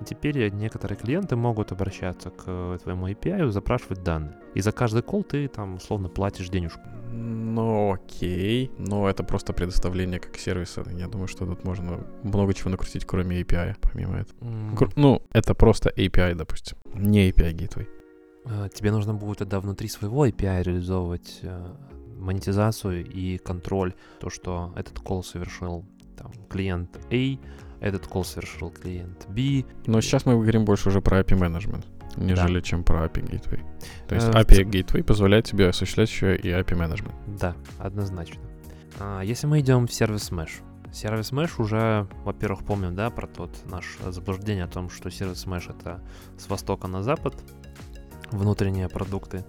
И 0.00 0.04
теперь 0.04 0.50
некоторые 0.52 0.98
клиенты 0.98 1.36
могут 1.36 1.72
обращаться 1.72 2.30
к 2.30 2.78
твоему 2.82 3.08
API 3.08 3.48
и 3.48 3.50
запрашивать 3.50 4.02
данные. 4.02 4.36
И 4.54 4.60
за 4.60 4.72
каждый 4.72 5.02
кол 5.02 5.22
ты 5.22 5.48
там 5.48 5.76
условно 5.76 6.08
платишь 6.08 6.48
денежку. 6.48 6.80
Ну 7.10 7.94
окей, 7.94 8.70
но 8.78 9.08
это 9.08 9.24
просто 9.24 9.52
предоставление 9.52 10.20
как 10.20 10.36
сервиса. 10.36 10.84
Я 10.92 11.08
думаю, 11.08 11.28
что 11.28 11.46
тут 11.46 11.64
можно 11.64 12.06
много 12.22 12.52
чего 12.52 12.70
накрутить, 12.70 13.06
кроме 13.06 13.40
API, 13.40 13.76
помимо 13.80 14.18
этого. 14.18 14.38
Mm. 14.40 14.92
Ну, 14.96 15.22
это 15.32 15.54
просто 15.54 15.90
API, 15.90 16.34
допустим, 16.34 16.76
не 16.94 17.30
API 17.30 17.54
Gateway. 17.54 17.88
А, 18.44 18.68
тебе 18.68 18.90
нужно 18.92 19.14
будет 19.14 19.38
тогда 19.38 19.60
внутри 19.60 19.88
своего 19.88 20.26
API 20.26 20.62
реализовывать 20.62 21.40
э, 21.42 21.74
монетизацию 22.18 23.04
и 23.04 23.38
контроль, 23.38 23.94
то, 24.20 24.30
что 24.30 24.72
этот 24.76 24.98
кол 25.00 25.22
совершил 25.22 25.84
там, 26.16 26.32
клиент 26.48 26.98
A, 27.10 27.38
этот 27.80 28.06
кол 28.06 28.24
совершил 28.24 28.70
клиент 28.70 29.26
B. 29.28 29.64
Но 29.86 30.00
сейчас 30.00 30.26
мы 30.26 30.34
говорим 30.34 30.64
больше 30.64 30.88
уже 30.88 31.00
про 31.00 31.20
API 31.20 31.36
менеджмент, 31.36 31.86
нежели 32.16 32.60
да. 32.60 32.60
чем 32.60 32.84
про 32.84 33.06
API 33.06 33.28
Gateway. 33.30 33.60
То 34.08 34.14
есть 34.14 34.28
API 34.28 34.60
э, 34.60 34.64
Gateway 34.64 35.02
позволяет 35.02 35.44
тебе 35.44 35.68
осуществлять 35.68 36.10
еще 36.10 36.36
и 36.36 36.48
API 36.48 36.74
менеджмент. 36.74 37.14
Да, 37.26 37.54
однозначно. 37.78 38.40
А, 38.98 39.20
если 39.20 39.46
мы 39.46 39.60
идем 39.60 39.86
в 39.86 39.92
сервис 39.92 40.30
Mesh, 40.30 40.62
Сервис 40.92 41.30
Mesh 41.30 41.60
уже, 41.60 42.08
во-первых, 42.24 42.64
помним, 42.64 42.94
да, 42.94 43.10
про 43.10 43.26
тот 43.26 43.50
наш 43.66 43.98
заблуждение 44.08 44.64
о 44.64 44.68
том, 44.68 44.88
что 44.88 45.10
сервис 45.10 45.44
Mesh 45.44 45.70
это 45.70 46.00
с 46.38 46.48
востока 46.48 46.88
на 46.88 47.02
запад. 47.02 47.34
внутренние 48.30 48.88
продукты 48.88 49.44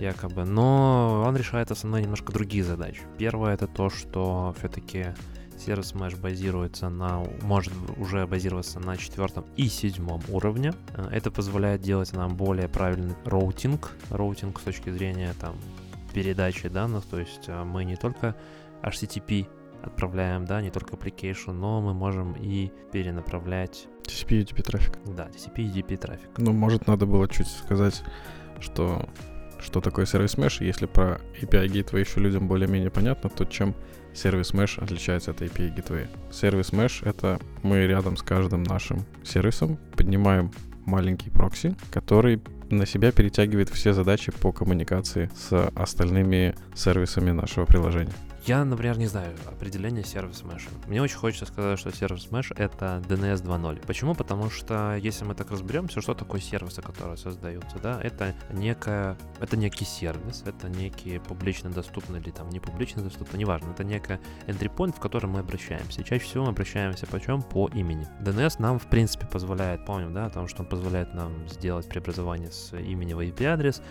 якобы. 0.00 0.44
Но 0.44 1.24
он 1.26 1.36
решает 1.36 1.70
основные 1.70 2.02
немножко 2.02 2.32
другие 2.32 2.64
задачи. 2.64 3.02
Первое 3.18 3.54
это 3.54 3.66
то, 3.66 3.90
что 3.90 4.54
все-таки 4.58 5.14
service 5.58 5.92
mesh 5.92 6.20
базируется 6.20 6.88
на, 6.88 7.24
может 7.42 7.72
уже 7.96 8.26
базироваться 8.26 8.80
на 8.80 8.96
четвертом 8.96 9.44
и 9.56 9.68
седьмом 9.68 10.22
уровне. 10.28 10.72
Э, 10.94 11.08
это 11.10 11.30
позволяет 11.30 11.80
делать 11.80 12.12
нам 12.12 12.36
более 12.36 12.68
правильный 12.68 13.14
роутинг. 13.24 13.96
Роутинг 14.10 14.60
с 14.60 14.62
точки 14.62 14.90
зрения 14.90 15.34
там 15.40 15.56
передачи 16.14 16.68
данных, 16.68 17.04
то 17.04 17.18
есть 17.18 17.44
э, 17.48 17.64
мы 17.64 17.84
не 17.84 17.96
только 17.96 18.34
HTTP 18.82 19.46
отправляем, 19.82 20.44
да, 20.44 20.60
не 20.60 20.70
только 20.70 20.96
application, 20.96 21.52
но 21.52 21.80
мы 21.80 21.94
можем 21.94 22.34
и 22.34 22.72
перенаправлять... 22.92 23.86
TCP 24.04 24.40
и 24.40 24.42
UDP 24.42 24.62
трафик. 24.62 24.98
Да, 25.06 25.28
TCP 25.28 25.62
и 25.62 25.68
UDP 25.68 25.96
трафик. 25.96 26.30
Ну, 26.38 26.52
может, 26.52 26.86
надо 26.86 27.06
было 27.06 27.28
чуть 27.28 27.48
сказать, 27.48 28.02
что 28.60 29.08
что 29.60 29.80
такое 29.80 30.06
сервис 30.06 30.36
Mesh. 30.36 30.64
Если 30.64 30.86
про 30.86 31.20
API 31.40 31.66
Gateway 31.66 32.00
еще 32.00 32.20
людям 32.20 32.48
более-менее 32.48 32.90
понятно, 32.90 33.30
то 33.30 33.44
чем 33.44 33.74
сервис 34.14 34.52
Mesh 34.52 34.82
отличается 34.82 35.30
от 35.30 35.42
API 35.42 35.74
Gateway? 35.74 36.08
Сервис 36.32 36.70
Mesh— 36.70 37.02
это 37.08 37.38
мы 37.62 37.86
рядом 37.86 38.16
с 38.16 38.22
каждым 38.22 38.62
нашим 38.62 39.04
сервисом 39.24 39.78
поднимаем 39.96 40.50
маленький 40.84 41.30
прокси, 41.30 41.74
который 41.90 42.40
на 42.70 42.86
себя 42.86 43.12
перетягивает 43.12 43.68
все 43.68 43.92
задачи 43.92 44.32
по 44.32 44.52
коммуникации 44.52 45.30
с 45.34 45.70
остальными 45.74 46.54
сервисами 46.74 47.30
нашего 47.30 47.64
приложения. 47.64 48.12
Я, 48.48 48.64
например, 48.64 48.96
не 48.96 49.04
знаю 49.04 49.36
определение 49.44 50.02
сервис 50.02 50.42
Mesh. 50.42 50.70
Мне 50.86 51.02
очень 51.02 51.18
хочется 51.18 51.44
сказать, 51.44 51.78
что 51.78 51.94
сервис 51.94 52.28
Mesh— 52.30 52.54
это 52.56 53.02
DNS 53.06 53.42
2.0. 53.44 53.86
Почему? 53.86 54.14
Потому 54.14 54.48
что 54.48 54.96
если 54.96 55.26
мы 55.26 55.34
так 55.34 55.50
разберемся, 55.50 56.00
что 56.00 56.14
такое 56.14 56.40
сервисы, 56.40 56.80
которые 56.80 57.18
создаются, 57.18 57.78
да, 57.78 58.00
это 58.00 58.34
некая, 58.50 59.18
это 59.38 59.58
некий 59.58 59.84
сервис, 59.84 60.44
это 60.46 60.70
некий 60.70 61.18
публично 61.18 61.68
доступный 61.68 62.20
или 62.20 62.30
там 62.30 62.48
не 62.48 62.58
публично 62.58 63.02
доступный, 63.02 63.38
неважно, 63.38 63.72
это 63.72 63.84
некая 63.84 64.18
entry 64.46 64.74
point, 64.74 64.96
в 64.96 64.98
который 64.98 65.26
мы 65.26 65.40
обращаемся. 65.40 66.00
И 66.00 66.04
чаще 66.04 66.24
всего 66.24 66.44
мы 66.44 66.52
обращаемся 66.52 67.06
почем? 67.06 67.42
По 67.42 67.68
имени. 67.74 68.08
DNS 68.22 68.54
нам, 68.60 68.78
в 68.78 68.86
принципе, 68.86 69.26
позволяет, 69.26 69.84
помним, 69.84 70.14
да, 70.14 70.24
о 70.24 70.30
том, 70.30 70.48
что 70.48 70.62
он 70.62 70.70
позволяет 70.70 71.12
нам 71.12 71.46
сделать 71.50 71.86
преобразование 71.86 72.50
с 72.50 72.74
имени 72.74 73.12
в 73.12 73.20
IP-адрес, 73.20 73.82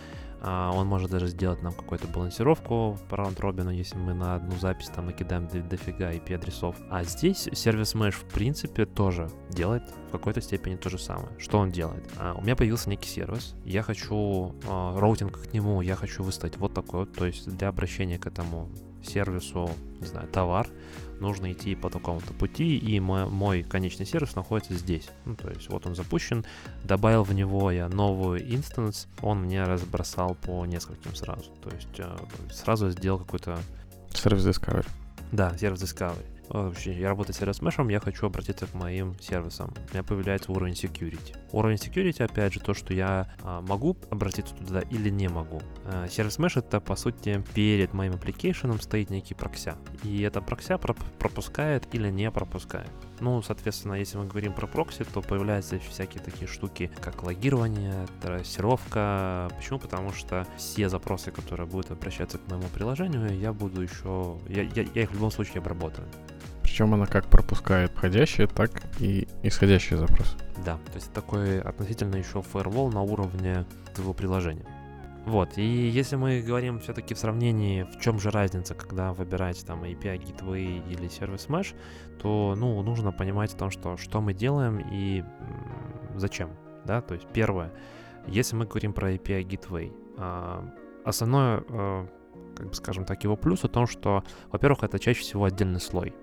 он 0.42 0.88
может 0.88 1.12
даже 1.12 1.28
сделать 1.28 1.62
нам 1.62 1.74
какую-то 1.74 2.08
балансировку 2.08 2.98
по 3.10 3.18
раунд-робину, 3.18 3.72
если 3.72 3.98
мы 3.98 4.14
на 4.14 4.36
одну 4.36 4.56
запись 4.58 4.90
там 4.94 5.08
накидаем 5.08 5.48
дофига 5.48 6.12
IP-адресов. 6.14 6.76
А 6.90 7.04
здесь 7.04 7.50
сервис 7.54 7.96
Mesh 7.96 8.12
в 8.12 8.26
принципе 8.26 8.86
тоже 8.86 9.30
делает 9.50 9.84
в 10.08 10.12
какой-то 10.12 10.42
степени 10.42 10.76
то 10.76 10.90
же 10.90 11.00
самое. 11.00 11.30
Что 11.38 11.60
он 11.60 11.72
делает? 11.72 12.04
А, 12.18 12.34
у 12.34 12.42
меня 12.42 12.56
появился 12.56 12.90
некий 12.90 13.10
сервис, 13.10 13.56
я 13.66 13.82
хочу 13.84 14.56
а, 14.68 15.00
роутинг 15.00 15.42
к 15.42 15.54
нему, 15.54 15.82
я 15.82 15.96
хочу 15.96 16.24
выставить 16.24 16.58
вот 16.58 16.74
такой 16.74 17.02
вот, 17.02 17.14
то 17.14 17.26
есть 17.26 17.50
для 17.58 17.68
обращения 17.70 18.18
к 18.18 18.28
этому 18.28 18.70
сервису, 19.04 19.70
не 20.00 20.08
знаю, 20.08 20.28
товар, 20.28 20.68
нужно 21.20 21.52
идти 21.52 21.76
по 21.76 21.90
такому-то 21.90 22.34
пути, 22.34 22.78
и 22.78 23.00
мой, 23.00 23.28
мой 23.28 23.64
конечный 23.64 24.06
сервис 24.06 24.36
находится 24.36 24.74
здесь. 24.74 25.10
Ну, 25.26 25.36
то 25.36 25.50
есть 25.50 25.70
вот 25.70 25.86
он 25.86 25.96
запущен, 25.96 26.46
добавил 26.84 27.24
в 27.24 27.34
него 27.34 27.72
я 27.72 27.90
новую 27.90 28.54
инстанс, 28.54 29.08
он 29.22 29.44
мне 29.44 29.64
разбросал 29.64 30.36
по 30.36 30.66
нескольким 30.66 31.16
сразу. 31.16 31.52
То 31.64 31.70
есть 31.70 32.00
э, 32.00 32.16
сразу 32.52 32.90
сделал 32.90 33.20
какой-то... 33.20 33.60
Сервис 34.14 34.46
Discovery. 34.46 34.88
Да, 35.32 35.58
сервис 35.58 35.82
Discovery. 35.84 36.37
Вообще, 36.50 36.94
я 36.94 37.10
работаю 37.10 37.36
с 37.36 37.62
мешем, 37.62 37.90
я 37.90 38.00
хочу 38.00 38.26
обратиться 38.26 38.68
к 38.68 38.74
моим 38.74 39.20
сервисам. 39.20 39.74
У 39.90 39.94
меня 39.94 40.04
появляется 40.04 40.52
уровень 40.52 40.74
security. 40.74 41.36
Уровень 41.52 41.78
security, 41.78 42.24
опять 42.24 42.54
же, 42.54 42.60
то, 42.60 42.74
что 42.74 42.94
я 42.94 43.34
а, 43.42 43.62
могу 43.62 43.98
обратиться 44.10 44.56
туда 44.56 44.82
или 44.82 45.10
не 45.10 45.28
могу. 45.28 45.62
А, 45.86 46.08
сервис 46.08 46.40
mesh 46.40 46.60
это, 46.60 46.80
по 46.80 46.96
сути, 46.96 47.44
перед 47.54 47.94
моим 47.94 48.14
application 48.14 48.82
стоит 48.82 49.10
некий 49.10 49.34
прокся. 49.34 49.76
И 50.04 50.22
эта 50.22 50.42
прокся 50.42 50.78
проп- 50.78 51.04
пропускает 51.20 51.94
или 51.94 52.10
не 52.10 52.32
пропускает. 52.32 52.90
Ну, 53.20 53.42
соответственно, 53.42 53.94
если 53.94 54.18
мы 54.18 54.26
говорим 54.26 54.54
про 54.54 54.68
прокси, 54.68 55.04
то 55.04 55.22
появляются 55.22 55.80
всякие 55.80 56.24
такие 56.24 56.48
штуки, 56.48 56.92
как 57.02 57.24
логирование, 57.24 58.06
трассировка. 58.22 59.50
Почему? 59.58 59.80
Потому 59.80 60.14
что 60.14 60.46
все 60.56 60.88
запросы, 60.88 61.32
которые 61.32 61.68
будут 61.68 61.92
обращаться 61.92 62.38
к 62.38 62.48
моему 62.48 62.68
приложению, 62.74 63.38
я 63.38 63.54
буду 63.54 63.82
еще... 63.82 64.38
Я, 64.48 64.64
я, 64.64 64.86
я 64.94 65.04
их 65.04 65.12
в 65.12 65.14
любом 65.14 65.32
случае 65.32 65.60
обработаю. 65.60 66.08
Причем 66.68 66.94
она 66.94 67.06
как 67.06 67.28
пропускает 67.28 67.92
входящие, 67.92 68.46
так 68.46 68.72
и 69.00 69.26
исходящие 69.42 69.98
запросы. 69.98 70.36
Да, 70.66 70.76
то 70.76 70.96
есть 70.96 71.14
такой 71.14 71.62
относительно 71.62 72.18
еще 72.18 72.40
firewall 72.40 72.94
на 72.94 73.02
уровне 73.02 73.66
твоего 73.96 74.14
приложения. 74.14 74.66
Вот, 75.26 75.58
и 75.58 75.64
если 75.64 76.18
мы 76.18 76.42
говорим 76.42 76.80
все-таки 76.80 77.14
в 77.14 77.20
сравнении, 77.20 77.84
в 77.84 78.02
чем 78.02 78.20
же 78.20 78.32
разница, 78.32 78.76
когда 78.76 79.14
выбираете 79.14 79.66
там 79.66 79.86
API 79.86 80.20
Gateway 80.20 80.92
или 80.92 81.08
сервис 81.08 81.48
Mesh, 81.48 81.74
то, 82.22 82.54
ну, 82.58 82.82
нужно 82.84 83.14
понимать 83.14 83.54
о 83.54 83.58
том, 83.58 83.72
что, 83.72 83.96
что 83.96 84.20
мы 84.20 84.34
делаем 84.34 84.86
и 84.92 85.24
зачем, 86.16 86.50
да, 86.84 87.00
то 87.02 87.14
есть 87.14 87.28
первое, 87.32 87.72
если 88.28 88.58
мы 88.58 88.66
говорим 88.66 88.92
про 88.92 89.14
API 89.14 89.48
Gateway, 89.48 89.94
а, 90.18 90.70
основное, 91.06 91.64
а, 91.70 92.08
как 92.58 92.68
бы 92.68 92.74
скажем 92.74 93.06
так, 93.06 93.24
его 93.24 93.38
плюс 93.38 93.64
в 93.64 93.70
том, 93.70 93.88
что, 93.88 94.26
во-первых, 94.52 94.84
это 94.84 95.00
чаще 95.00 95.22
всего 95.22 95.46
отдельный 95.46 95.80
слой, 95.80 96.14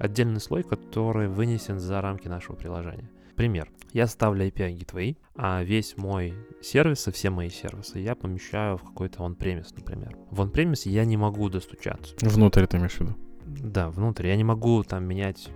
отдельный 0.00 0.40
слой, 0.40 0.62
который 0.64 1.28
вынесен 1.28 1.78
за 1.78 2.00
рамки 2.00 2.26
нашего 2.26 2.56
приложения. 2.56 3.08
Пример. 3.36 3.70
Я 3.92 4.06
ставлю 4.06 4.46
API 4.46 4.76
Gateway, 4.76 5.16
а 5.36 5.62
весь 5.62 5.96
мой 5.96 6.34
сервис 6.62 7.06
и 7.08 7.12
все 7.12 7.30
мои 7.30 7.48
сервисы 7.48 7.98
я 7.98 8.14
помещаю 8.14 8.76
в 8.76 8.82
какой-то 8.82 9.22
он-премис, 9.22 9.72
например. 9.74 10.16
В 10.30 10.40
он-премис 10.40 10.86
я 10.86 11.04
не 11.04 11.16
могу 11.16 11.48
достучаться. 11.48 12.14
Внутрь 12.22 12.66
ты 12.66 12.76
имеешь 12.76 12.96
в 12.96 13.00
виду? 13.00 13.14
Да, 13.46 13.90
внутрь. 13.90 14.28
Я 14.28 14.36
не 14.36 14.44
могу 14.44 14.82
там 14.84 15.04
менять 15.04 15.50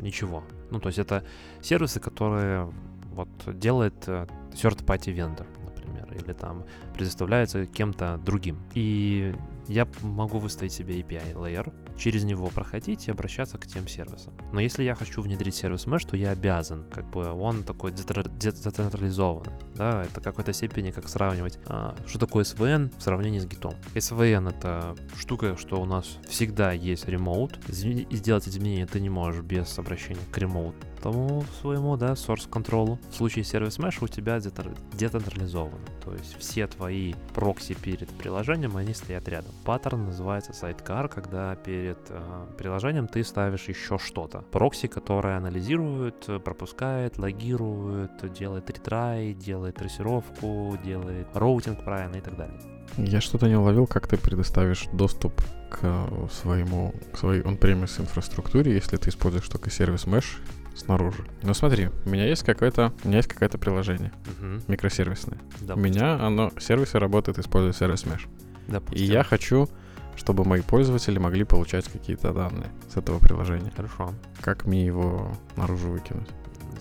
ничего. 0.00 0.44
Ну, 0.70 0.80
то 0.80 0.88
есть 0.88 0.98
это 0.98 1.24
сервисы, 1.60 2.00
которые 2.00 2.72
вот 3.12 3.28
делает 3.58 3.94
э, 4.06 4.26
third-party 4.52 5.14
vendor, 5.14 5.46
например, 5.64 6.12
или 6.12 6.32
там 6.32 6.64
предоставляется 6.94 7.66
кем-то 7.66 8.18
другим. 8.24 8.58
И 8.74 9.34
я 9.66 9.86
могу 10.02 10.38
выставить 10.38 10.72
себе 10.72 11.00
API 11.00 11.34
layer, 11.34 11.72
через 11.98 12.24
него 12.24 12.46
проходить 12.48 13.08
и 13.08 13.10
обращаться 13.10 13.58
к 13.58 13.66
тем 13.66 13.88
сервисам. 13.88 14.32
Но 14.52 14.60
если 14.60 14.84
я 14.84 14.94
хочу 14.94 15.20
внедрить 15.20 15.54
сервис 15.54 15.86
Mesh, 15.86 16.08
то 16.08 16.16
я 16.16 16.30
обязан, 16.30 16.84
как 16.90 17.08
бы 17.10 17.30
он 17.30 17.64
такой 17.64 17.92
децентрализованный, 17.92 19.52
да, 19.74 20.04
это 20.04 20.20
какой-то 20.20 20.52
степени 20.52 20.90
как 20.90 21.08
сравнивать, 21.08 21.58
а, 21.66 21.96
что 22.06 22.18
такое 22.18 22.44
SVN 22.44 22.92
в 22.96 23.02
сравнении 23.02 23.38
с 23.38 23.46
гитом. 23.46 23.74
SVN 23.94 24.50
это 24.50 24.96
штука, 25.16 25.56
что 25.56 25.80
у 25.80 25.84
нас 25.84 26.18
всегда 26.28 26.72
есть 26.72 27.08
ремоут, 27.08 27.58
сделать 27.68 28.48
изменения 28.48 28.86
ты 28.86 29.00
не 29.00 29.10
можешь 29.10 29.42
без 29.42 29.78
обращения 29.78 30.20
к 30.32 30.38
ремоут 30.38 30.74
тому 30.98 31.44
своему, 31.60 31.96
да, 31.96 32.12
source 32.12 32.48
control. 32.48 32.98
В 33.10 33.14
случае 33.14 33.44
service 33.44 33.78
mesh 33.78 33.98
у 34.00 34.08
тебя 34.08 34.38
децентрализовано. 34.38 35.78
То 36.04 36.12
есть 36.12 36.38
все 36.38 36.66
твои 36.66 37.14
прокси 37.34 37.74
перед 37.74 38.08
приложением, 38.10 38.76
они 38.76 38.94
стоят 38.94 39.28
рядом. 39.28 39.52
Паттерн 39.64 40.06
называется 40.06 40.52
sidecar, 40.52 41.08
когда 41.08 41.54
перед 41.56 41.98
э, 42.08 42.46
приложением 42.56 43.08
ты 43.08 43.24
ставишь 43.24 43.68
еще 43.68 43.98
что-то. 43.98 44.42
Прокси, 44.50 44.88
которое 44.88 45.36
анализирует, 45.36 46.28
пропускает, 46.44 47.18
логирует, 47.18 48.32
делает 48.32 48.68
retry, 48.70 49.34
делает 49.34 49.76
трассировку, 49.76 50.78
делает 50.84 51.28
роутинг 51.34 51.84
правильно 51.84 52.16
и 52.16 52.20
так 52.20 52.36
далее. 52.36 52.60
Я 52.96 53.20
что-то 53.20 53.48
не 53.48 53.56
уловил, 53.56 53.86
как 53.86 54.08
ты 54.08 54.16
предоставишь 54.16 54.86
доступ 54.92 55.40
к 55.70 56.08
своему, 56.32 56.94
к 57.12 57.18
своей 57.18 57.42
on-premise 57.42 58.00
инфраструктуре, 58.00 58.72
если 58.72 58.96
ты 58.96 59.10
используешь 59.10 59.48
только 59.48 59.70
service 59.70 60.06
mesh 60.06 60.38
снаружи. 60.78 61.24
Ну 61.42 61.54
смотри, 61.54 61.90
у 62.04 62.08
меня 62.08 62.26
есть 62.26 62.42
какое-то, 62.42 62.92
у 63.04 63.08
меня 63.08 63.18
есть 63.18 63.28
какое-то 63.28 63.58
приложение 63.58 64.12
угу. 64.26 64.62
микросервисное. 64.68 65.38
Допустим. 65.60 65.76
У 65.76 65.80
меня 65.80 66.14
оно 66.14 66.50
сервисы 66.58 66.98
работает, 66.98 67.38
используя 67.38 67.72
сервис 67.72 68.04
Mesh. 68.04 68.28
Допустим. 68.68 69.02
И 69.02 69.10
я 69.10 69.22
хочу, 69.22 69.68
чтобы 70.16 70.44
мои 70.44 70.62
пользователи 70.62 71.18
могли 71.18 71.44
получать 71.44 71.86
какие-то 71.86 72.32
данные 72.32 72.70
с 72.92 72.96
этого 72.96 73.18
приложения. 73.18 73.72
Хорошо. 73.76 74.12
Как 74.40 74.66
мне 74.66 74.84
его 74.86 75.32
наружу 75.56 75.90
выкинуть? 75.90 76.28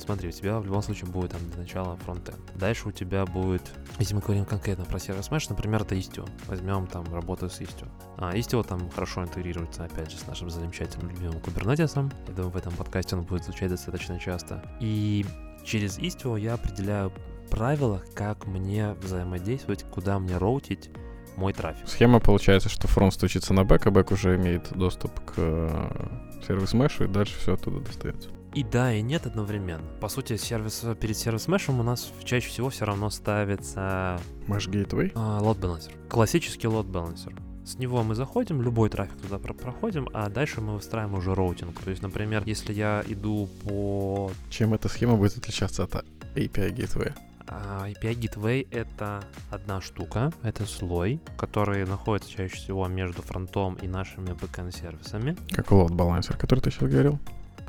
Смотри, 0.01 0.29
у 0.29 0.31
тебя 0.31 0.59
в 0.59 0.65
любом 0.65 0.81
случае 0.81 1.09
будет 1.09 1.31
там 1.31 1.41
для 1.49 1.61
начала 1.61 1.95
фронтенд. 1.97 2.39
Дальше 2.55 2.89
у 2.89 2.91
тебя 2.91 3.25
будет, 3.25 3.63
если 3.99 4.15
мы 4.15 4.21
говорим 4.21 4.45
конкретно 4.45 4.85
про 4.85 4.99
сервис 4.99 5.29
Mesh, 5.29 5.47
например, 5.49 5.81
это 5.81 5.95
Istio. 5.95 6.27
Возьмем 6.47 6.87
там 6.87 7.05
работу 7.13 7.49
с 7.49 7.59
Istio. 7.61 7.87
А 8.17 8.35
Istio 8.35 8.65
там 8.67 8.89
хорошо 8.89 9.23
интегрируется, 9.23 9.85
опять 9.85 10.11
же, 10.11 10.17
с 10.17 10.27
нашим 10.27 10.49
замечательным 10.49 11.09
любимым 11.09 11.37
Kubernetes. 11.37 12.11
Я 12.27 12.33
думаю, 12.33 12.51
в 12.51 12.57
этом 12.57 12.73
подкасте 12.73 13.15
он 13.15 13.23
будет 13.23 13.43
звучать 13.43 13.69
достаточно 13.69 14.19
часто. 14.19 14.63
И 14.79 15.25
через 15.63 15.97
Istio 15.99 16.39
я 16.39 16.55
определяю 16.55 17.11
правила, 17.49 18.03
как 18.15 18.45
мне 18.45 18.93
взаимодействовать, 18.93 19.83
куда 19.83 20.19
мне 20.19 20.37
route 20.37 20.70
ить 20.70 20.89
мой 21.37 21.53
трафик. 21.53 21.87
Схема 21.87 22.19
получается, 22.19 22.67
что 22.67 22.87
фронт 22.87 23.13
стучится 23.13 23.53
на 23.53 23.63
бэк, 23.63 23.87
а 23.87 23.91
бэк 23.91 24.11
уже 24.11 24.35
имеет 24.35 24.71
доступ 24.75 25.11
к 25.21 25.33
э, 25.37 26.07
service 26.45 26.73
mesh, 26.73 27.05
и 27.05 27.07
дальше 27.07 27.37
все 27.39 27.53
оттуда 27.53 27.79
достается. 27.79 28.29
И 28.57 28.63
да, 28.63 28.91
и 28.91 29.03
нет 29.03 29.27
одновременно. 29.27 29.85
По 30.01 30.09
сути, 30.09 30.35
сервис, 30.35 30.83
перед 30.99 31.15
service 31.15 31.47
mesh 31.47 31.68
ем 31.68 31.79
у 31.79 31.83
нас 31.83 32.11
чаще 32.23 32.49
всего 32.49 32.69
все 32.71 32.85
равно 32.85 33.11
ставится 33.11 34.19
mesh 34.47 34.67
gateway? 34.71 35.11
а, 35.13 35.39
load 35.43 35.59
balancer. 35.59 35.91
Классический 36.09 36.65
load 36.65 36.89
balancer. 36.89 37.39
С 37.63 37.77
него 37.77 38.01
мы 38.01 38.15
заходим, 38.15 38.63
любой 38.63 38.89
трафик 38.89 39.21
туда 39.21 39.37
про- 39.37 39.53
проходим, 39.53 40.09
а 40.11 40.27
дальше 40.29 40.59
мы 40.61 40.73
выстраиваем 40.73 41.15
уже 41.19 41.35
роутинг. 41.35 41.79
То 41.83 41.91
есть, 41.91 42.01
например, 42.01 42.41
если 42.47 42.73
я 42.73 43.03
иду 43.07 43.47
по 43.63 44.31
Чем 44.49 44.73
эта 44.73 44.89
схема 44.89 45.17
будет 45.17 45.37
отличаться 45.37 45.83
от 45.83 45.93
API 46.35 46.73
Gateway? 46.75 47.13
а, 47.47 47.87
API 47.87 48.17
Gateway— 48.19 48.67
это 48.71 49.23
одна 49.51 49.81
штука, 49.81 50.33
это 50.41 50.65
слой, 50.65 51.21
который 51.37 51.85
находится 51.85 52.31
чаще 52.31 52.55
всего 52.55 52.87
между 52.87 53.21
фронтом 53.21 53.75
и 53.83 53.87
нашими 53.87 54.29
backend-сервисами. 54.31 55.37
Как 55.51 55.67
load 55.71 55.89
balancer, 55.89 56.35
который 56.35 56.61
ты 56.61 56.71
сейчас 56.71 56.89
говорил? 56.89 57.19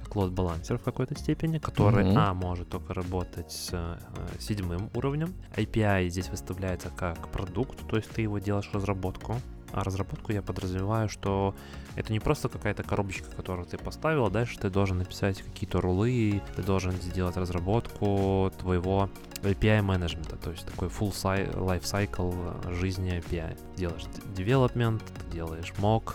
Как 0.09 0.17
лот-балансер 0.17 0.79
в 0.79 0.83
какой-то 0.83 1.15
степени, 1.17 1.59
который, 1.59 2.05
Мгм. 2.05 2.19
а, 2.19 2.35
может 2.35 2.69
только 2.71 2.95
работать 2.95 3.53
с 3.53 3.71
э, 3.73 3.99
седьмым 4.39 4.91
уровнем. 4.95 5.35
API 5.55 6.09
здесь 6.09 6.29
выставляется 6.31 6.89
как 6.97 7.29
продукт, 7.29 7.87
то 7.87 7.97
есть 7.97 8.11
ты 8.11 8.23
его 8.23 8.39
делаешь 8.39 8.71
разработку. 8.73 9.37
А 9.71 9.85
разработку 9.85 10.33
я 10.33 10.41
подразумеваю, 10.41 11.11
что 11.11 11.55
это 11.95 12.11
не 12.11 12.21
просто 12.21 12.49
какая-то 12.49 12.83
коробочка, 12.85 13.31
которую 13.37 13.67
ты 13.67 13.77
поставил, 13.77 14.25
а 14.25 14.31
дальше 14.31 14.59
ты 14.59 14.71
должен 14.71 14.97
написать 14.97 15.43
какие-то 15.43 15.83
рулы, 15.83 16.41
ты 16.57 16.63
должен 16.63 16.93
сделать 16.93 17.37
разработку 17.37 18.51
твоего 18.59 19.11
API 19.43 19.83
менеджмента, 19.83 20.37
то 20.37 20.51
есть 20.53 20.65
такой 20.65 20.89
full 20.89 21.13
life 21.13 21.83
cycle 21.83 22.75
жизни 22.75 23.19
API. 23.19 23.59
Делаешь 23.77 24.05
development, 24.35 25.03
делаешь 25.31 25.75
mock, 25.77 26.15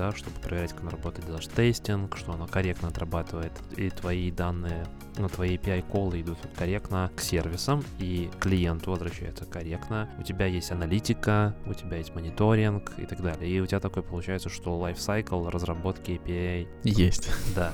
да, 0.00 0.12
чтобы 0.12 0.40
проверять, 0.40 0.72
как 0.72 0.80
оно 0.80 0.90
работает, 0.90 1.26
делаешь 1.26 1.46
тестинг, 1.46 2.16
что 2.16 2.32
оно 2.32 2.46
корректно 2.46 2.88
отрабатывает, 2.88 3.52
и 3.76 3.90
твои 3.90 4.30
данные, 4.30 4.86
ну, 5.18 5.28
твои 5.28 5.58
API-колы 5.58 6.22
идут 6.22 6.38
корректно 6.56 7.10
к 7.14 7.20
сервисам, 7.20 7.84
и 7.98 8.30
клиенту 8.40 8.92
возвращаются 8.92 9.44
корректно. 9.44 10.08
У 10.18 10.22
тебя 10.22 10.46
есть 10.46 10.72
аналитика, 10.72 11.54
у 11.66 11.74
тебя 11.74 11.98
есть 11.98 12.14
мониторинг 12.14 12.94
и 12.98 13.04
так 13.04 13.20
далее. 13.20 13.50
И 13.50 13.60
у 13.60 13.66
тебя 13.66 13.78
такой 13.78 14.02
получается, 14.02 14.48
что 14.48 14.70
lifecycle 14.88 15.50
разработки 15.50 16.12
API, 16.12 16.66
Есть. 16.84 17.28
да. 17.54 17.72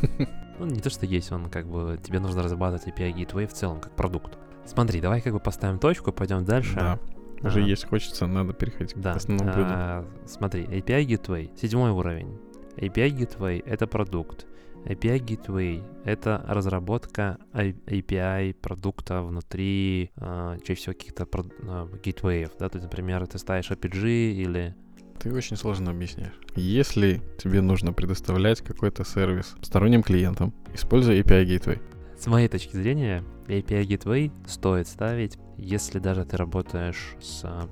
Ну, 0.58 0.66
не 0.66 0.80
то, 0.80 0.90
что 0.90 1.06
есть, 1.06 1.30
он 1.30 1.48
как 1.48 1.66
бы, 1.68 2.00
тебе 2.02 2.18
нужно 2.18 2.42
разрабатывать 2.42 2.88
API 2.88 3.14
Gateway 3.14 3.46
в 3.46 3.52
целом, 3.52 3.78
как 3.78 3.94
продукт. 3.94 4.36
Смотри, 4.64 5.00
давай 5.00 5.20
как 5.20 5.32
бы 5.32 5.38
поставим 5.38 5.78
точку, 5.78 6.10
пойдем 6.10 6.44
дальше. 6.44 6.74
Да. 6.74 6.98
Уже 7.42 7.62
А, 7.62 7.66
есть 7.66 7.84
хочется, 7.84 8.26
надо 8.26 8.52
переходить 8.52 8.94
да. 9.00 9.12
к 9.12 9.16
основному 9.16 9.52
блюду. 9.52 9.68
а, 9.70 10.04
смотри, 10.26 10.64
API 10.64 11.06
Gateway, 11.06 11.50
седьмой 11.60 11.90
уровень. 11.90 12.38
API 12.76 13.10
Gateway— 13.10 13.62
это 13.66 13.86
продукт. 13.86 14.46
API 14.84 15.18
Gateway— 15.20 15.82
это 16.04 16.44
разработка 16.46 17.38
API 17.52 18.54
продукта 18.54 19.22
внутри 19.22 20.10
а, 20.16 20.56
чаще 20.58 20.74
всего 20.74 20.92
каких-то 20.94 21.24
прод- 21.24 21.52
а, 21.62 21.88
гейтвеев, 22.02 22.50
да, 22.58 22.68
то 22.68 22.78
есть, 22.78 22.84
например, 22.84 23.26
ты 23.26 23.38
ставишь 23.38 23.70
APG 23.70 24.32
или 24.32 24.74
Ты 25.18 25.32
очень 25.34 25.56
сложно 25.56 25.90
объясняешь. 25.90 26.34
Если 26.54 27.22
тебе 27.38 27.60
нужно 27.62 27.92
предоставлять 27.92 28.60
какой-то 28.60 29.04
сервис 29.04 29.56
сторонним 29.62 30.02
клиентам, 30.02 30.52
используй 30.74 31.20
API 31.20 31.44
Gateway. 31.44 31.80
С 32.18 32.26
моей 32.26 32.48
точки 32.48 32.76
зрения, 32.76 33.24
API 33.48 33.82
Gateway 33.86 34.30
стоит 34.46 34.86
ставить, 34.88 35.38
если 35.56 35.98
даже 35.98 36.24
ты 36.24 36.36
работаешь 36.36 37.16
с 37.20 37.42
а, 37.44 37.68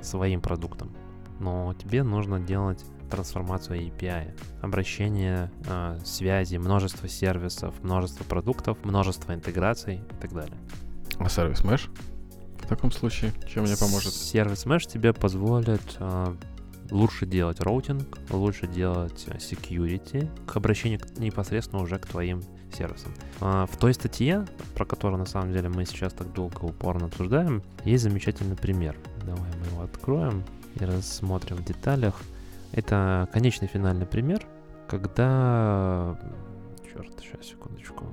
своим 0.00 0.40
продуктом. 0.40 0.94
Но 1.40 1.74
тебе 1.74 2.02
нужно 2.02 2.40
делать 2.40 2.84
трансформацию 3.10 3.80
API, 3.88 4.34
обращение, 4.62 5.50
а, 5.68 5.98
связи, 6.04 6.56
множество 6.56 7.08
сервисов, 7.08 7.74
множество 7.82 8.24
продуктов, 8.24 8.78
множество 8.84 9.34
интеграций 9.34 9.96
и 9.96 10.20
так 10.20 10.32
далее. 10.32 10.56
А 11.18 11.28
сервис 11.28 11.62
Mesh? 11.62 11.90
В 12.62 12.68
таком 12.68 12.90
случае, 12.90 13.32
чем 13.46 13.64
мне 13.64 13.76
поможет? 13.76 14.14
Сервис 14.14 14.66
Mesh 14.66 14.88
тебе 14.88 15.12
позволит 15.12 15.96
а, 15.98 16.36
лучше 16.90 17.26
делать 17.26 17.60
роутинг, 17.60 18.18
лучше 18.30 18.66
делать 18.66 19.26
а, 19.28 19.36
security 19.36 20.30
к 20.46 20.56
обращению 20.56 21.00
непосредственно 21.18 21.82
уже 21.82 21.98
к 21.98 22.06
твоим 22.06 22.42
сервисам. 22.74 23.12
А, 23.40 23.66
В 23.66 23.76
той 23.76 23.94
статье, 23.94 24.46
про 24.74 24.84
которую 24.84 25.18
на 25.18 25.26
самом 25.26 25.52
деле 25.52 25.68
мы 25.68 25.84
сейчас 25.84 26.12
так 26.12 26.32
долго 26.32 26.60
упорно 26.64 27.06
обсуждаем, 27.06 27.62
есть 27.84 28.02
замечательный 28.02 28.56
пример. 28.56 28.96
Давай 29.24 29.50
мы 29.60 29.66
его 29.66 29.82
откроем 29.82 30.44
и 30.80 30.84
рассмотрим 30.84 31.56
в 31.58 31.64
деталях. 31.64 32.20
Это 32.72 33.28
конечный 33.32 33.68
финальный 33.68 34.06
пример, 34.06 34.46
когда... 34.88 36.18
Черт, 36.92 37.12
сейчас, 37.20 37.46
секундочку. 37.46 38.04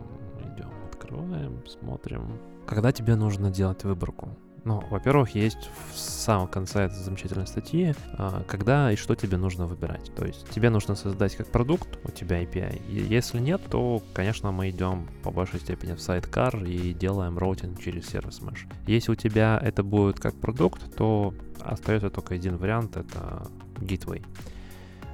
Идем, 0.42 0.72
открываем, 0.92 1.62
смотрим. 1.68 2.38
Когда 2.68 2.92
тебе 2.92 3.16
нужно 3.16 3.50
делать 3.50 3.84
выборку. 3.84 4.30
Ну, 4.64 4.84
во-первых, 4.90 5.36
есть 5.36 5.70
в 5.94 5.98
самом 5.98 6.48
конце 6.48 6.86
этой 6.86 6.96
замечательной 6.96 7.48
статьи, 7.48 7.94
а, 8.14 8.44
когда 8.48 8.92
и 8.92 8.96
что 8.96 9.16
тебе 9.16 9.38
нужно 9.38 9.66
выбирать. 9.66 10.14
То 10.16 10.26
есть 10.26 10.50
тебе 10.50 10.70
нужно 10.70 10.96
создать 10.96 11.36
как 11.36 11.48
продукт, 11.48 12.00
у 12.04 12.12
тебя 12.12 12.44
API. 12.44 12.82
И 12.90 12.96
если 12.96 13.40
нет, 13.40 13.62
то, 13.70 14.02
конечно, 14.14 14.52
мы 14.52 14.70
идем 14.70 15.08
по 15.24 15.32
большей 15.32 15.60
степени 15.60 15.94
в 15.94 16.02
sidecar 16.02 16.64
и 16.64 16.94
делаем 16.94 17.38
роутинг 17.38 17.80
через 17.80 18.08
service 18.08 18.40
mesh. 18.42 18.72
Если 18.88 19.12
у 19.12 19.16
тебя 19.16 19.60
это 19.62 19.84
будет 19.84 20.20
как 20.20 20.36
продукт, 20.36 20.96
то 20.96 21.34
остается 21.62 22.10
только 22.10 22.36
один 22.36 22.58
вариант, 22.58 22.98
это 22.98 23.48
gateway. 23.78 24.24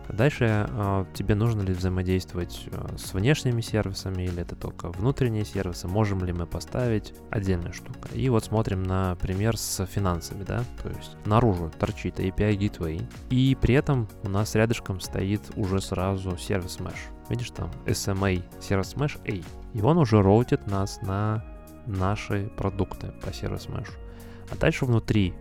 Дальше 0.09 0.67
э, 0.69 1.05
тебе 1.13 1.35
нужно 1.35 1.61
ли 1.61 1.73
взаимодействовать 1.73 2.67
э, 2.71 2.97
с 2.97 3.13
внешними 3.13 3.61
сервисами 3.61 4.23
или 4.23 4.41
это 4.41 4.55
только 4.55 4.89
внутренние 4.89 5.45
сервисы, 5.45 5.87
можем 5.87 6.23
ли 6.23 6.31
мы 6.31 6.45
поставить 6.45 7.13
отдельная 7.31 7.71
штука. 7.71 8.09
И 8.13 8.29
вот 8.29 8.45
смотрим 8.45 8.83
на 8.83 9.15
пример 9.15 9.57
с 9.57 9.85
финансами, 9.85 10.43
да, 10.43 10.63
то 10.81 10.89
есть 10.89 11.17
наружу 11.25 11.71
торчит 11.79 12.19
API 12.19 12.57
Gateway, 12.57 13.03
и 13.29 13.57
при 13.59 13.75
этом 13.75 14.07
у 14.23 14.29
нас 14.29 14.55
рядышком 14.55 14.99
стоит 14.99 15.41
уже 15.55 15.81
сразу 15.81 16.37
service 16.37 16.77
mesh. 16.79 16.99
Видишь 17.29 17.51
там 17.51 17.71
SMA 17.85 18.43
service 18.61 18.93
mesh 18.93 19.19
A, 19.27 19.43
и 19.73 19.81
он 19.81 19.97
уже 19.97 20.21
роутит 20.21 20.67
нас 20.67 21.01
на 21.01 21.43
наши 21.87 22.49
продукты 22.55 23.13
по 23.23 23.33
service 23.33 23.67
mesh. 23.67 23.91
А 24.51 24.55
дальше 24.55 24.85
внутри 24.85 25.33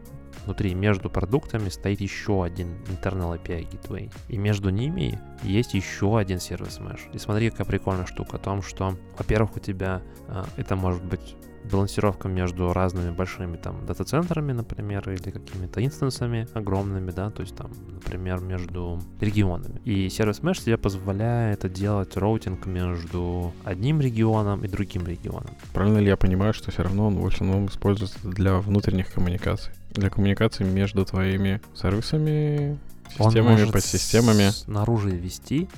внутри 0.44 0.74
между 0.74 1.10
продуктами 1.10 1.68
стоит 1.68 2.00
еще 2.00 2.44
один 2.44 2.76
internal 2.88 3.40
API 3.40 3.68
Gateway. 3.68 4.12
И 4.28 4.36
между 4.36 4.70
ними 4.70 5.18
есть 5.42 5.74
еще 5.74 6.18
один 6.18 6.40
service 6.40 6.78
mesh. 6.78 7.00
И 7.12 7.18
смотри, 7.18 7.50
какая 7.50 7.66
прикольная 7.66 8.06
штука 8.06 8.36
о 8.36 8.40
том, 8.40 8.62
что, 8.62 8.96
во-первых, 9.18 9.56
у 9.56 9.60
тебя 9.60 10.02
а, 10.28 10.46
это 10.56 10.76
может 10.76 11.04
быть 11.04 11.36
балансировка 11.70 12.28
между 12.28 12.72
разными 12.72 13.10
большими 13.10 13.56
там 13.56 13.84
дата-центрами, 13.86 14.52
например, 14.52 15.08
или 15.08 15.30
какими-то 15.30 15.84
инстансами 15.84 16.46
огромными, 16.54 17.10
да, 17.10 17.30
то 17.30 17.42
есть 17.42 17.56
там, 17.56 17.70
например, 17.90 18.40
между 18.40 19.00
регионами. 19.20 19.80
И 19.84 20.08
service 20.08 20.40
mesh 20.40 20.64
тебе 20.64 20.76
позволяет 20.76 21.70
делать 21.72 22.16
роутинг 22.16 22.66
между 22.66 23.52
одним 23.64 24.00
регионом 24.00 24.64
и 24.64 24.68
другим 24.68 25.06
регионом. 25.06 25.50
Правильно 25.72 25.98
ли 25.98 26.06
я 26.06 26.16
понимаю, 26.16 26.52
что 26.52 26.70
все 26.70 26.82
равно 26.82 27.06
он 27.06 27.18
в 27.18 27.26
основном 27.26 27.66
используется 27.66 28.18
для 28.22 28.56
внутренних 28.58 29.12
коммуникаций? 29.12 29.72
Для 29.94 30.10
коммуникации 30.10 30.64
между 30.64 31.04
твоими 31.04 31.60
сервисами, 31.74 32.78
Он 33.18 33.30
системами, 33.30 33.52
может 33.52 33.72
подсистемами. 33.72 34.50
снаружи 34.50 35.10
вести, 35.10 35.68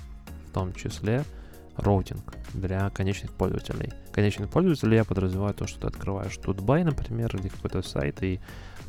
в 0.48 0.52
том 0.52 0.72
числе, 0.72 1.24
роутинг 1.76 2.34
для 2.54 2.88
конечных 2.90 3.32
пользователей. 3.32 3.92
Конечных 4.12 4.48
пользователей 4.48 4.96
я 4.96 5.04
подразумеваю 5.04 5.52
то, 5.52 5.66
что 5.66 5.80
ты 5.80 5.86
открываешь 5.88 6.36
тут 6.38 6.60
бай, 6.60 6.82
например, 6.82 7.36
или 7.36 7.48
какой-то 7.48 7.82
сайт 7.82 8.22
и 8.22 8.40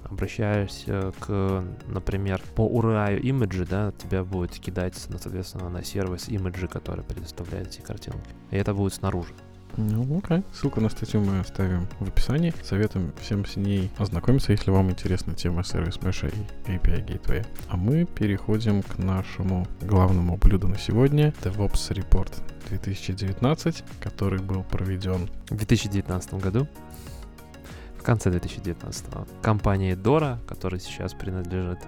обращаешься 0.05 1.11
к, 1.19 1.63
например, 1.87 2.41
по 2.55 2.65
URI 2.65 3.19
images, 3.19 3.65
да, 3.65 3.91
тебя 3.91 4.23
будет 4.23 4.51
кидать, 4.51 4.95
соответственно, 4.95 5.69
на 5.69 5.83
сервис 5.83 6.29
images, 6.29 6.69
который 6.69 7.03
предоставляет 7.03 7.67
эти 7.67 7.81
картинки. 7.81 8.29
И 8.51 8.55
это 8.55 8.73
будет 8.73 8.93
снаружи. 8.93 9.33
Ну, 9.77 10.17
окей. 10.17 10.43
Ссылку 10.53 10.81
на 10.81 10.89
статью 10.89 11.21
мы 11.21 11.39
оставим 11.39 11.87
в 11.99 12.07
описании. 12.07 12.51
Советуем 12.63 13.13
всем 13.21 13.45
с 13.45 13.57
ней 13.57 13.91
ознакомиться, 13.99 14.51
если 14.51 14.71
вам 14.71 14.89
интересна 14.89 15.35
тема 15.35 15.63
сервис 15.63 15.97
Mesh 15.97 16.33
и 16.65 16.71
API 16.71 17.05
Gateway. 17.05 17.45
А 17.69 17.77
мы 17.77 18.05
переходим 18.05 18.81
к 18.81 18.97
нашему 18.97 19.67
главному 19.81 20.35
блюду 20.37 20.67
на 20.67 20.79
сегодня. 20.79 21.31
DevOps 21.43 21.91
Report 21.91 22.31
2019, 22.69 23.83
который 24.01 24.39
был 24.39 24.63
проведен 24.63 25.29
В 25.49 25.55
2019 25.55 26.33
году, 26.35 26.67
в 27.99 28.03
конце 28.03 28.31
2019 28.31 29.05
компания 29.43 29.95
Dora, 29.95 30.39
которая 30.47 30.79
сейчас 30.79 31.13
принадлежит 31.13 31.79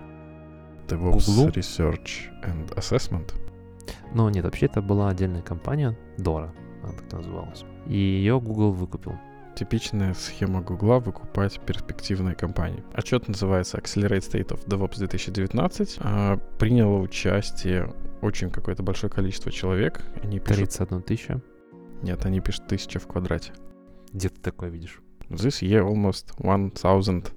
DevOps 0.88 1.26
Гуглу? 1.26 1.48
Research 1.48 2.30
and 2.44 2.72
Assessment. 2.76 3.34
Но 4.14 4.30
нет, 4.30 4.44
вообще 4.44 4.68
это 4.68 4.84
была 4.84 5.10
отдельная 5.10 5.42
компания, 5.42 5.98
Dora, 6.18 6.52
она 6.84 6.94
так 6.94 7.14
называлась. 7.14 7.66
И 7.90 7.98
ее 7.98 8.40
Google 8.40 8.72
выкупил. 8.72 9.18
Типичная 9.56 10.14
схема 10.14 10.62
Гугла 10.62 11.00
выкупать 11.00 11.60
перспективные 11.60 12.36
компании. 12.36 12.84
Отчет 12.94 13.28
называется 13.28 13.78
Accelerate 13.78 14.20
State 14.20 14.50
of 14.50 14.66
DevOps 14.68 15.00
2019. 15.00 15.98
А, 16.00 16.38
приняло 16.58 17.00
участие 17.00 17.94
очень 18.22 18.52
какое-то 18.52 18.84
большое 18.84 19.12
количество 19.12 19.52
человек. 19.52 20.02
Они 20.24 20.40
пишут 20.40 20.70
31 20.70 21.02
тысяча. 21.02 21.42
Нет, 22.04 22.26
они 22.26 22.40
пишут 22.40 22.66
1000 22.68 23.00
в 23.00 23.08
квадрате. 23.08 23.52
Где 24.14 24.30
ты 24.30 24.40
такое 24.40 24.70
видишь? 24.70 25.02
This 25.30 25.62
year 25.62 25.86
almost 25.86 26.32
1000 26.38 27.34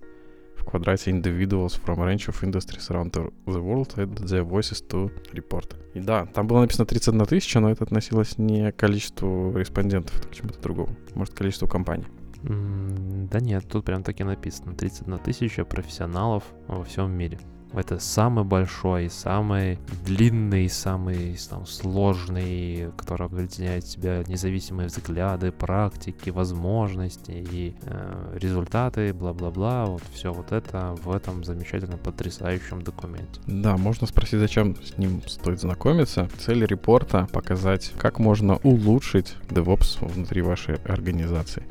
в 0.63 0.71
квадрате 0.71 1.11
individuals 1.11 1.79
from 1.85 1.97
range 1.99 2.29
of 2.29 2.41
industries 2.43 2.89
around 2.91 3.11
the 3.13 3.63
world 3.63 3.95
add 3.97 4.15
their 4.15 4.45
voices 4.49 4.83
to 4.89 5.11
report. 5.33 5.77
И 5.95 6.01
да, 6.01 6.27
там 6.27 6.47
было 6.47 6.61
написано 6.61 6.87
31 6.87 7.27
тысяча, 7.27 7.61
но 7.61 7.71
это 7.71 7.85
относилось 7.85 8.39
не 8.39 8.73
к 8.73 8.77
количеству 8.77 9.57
респондентов, 9.57 10.19
это 10.19 10.29
к 10.29 10.35
чему-то 10.35 10.61
другому. 10.61 10.97
Может, 11.15 11.35
к 11.35 11.39
количеству 11.39 11.69
компаний. 11.69 12.07
М, 12.45 13.29
Да 13.31 13.41
нет, 13.41 13.65
тут 13.69 13.85
прям 13.85 14.03
таки 14.03 14.25
написано. 14.25 14.75
31 14.75 15.19
тысяча 15.19 15.65
профессионалов 15.65 16.45
во 16.69 16.83
всем 16.85 17.11
мире. 17.13 17.39
Это 17.75 17.99
самый 17.99 18.45
большой, 18.45 19.09
самый 19.09 19.79
длинный, 20.05 20.69
самый 20.69 21.39
там, 21.49 21.67
сложный, 21.67 22.91
который 22.97 23.27
объединяет 23.27 23.85
в 23.85 23.91
себя 23.91 24.23
независимые 24.27 24.89
взгляды, 24.89 25.53
практики, 25.53 26.31
возможности 26.31 27.31
и 27.31 27.75
э, 27.83 28.39
результаты, 28.39 29.15
бла-бла-бла. 29.15 29.87
Вот 29.87 30.03
все 30.13 30.33
вот 30.33 30.53
это 30.53 30.95
в 31.03 31.11
этом 31.13 31.45
замечательном, 31.45 31.99
потрясающем 31.99 32.83
документе. 32.83 33.41
Да, 33.47 33.77
можно 33.77 34.07
спросить, 34.07 34.41
зачем 34.41 34.77
с 34.77 34.99
ним 34.99 35.23
стоит 35.27 35.61
знакомиться. 35.61 36.29
Цель 36.39 36.67
репорта— 36.67 37.27
показать, 37.33 37.93
как 37.99 38.19
можно 38.19 38.57
улучшить 38.57 39.35
DevOps 39.49 40.07
внутри 40.07 40.43
вашей 40.43 40.77
организации. 40.77 41.65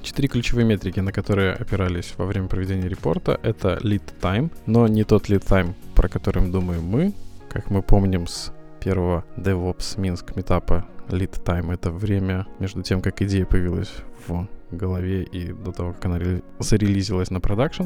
Четыре 0.00 0.28
ключевые 0.28 0.64
метрики, 0.64 1.00
на 1.00 1.12
которые 1.12 1.52
опирались 1.52 2.14
во 2.16 2.26
время 2.26 2.48
проведения 2.48 2.88
репорта, 2.88 3.38
это 3.42 3.78
lead 3.82 4.02
time, 4.20 4.50
но 4.66 4.88
не 4.88 5.04
тот 5.04 5.28
lead 5.28 5.44
time, 5.44 5.74
про 5.94 6.08
который 6.08 6.48
думаем 6.50 6.84
мы. 6.84 7.12
Как 7.48 7.70
мы 7.70 7.82
помним 7.82 8.26
с 8.26 8.52
первого 8.80 9.24
DevOps 9.36 10.00
Минск 10.00 10.34
метапа, 10.34 10.86
lead 11.08 11.42
time— 11.44 11.72
это 11.74 11.90
время 11.90 12.46
между 12.58 12.82
тем, 12.82 13.00
как 13.00 13.22
идея 13.22 13.44
появилась 13.44 13.92
в 14.26 14.48
голове 14.70 15.22
и 15.22 15.52
до 15.52 15.72
того, 15.72 15.92
как 15.92 16.06
она 16.06 16.18
ре- 16.18 16.42
зарелизилась 16.58 17.30
на 17.30 17.40
продакшн. 17.40 17.84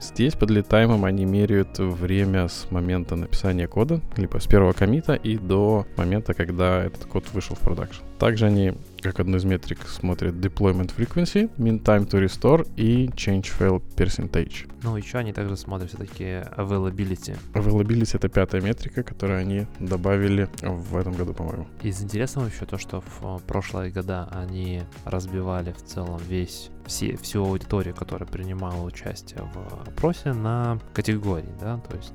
Здесь 0.00 0.34
под 0.34 0.50
lead 0.50 0.72
time 0.72 0.93
ом 0.93 1.04
они 1.04 1.24
меряют 1.24 1.78
время 1.78 2.46
с 2.46 2.70
момента 2.70 3.16
написания 3.16 3.66
кода, 3.66 4.00
либо 4.16 4.38
с 4.38 4.46
первого 4.46 4.72
коммита 4.72 5.14
и 5.14 5.36
до 5.36 5.86
момента, 5.96 6.34
когда 6.34 6.84
этот 6.84 7.06
код 7.06 7.24
вышел 7.32 7.56
в 7.56 7.60
продакшн. 7.60 8.02
Также 8.18 8.46
они, 8.46 8.74
как 9.00 9.20
одну 9.20 9.36
из 9.36 9.44
метрик, 9.44 9.80
смотрят 9.86 10.34
deployment 10.34 10.94
frequency, 10.96 11.50
mean 11.58 11.82
time 11.82 12.08
to 12.08 12.20
restore 12.22 12.68
и 12.76 13.06
change 13.08 13.46
fail 13.58 13.82
percentage. 13.96 14.68
Ну, 14.82 14.96
еще 14.96 15.18
они 15.18 15.32
также 15.32 15.56
смотрят 15.56 15.90
все-таки 15.90 16.24
availability. 16.56 17.36
Availability— 17.54 18.10
это 18.16 18.28
пятая 18.28 18.60
метрика, 18.60 19.02
которую 19.02 19.40
они 19.40 19.66
добавили 19.80 20.48
в 20.62 20.96
этом 20.96 21.14
году, 21.14 21.34
по-моему. 21.34 21.66
Из 21.82 22.02
интересного 22.02 22.46
еще 22.46 22.64
то, 22.66 22.78
что 22.78 23.00
в 23.00 23.22
э, 23.22 23.38
прошлые 23.46 23.90
года 23.90 24.28
они 24.32 24.82
разбивали 25.04 25.72
в 25.72 25.84
целом 25.84 26.20
весь 26.28 26.70
все, 26.86 27.16
всю 27.16 27.44
аудиторию, 27.44 27.94
которая 27.94 28.28
принимала 28.28 28.82
участие 28.82 29.42
в 29.42 29.88
опросе 29.88 30.32
на 30.32 30.78
категории, 30.94 31.52
да, 31.60 31.78
то 31.78 31.96
есть 31.96 32.14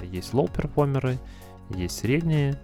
э, 0.00 0.06
есть 0.06 0.32
лоу-перформеры, 0.32 1.18
есть 1.70 1.98
средние 1.98 2.58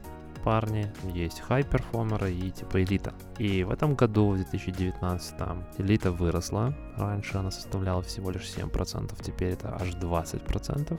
парни, 0.45 0.87
есть 1.15 1.41
хай-перформеры 1.41 2.33
и 2.33 2.51
типа 2.51 2.83
элита. 2.83 3.15
И 3.39 3.65
в 3.65 3.71
этом 3.71 3.95
году, 3.95 4.31
в 4.31 4.37
2019, 4.37 5.35
элита 5.79 6.11
выросла. 6.13 6.75
Раньше 6.97 7.39
она 7.39 7.51
составляла 7.51 8.03
всего 8.03 8.31
лишь 8.31 8.43
7%, 8.43 9.11
теперь 9.23 9.53
это 9.55 9.75
аж 9.81 9.89
20%. 9.95 10.99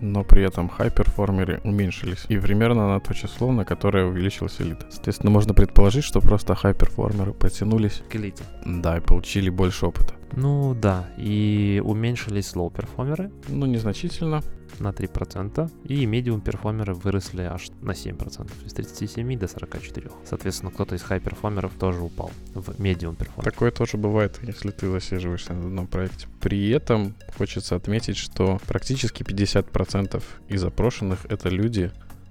но 0.00 0.24
при 0.24 0.42
этом 0.42 0.68
хай-перформеры 0.68 1.60
уменьшились. 1.64 2.24
И 2.28 2.36
примерно 2.38 2.88
на 2.88 2.98
то 3.00 3.14
число, 3.14 3.52
на 3.52 3.64
которое 3.64 4.04
увеличилась 4.04 4.60
элита. 4.60 4.84
Соответственно, 4.90 5.30
можно 5.30 5.54
предположить, 5.54 6.04
что 6.04 6.20
просто 6.20 6.54
хай-перформеры 6.56 7.32
потянулись, 7.32 8.02
К 8.10 8.16
элите. 8.16 8.42
да, 8.66 8.96
и 8.98 9.00
получили 9.00 9.48
больше 9.50 9.86
опыта. 9.86 10.14
Ну 10.34 10.74
да, 10.74 11.08
и 11.18 11.80
уменьшились 11.84 12.56
лоу-перформеры, 12.56 13.30
Ну, 13.48 13.66
незначительно. 13.66 14.40
На 14.80 14.88
3%, 14.88 15.70
и 15.84 16.06
медиум 16.06 16.40
перформеры 16.40 16.94
выросли 16.94 17.42
аж 17.42 17.68
на 17.80 17.92
7%, 17.92 18.68
с 18.68 18.72
37 18.72 19.38
до 19.38 19.48
44. 19.48 20.10
Соответственно, 20.24 20.70
кто-то 20.70 20.94
из 20.94 21.02
хай-перформеров 21.02 21.72
тоже 21.74 22.00
упал 22.02 22.30
в 22.54 22.80
медиум 22.80 23.16
перформер. 23.16 23.50
Такое 23.50 23.70
тоже 23.70 23.96
бывает, 23.96 24.38
если 24.42 24.70
ты 24.70 24.90
засиживаешься 24.90 25.54
на 25.54 25.66
одном 25.66 25.86
проекте. 25.86 26.26
При 26.40 26.70
этом 26.70 27.14
хочется 27.36 27.76
отметить, 27.76 28.16
что 28.16 28.60
практически 28.66 29.22
50% 29.22 30.22
из 30.48 30.64
опрошенных— 30.64 31.24
это 31.28 31.48
люди 31.48 31.90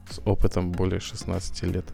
с 0.10 0.20
опытом 0.26 0.72
более 0.72 1.00
16 1.00 1.64
лет. 1.64 1.86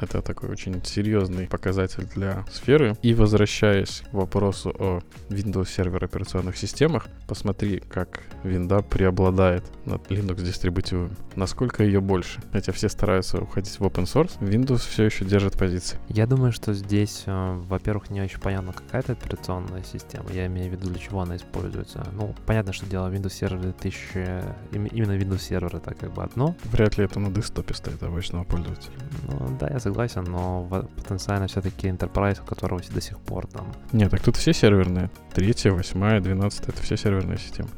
Это 0.00 0.22
такой 0.22 0.48
очень 0.50 0.82
серьезный 0.84 1.46
показатель 1.46 2.04
для 2.14 2.44
сферы. 2.50 2.96
И 3.02 3.14
возвращаясь 3.14 4.02
к 4.10 4.12
вопросу 4.14 4.70
о 4.78 5.00
Windows 5.28 5.68
сервер 5.68 6.04
операционных 6.04 6.56
системах, 6.56 7.06
посмотри, 7.26 7.80
как 7.80 8.20
винда 8.44 8.80
преобладает 8.82 9.64
над 9.86 10.06
Linux 10.10 10.42
дистрибутивом. 10.44 11.10
Насколько 11.34 11.84
ее 11.84 12.00
больше. 12.00 12.40
Хотя 12.52 12.72
все 12.72 12.88
стараются 12.88 13.38
уходить 13.40 13.78
в 13.78 13.82
open 13.82 14.04
source, 14.04 14.38
Windows 14.40 14.78
все 14.88 15.04
еще 15.04 15.24
держит 15.24 15.58
позиции. 15.58 15.98
Я 16.08 16.26
думаю, 16.26 16.52
что 16.52 16.72
здесь, 16.74 17.24
э, 17.26 17.60
во-первых, 17.68 18.10
не 18.10 18.20
очень 18.20 18.40
понятно, 18.40 18.72
какая 18.72 19.00
это 19.02 19.12
операционная 19.12 19.82
система. 19.82 20.30
Я 20.32 20.46
имею 20.46 20.70
в 20.70 20.72
виду, 20.72 20.88
для 20.88 20.98
чего 20.98 21.20
она 21.22 21.36
используется. 21.36 22.06
Ну, 22.12 22.34
понятно, 22.46 22.72
что 22.72 22.86
дело 22.86 23.10
Windows 23.12 23.28
Server 23.40 23.72
1000, 23.72 24.54
им- 24.72 24.86
именно 24.86 25.12
Windows 25.18 25.38
Server 25.48 25.76
это 25.76 25.94
как 25.94 26.12
бы 26.12 26.22
одно. 26.22 26.54
Вряд 26.64 26.98
ли 26.98 27.04
это 27.04 27.20
на 27.20 27.30
десктопе 27.30 27.74
стоит 27.74 28.02
обычного 28.02 28.44
пользователя. 28.44 28.92
Ну, 29.28 29.56
да, 29.60 29.68
я 29.68 29.78
согласен, 29.88 30.24
но 30.24 30.66
потенциально 30.96 31.46
все-таки 31.46 31.88
Enterprise, 31.88 32.40
у 32.42 32.44
которого 32.44 32.80
до 32.80 33.00
сих 33.00 33.18
пор 33.18 33.46
там 33.46 33.72
Нет, 33.92 34.10
так 34.10 34.20
тут 34.20 34.36
все 34.36 34.52
серверные. 34.52 35.10
Третья, 35.34 35.72
восьмая, 35.72 36.20
двенадцатая— 36.20 36.72
это 36.74 36.82
все 36.82 36.96
серверные 36.96 37.38
системы. 37.38 37.68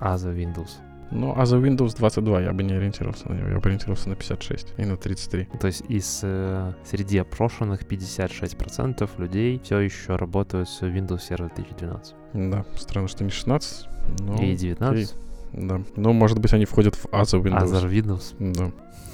Asa 0.00 0.34
Windows. 0.34 0.70
Ну, 1.12 1.34
а 1.36 1.44
за 1.44 1.56
Windows 1.56 1.96
22 1.96 2.42
я 2.42 2.52
бы 2.52 2.62
не 2.62 2.72
ориентировался 2.72 3.28
на 3.28 3.34
него. 3.34 3.48
Я 3.48 3.58
бы 3.58 3.68
ориентировался 3.68 4.08
на 4.08 4.14
56 4.14 4.74
и 4.76 4.84
на 4.84 4.96
33. 4.96 5.48
То 5.60 5.66
есть 5.66 5.82
из 5.88 6.20
э, 6.22 6.72
среди 6.84 7.18
опрошенных 7.18 7.82
56% 7.82 9.10
людей 9.18 9.60
все 9.62 9.80
еще 9.80 10.14
работают 10.14 10.68
с 10.68 10.82
Windows 10.82 11.20
Server 11.28 11.52
2012. 11.56 12.14
Да, 12.34 12.64
странно, 12.76 13.08
что 13.08 13.24
не 13.24 13.30
16. 13.30 13.88
Но, 14.20 14.40
и 14.40 14.54
19. 14.54 15.14
да. 15.54 15.82
Но, 15.96 16.12
может 16.12 16.38
быть, 16.38 16.52
они 16.52 16.64
входят 16.64 16.94
в 16.94 17.06
Asa 17.06 17.42
Windows. 17.42 17.64
Azure 17.64 17.90
Windows. 17.90 18.34
Да. 18.38 18.70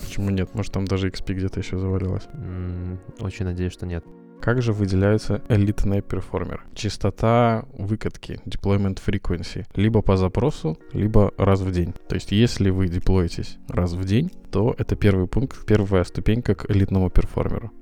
Почему 0.06 0.30
нет? 0.30 0.54
Может, 0.54 0.72
там 0.72 0.84
даже 0.84 1.08
XP 1.08 1.34
где-то 1.34 1.60
еще 1.60 1.78
завалилось. 1.78 2.26
М, 2.32 2.98
очень 3.20 3.44
надеюсь, 3.44 3.72
что 3.72 3.86
нет. 3.86 4.04
Как 4.40 4.62
же 4.62 4.72
выделяются 4.72 5.42
элитные 5.48 6.02
перформеры? 6.02 6.60
Частота 6.74 7.64
выкатки, 7.72 8.38
deployment 8.46 9.00
frequency, 9.04 9.66
либо 9.74 10.02
по 10.02 10.16
запросу, 10.16 10.78
либо 10.92 11.32
раз 11.36 11.60
в 11.60 11.72
день. 11.72 11.94
То 12.08 12.14
есть, 12.14 12.32
если 12.32 12.70
вы 12.70 12.88
деплоитесь 12.88 13.58
раз 13.68 13.94
в 13.94 14.04
день, 14.04 14.30
то 14.50 14.74
это 14.78 14.94
первый 14.94 15.26
пункт, 15.26 15.66
первая 15.66 16.04
ступенька 16.04 16.54
к 16.54 16.70
элитному 16.70 17.10
перформеру. 17.10 17.72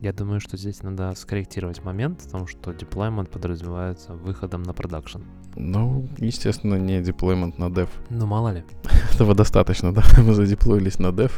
Я 0.00 0.12
думаю, 0.12 0.40
что 0.40 0.56
здесь 0.56 0.82
надо 0.82 1.12
скорректировать 1.14 1.84
момент, 1.84 2.22
потому 2.24 2.46
что 2.46 2.72
deployment 2.72 3.30
подразумевается 3.30 4.14
выходом 4.14 4.62
на 4.62 4.72
продакшн. 4.72 5.20
Ну, 5.56 6.08
естественно, 6.18 6.74
не 6.74 7.00
деплоймент 7.00 7.58
на 7.58 7.64
dev. 7.64 7.88
Ну, 8.10 8.26
мало 8.26 8.52
ли. 8.52 8.64
Этого 9.14 9.34
достаточно, 9.34 9.92
да? 9.92 10.02
Мы 10.18 10.34
задеплоились 10.34 10.98
на 10.98 11.08
dev. 11.08 11.32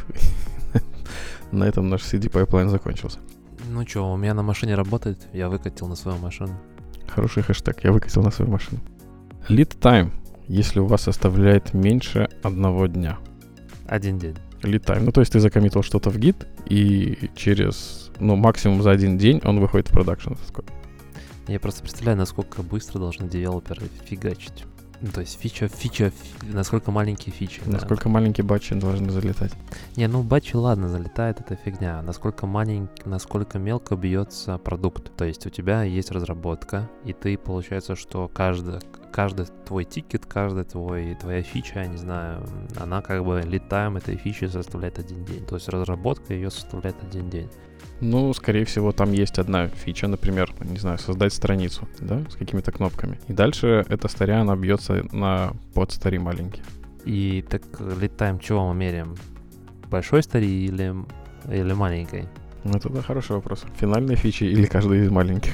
На 1.52 1.64
этом 1.64 1.88
наш 1.88 2.02
CD 2.02 2.28
пайплайн 2.28 2.68
закончился. 2.68 3.18
Ну 3.70 3.86
что, 3.86 4.12
у 4.12 4.16
меня 4.16 4.34
на 4.34 4.42
машине 4.42 4.74
работает, 4.74 5.26
я 5.32 5.48
выкатил 5.48 5.88
на 5.88 5.96
свою 5.96 6.18
машину. 6.18 6.52
Хороший 7.08 7.42
хэштег, 7.42 7.84
я 7.84 7.92
выкатил 7.92 8.22
на 8.22 8.30
свою 8.30 8.50
машину. 8.50 8.80
Lead 9.48 9.78
time, 9.78 10.10
если 10.48 10.80
у 10.80 10.86
вас 10.86 11.02
составляет 11.02 11.74
меньше 11.74 12.28
одного 12.42 12.86
дня. 12.86 13.18
Один 13.86 14.18
день. 14.18 14.36
Lead 14.62 14.84
time, 14.84 15.00
ну 15.00 15.12
то 15.12 15.20
есть 15.20 15.32
ты 15.32 15.40
закоммитил 15.40 15.82
что-то 15.82 16.10
в 16.10 16.18
Git, 16.18 16.46
и 16.68 17.30
через, 17.34 18.10
ну 18.18 18.36
максимум 18.36 18.82
за 18.82 18.90
один 18.90 19.18
день 19.18 19.40
он 19.44 19.60
выходит 19.60 19.88
в 19.88 19.92
продакшн. 19.92 20.34
Сколько? 20.46 20.72
Я 21.48 21.60
просто 21.60 21.82
представляю, 21.82 22.18
насколько 22.18 22.62
быстро 22.62 22.98
должны 22.98 23.28
девелоперы 23.28 23.88
фигачить. 24.04 24.64
Ну, 25.02 25.08
то 25.12 25.20
есть 25.20 25.38
фича, 25.38 25.68
фича, 25.68 26.10
фи- 26.10 26.46
насколько 26.46 26.90
маленькие 26.90 27.32
фичи. 27.32 27.60
да. 27.66 27.72
Насколько 27.72 28.08
маленькие 28.08 28.44
батчи 28.44 28.74
должны 28.74 29.10
залетать. 29.10 29.52
Не, 29.94 30.08
ну 30.08 30.22
батчи, 30.22 30.56
ладно, 30.56 30.88
залетает, 30.88 31.38
это 31.40 31.54
фигня. 31.54 32.00
Насколько 32.02 32.46
маленький, 32.46 33.02
насколько 33.04 33.58
мелко 33.58 33.94
бьется 33.94 34.56
продукт. 34.58 35.14
То 35.14 35.24
есть 35.26 35.46
у 35.46 35.50
тебя 35.50 35.82
есть 35.82 36.10
разработка, 36.10 36.88
и 37.04 37.12
ты, 37.12 37.36
получается, 37.36 37.94
что 37.94 38.28
каждый, 38.28 38.80
каждый 39.12 39.46
твой 39.66 39.84
тикет, 39.84 40.24
каждая 40.24 40.64
твой, 40.64 41.14
твоя 41.14 41.42
фича, 41.42 41.80
я 41.80 41.86
не 41.88 41.98
знаю, 41.98 42.46
она 42.78 43.02
как 43.02 43.22
бы 43.22 43.42
летаем 43.44 43.98
этой 43.98 44.16
фичи 44.16 44.46
составляет 44.46 44.98
один 44.98 45.26
день. 45.26 45.44
То 45.44 45.56
есть 45.56 45.68
разработка 45.68 46.32
ее 46.32 46.50
составляет 46.50 46.96
один 47.02 47.28
день. 47.28 47.50
Ну, 48.00 48.32
скорее 48.34 48.64
всего, 48.64 48.92
там 48.92 49.12
есть 49.12 49.38
одна 49.38 49.68
фича, 49.68 50.06
например, 50.06 50.52
не 50.60 50.78
знаю, 50.78 50.98
создать 50.98 51.32
страницу, 51.32 51.88
да, 51.98 52.22
с 52.30 52.36
какими-то 52.36 52.70
кнопками. 52.72 53.18
И 53.28 53.32
дальше 53.32 53.84
эта 53.88 54.08
старя, 54.08 54.40
она 54.40 54.54
бьется 54.54 55.04
на 55.12 55.52
подстари 55.74 56.18
маленькие. 56.18 56.62
И 57.04 57.44
так 57.48 57.62
летаем, 58.00 58.38
чего 58.38 58.68
мы 58.68 58.74
меряем? 58.74 59.16
Большой 59.90 60.22
стари 60.22 60.46
или, 60.46 60.94
или 61.50 61.72
маленькой? 61.72 62.28
Ну, 62.64 62.72
это 62.72 62.88
да, 62.90 63.00
хороший 63.00 63.36
вопрос. 63.36 63.64
Финальные 63.78 64.16
фичи 64.16 64.44
или 64.44 64.66
каждый 64.66 65.04
из 65.04 65.10
маленьких? 65.10 65.52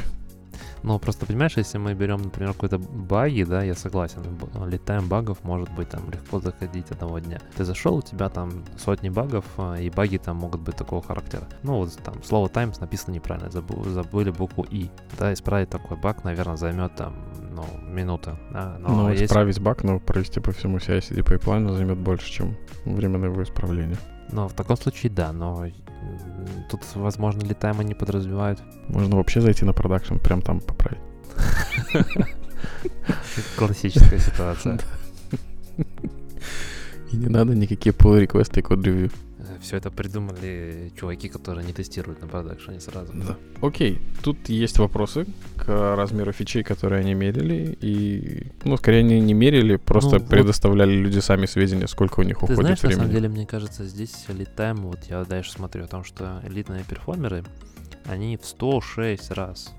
Ну, 0.83 0.99
просто 0.99 1.27
понимаешь, 1.27 1.57
если 1.57 1.79
мы 1.79 1.95
берем, 1.95 2.23
например, 2.23 2.53
какой-то 2.55 2.79
баги, 2.79 3.45
да, 3.45 3.63
я 3.63 3.75
согласен, 3.75 4.23
летаем 4.67 5.09
багов 5.09 5.45
может 5.45 5.71
быть 5.71 5.89
там 5.89 6.11
легко 6.11 6.41
заходить 6.41 6.91
одного 6.91 7.21
дня. 7.21 7.41
Ты 7.57 7.65
зашел, 7.65 7.97
у 7.97 8.03
тебя 8.03 8.29
там 8.29 8.65
сотни 8.77 9.09
багов, 9.09 9.45
а, 9.57 9.77
и 9.77 9.91
баги 9.91 10.19
там 10.19 10.39
могут 10.39 10.61
быть 10.61 10.77
такого 10.77 11.03
характера. 11.03 11.49
Ну, 11.63 11.77
вот 11.77 11.97
там 12.05 12.23
слово 12.25 12.49
times 12.49 12.81
написано 12.81 13.15
неправильно, 13.15 13.49
забу- 13.49 13.89
забыли 13.89 14.31
букву 14.31 14.67
и. 14.71 14.91
Да, 15.19 15.33
исправить 15.33 15.71
такой 15.71 15.97
баг, 15.97 16.25
наверное, 16.25 16.57
займет 16.57 16.97
там, 16.97 17.15
ну, 17.51 17.65
минута. 17.89 18.39
Да? 18.51 18.77
Но 18.79 18.89
ну, 18.89 19.11
если... 19.11 19.27
исправить 19.27 19.61
баг, 19.61 19.85
но 19.85 20.01
провести 20.01 20.41
по 20.41 20.53
всему 20.53 20.79
CI-CD 20.79 21.23
пайплайну 21.25 21.75
займет 21.75 21.99
больше, 21.99 22.31
чем 22.31 22.57
время 22.85 23.25
его 23.25 23.43
исправления. 23.43 23.99
Ну, 24.33 24.49
в 24.49 24.55
таком 24.55 24.77
случае 24.77 25.13
да, 25.13 25.33
но 25.33 25.67
тут, 26.71 26.81
возможно, 26.95 27.43
lead 27.43 27.64
time 27.64 27.85
не 27.85 27.95
подразумевают. 27.95 28.63
Можно 28.89 29.17
вообще 29.17 29.41
зайти 29.41 29.65
на 29.65 29.73
продакшн, 29.73 30.17
прям 30.17 30.43
там 30.43 30.61
поправить. 30.61 31.01
Классическая 33.57 34.19
ситуация. 34.19 34.81
И 37.13 37.17
не 37.17 37.29
надо 37.29 37.55
никакие 37.55 37.95
pull 37.95 38.19
реквесты 38.19 38.61
и 38.61 38.63
код-ревью. 38.63 39.11
Все 39.63 39.77
это 39.77 39.91
придумали 39.91 40.93
чуваки, 40.99 41.29
которые 41.29 41.65
не 41.65 41.73
тестируют 41.73 42.21
на 42.21 42.27
продакшене 42.27 42.81
сразу. 42.81 43.13
Да. 43.15 43.37
Окей, 43.61 44.01
тут 44.23 44.49
есть 44.49 44.79
вопросы 44.79 45.27
к 45.57 45.97
размеру 45.97 46.33
фичей, 46.33 46.65
которые 46.65 47.01
они 47.01 47.15
мерили. 47.15 47.79
И, 47.81 48.49
ну, 48.65 48.77
скорее, 48.77 49.01
они 49.01 49.21
не 49.21 49.35
мерили, 49.35 49.77
просто 49.77 50.19
ну, 50.19 50.27
предоставляли 50.27 50.97
вот. 50.97 51.05
люди 51.05 51.21
сами 51.21 51.47
сведения, 51.47 51.87
сколько 51.87 52.21
у 52.21 52.23
них 52.25 52.39
Ты 52.39 52.45
уходит 52.45 52.63
знаешь, 52.63 52.81
времени. 52.81 52.97
на 52.97 53.03
самом 53.05 53.15
деле, 53.15 53.29
мне 53.29 53.47
кажется, 53.47 53.87
здесь 53.87 54.25
летаем, 54.29 54.77
вот 54.79 55.05
я 55.09 55.25
дальше 55.25 55.53
смотрю 55.53 55.85
о 55.85 55.87
том, 55.87 56.03
что 56.03 56.43
элитные 56.45 56.83
перформеры, 56.83 57.45
они 58.07 58.37
в 58.37 58.45
106 58.45 59.31
раз 59.31 59.73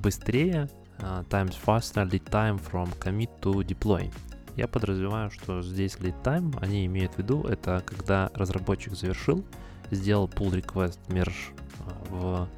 быстрее, 0.00 0.68
uh, 0.98 1.24
times 1.28 1.56
faster 1.64 2.04
lead 2.08 2.24
time 2.30 2.60
from 2.60 2.88
commit 2.98 3.30
to 3.40 3.64
deploy. 3.64 4.10
Я 4.58 4.66
подразумеваю, 4.66 5.30
что 5.30 5.62
здесь 5.62 5.94
lead 5.98 6.20
time, 6.24 6.52
они 6.60 6.84
имеют 6.86 7.14
в 7.14 7.18
виду, 7.18 7.44
это 7.44 7.80
когда 7.86 8.28
разработчик 8.34 8.94
завершил, 8.94 9.44
сделал 9.92 10.26
pull 10.26 10.50
request 10.50 10.98
merge 11.06 11.54
в 12.10 12.48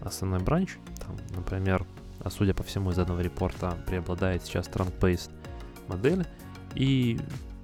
основной 0.00 0.38
бранч, 0.38 0.76
там, 1.04 1.16
например, 1.34 1.84
а 2.20 2.30
судя 2.30 2.54
по 2.54 2.62
всему 2.62 2.92
из 2.92 3.00
одного 3.00 3.20
репорта 3.20 3.76
преобладает 3.84 4.44
сейчас 4.44 4.68
trunk-based 4.68 5.32
модель, 5.88 6.24
и 6.76 7.18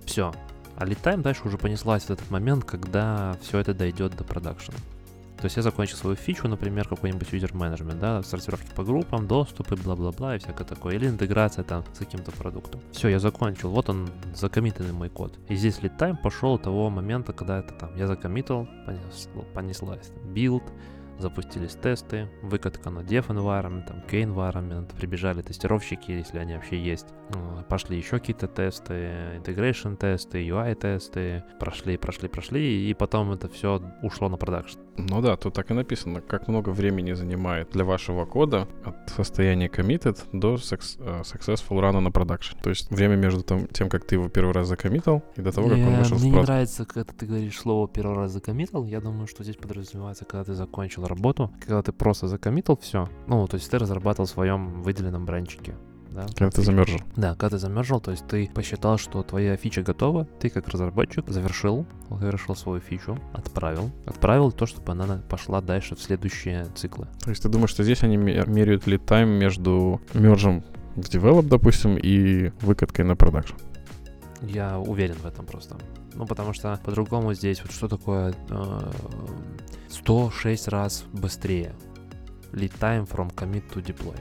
все. 0.04 0.34
А 0.74 0.84
lead 0.84 1.00
time 1.00 1.22
дальше 1.22 1.42
уже 1.44 1.56
понеслась 1.56 2.02
в 2.02 2.10
этот 2.10 2.28
момент, 2.28 2.64
когда 2.64 3.36
все 3.40 3.60
это 3.60 3.72
дойдет 3.72 4.16
до 4.16 4.24
продакшена. 4.24 4.78
То 5.40 5.46
есть 5.46 5.56
я 5.56 5.62
закончил 5.62 5.96
свою 5.96 6.16
фичу, 6.16 6.48
например, 6.48 6.86
какой-нибудь 6.86 7.32
user 7.32 7.52
management, 7.52 7.98
да, 7.98 8.22
сортировки 8.22 8.70
по 8.74 8.84
группам, 8.84 9.26
доступы, 9.26 9.74
бла-бла-бла 9.74 10.36
и 10.36 10.38
всякое 10.38 10.64
такое. 10.64 10.96
Или 10.96 11.06
интеграция 11.08 11.64
там 11.64 11.82
с 11.94 11.98
каким-то 11.98 12.30
продуктом. 12.30 12.80
Все, 12.92 13.08
я 13.08 13.18
закончил. 13.18 13.70
Вот 13.70 13.88
он, 13.88 14.10
закоммитенный 14.34 14.92
мой 14.92 15.08
код. 15.08 15.38
И 15.48 15.54
здесь 15.54 15.78
lead 15.78 15.98
time 15.98 16.16
пошел 16.22 16.54
от 16.54 16.62
того 16.62 16.90
момента, 16.90 17.32
когда 17.32 17.58
это 17.58 17.72
там 17.72 17.96
я 17.96 18.06
закоммитил, 18.06 18.68
понес, 18.84 19.28
понеслась 19.54 20.12
билд, 20.24 20.62
запустились 21.18 21.74
тесты, 21.74 22.28
выкатка 22.42 22.90
на 22.90 23.00
dev 23.00 23.26
environment, 23.28 23.86
там, 23.86 24.02
QA 24.02 24.22
environment, 24.22 24.94
прибежали 24.96 25.42
тестировщики, 25.42 26.12
если 26.12 26.38
они 26.38 26.54
вообще 26.54 26.82
есть, 26.82 27.08
пошли 27.68 27.98
еще 27.98 28.18
какие-то 28.18 28.46
тесты, 28.46 28.94
integration 29.36 29.96
тесты, 29.96 30.46
UI 30.46 30.74
тесты, 30.74 31.44
прошли, 31.58 31.98
прошли, 31.98 32.28
прошли, 32.28 32.90
и 32.90 32.94
потом 32.94 33.32
это 33.32 33.48
все 33.48 33.82
ушло 34.02 34.28
на 34.28 34.38
продакшн. 34.38 34.78
Ну 35.08 35.20
да, 35.20 35.36
тут 35.36 35.54
так 35.54 35.70
и 35.70 35.74
написано, 35.74 36.20
как 36.20 36.48
много 36.48 36.70
времени 36.70 37.12
занимает 37.12 37.70
для 37.70 37.84
вашего 37.84 38.24
кода 38.24 38.68
от 38.84 39.10
состояния 39.10 39.68
committed 39.68 40.18
до 40.32 40.54
э, 40.54 40.56
successful 40.56 41.80
run 41.80 42.00
на 42.00 42.10
продакшн. 42.10 42.56
То 42.62 42.70
есть 42.70 42.90
время 42.90 43.16
между 43.16 43.42
тем, 43.42 43.88
как 43.88 44.04
ты 44.04 44.16
его 44.16 44.28
первый 44.28 44.52
раз 44.52 44.68
закоммитил, 44.68 45.22
и 45.36 45.42
до 45.42 45.52
того, 45.52 45.68
как 45.68 45.78
он 45.78 45.96
вышел 45.96 46.18
Мне 46.18 46.30
не 46.30 46.40
нравится, 46.40 46.84
когда 46.84 47.12
ты 47.12 47.26
говоришь 47.26 47.58
слово 47.58 47.88
первый 47.88 48.16
раз 48.16 48.32
закоммитал. 48.32 48.84
Я 48.84 49.00
думаю, 49.00 49.26
что 49.26 49.44
здесь 49.44 49.56
подразумевается, 49.56 50.24
когда 50.24 50.44
ты 50.44 50.54
закончил 50.54 51.06
работу, 51.06 51.50
когда 51.60 51.82
ты 51.82 51.92
просто 51.92 52.28
закоммитал 52.28 52.78
все. 52.80 53.08
Ну, 53.26 53.46
то 53.46 53.56
есть 53.56 53.70
ты 53.70 53.78
разрабатывал 53.78 54.26
в 54.26 54.30
своем 54.30 54.82
выделенном 54.82 55.26
бранчике 55.26 55.74
да? 56.10 56.26
Когда 56.26 56.50
ты 56.50 56.62
замержил. 56.62 57.00
Да, 57.16 57.30
когда 57.34 57.50
ты 57.50 57.58
замержил, 57.58 58.00
то 58.00 58.10
есть 58.10 58.26
ты 58.26 58.50
посчитал, 58.52 58.98
что 58.98 59.22
твоя 59.22 59.56
фича 59.56 59.82
готова, 59.82 60.24
ты 60.24 60.50
как 60.50 60.68
разработчик 60.68 61.28
завершил, 61.28 61.86
завершил 62.10 62.56
свою 62.56 62.80
фичу, 62.80 63.18
отправил, 63.32 63.90
отправил 64.06 64.52
то, 64.52 64.66
чтобы 64.66 64.92
она 64.92 65.22
пошла 65.28 65.60
дальше 65.60 65.94
в 65.94 66.00
следующие 66.00 66.66
циклы. 66.74 67.06
То 67.22 67.30
есть 67.30 67.42
ты 67.42 67.48
думаешь, 67.48 67.70
что 67.70 67.84
здесь 67.84 68.02
они 68.02 68.16
меряют 68.16 68.86
lead 68.86 69.04
time 69.04 69.38
между 69.38 70.00
мержем 70.14 70.64
в 70.96 71.00
develop, 71.00 71.48
допустим, 71.48 71.96
и 71.96 72.50
выкаткой 72.60 73.04
на 73.04 73.16
продакшн? 73.16 73.54
Я 74.42 74.78
уверен 74.78 75.16
в 75.16 75.26
этом 75.26 75.44
просто. 75.46 75.76
Ну, 76.14 76.26
потому 76.26 76.52
что 76.52 76.78
по-другому 76.84 77.34
здесь 77.34 77.62
вот 77.62 77.72
что 77.72 77.88
такое 77.88 78.34
э, 78.48 78.92
106 79.90 80.68
раз 80.68 81.04
быстрее. 81.12 81.74
Lead 82.52 82.72
time 82.80 83.08
from 83.08 83.32
commit 83.34 83.62
to 83.72 83.84
deploy. 83.84 84.16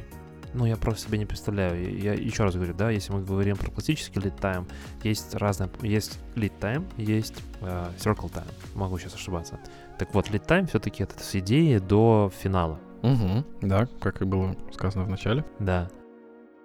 Ну, 0.54 0.66
я 0.66 0.78
просто 0.78 1.08
себе 1.08 1.18
не 1.18 1.26
представляю. 1.26 2.00
Я 2.00 2.14
еще 2.14 2.44
раз 2.44 2.56
говорю, 2.56 2.74
да, 2.74 2.90
если 2.90 3.12
мы 3.14 3.24
говорим 3.24 3.58
про 3.58 3.72
классический 3.72 4.20
lead 4.20 4.40
time, 4.40 4.70
есть 5.04 5.36
разные, 5.36 5.70
есть 5.82 6.20
lead 6.36 6.54
time, 6.60 6.86
есть 6.98 7.36
э, 7.62 7.92
circle 7.98 8.32
time. 8.32 8.52
Могу 8.76 8.98
сейчас 8.98 9.16
ошибаться. 9.16 9.60
Так 9.98 10.14
вот, 10.14 10.30
lead 10.30 10.46
time 10.46 10.68
все-таки 10.68 11.04
это 11.04 11.22
с 11.22 11.36
идеи 11.36 11.78
до 11.78 12.32
финала. 12.42 12.80
Угу, 13.02 13.46
да, 13.62 13.88
как 14.02 14.22
и 14.22 14.26
было 14.26 14.56
сказано 14.74 15.06
в 15.06 15.10
начале. 15.10 15.46
Да. 15.60 15.90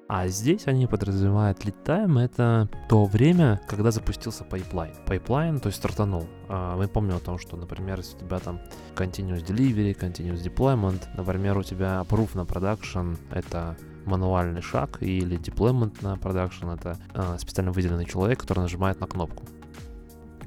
А 0.07 0.28
здесь 0.28 0.66
они 0.66 0.86
подразумевают 0.86 1.61
lead 1.64 1.76
time, 1.84 2.20
это 2.20 2.68
то 2.88 3.07
время, 3.07 3.61
когда 3.66 3.90
запустился 3.90 4.44
пайплайн. 4.44 4.94
Пайплайн, 5.07 5.61
то 5.61 5.68
есть 5.68 5.78
стартанул. 5.78 6.26
А, 6.48 6.76
мы 6.76 6.88
помним 6.88 7.16
о 7.16 7.20
том, 7.20 7.38
что, 7.38 7.57
например, 7.57 7.98
если 7.98 8.16
у 8.16 8.20
тебя 8.20 8.38
там 8.38 8.61
continuous 8.94 9.44
delivery, 9.44 9.98
continuous 9.98 10.44
deployment, 10.44 11.02
например, 11.16 11.57
у 11.57 11.62
тебя 11.62 12.05
approve 12.07 12.36
на 12.36 12.42
production, 12.42 13.16
это 13.30 13.76
мануальный 14.05 14.61
шаг, 14.61 14.98
или 15.00 15.38
deployment 15.38 15.96
на 16.02 16.14
production, 16.14 16.74
это 16.74 16.98
а, 17.14 17.38
специально 17.38 17.72
выделенный 17.72 18.05
человек, 18.05 18.40
который 18.40 18.61
нажимает 18.61 19.00
на 19.00 19.07
кнопку. 19.07 19.44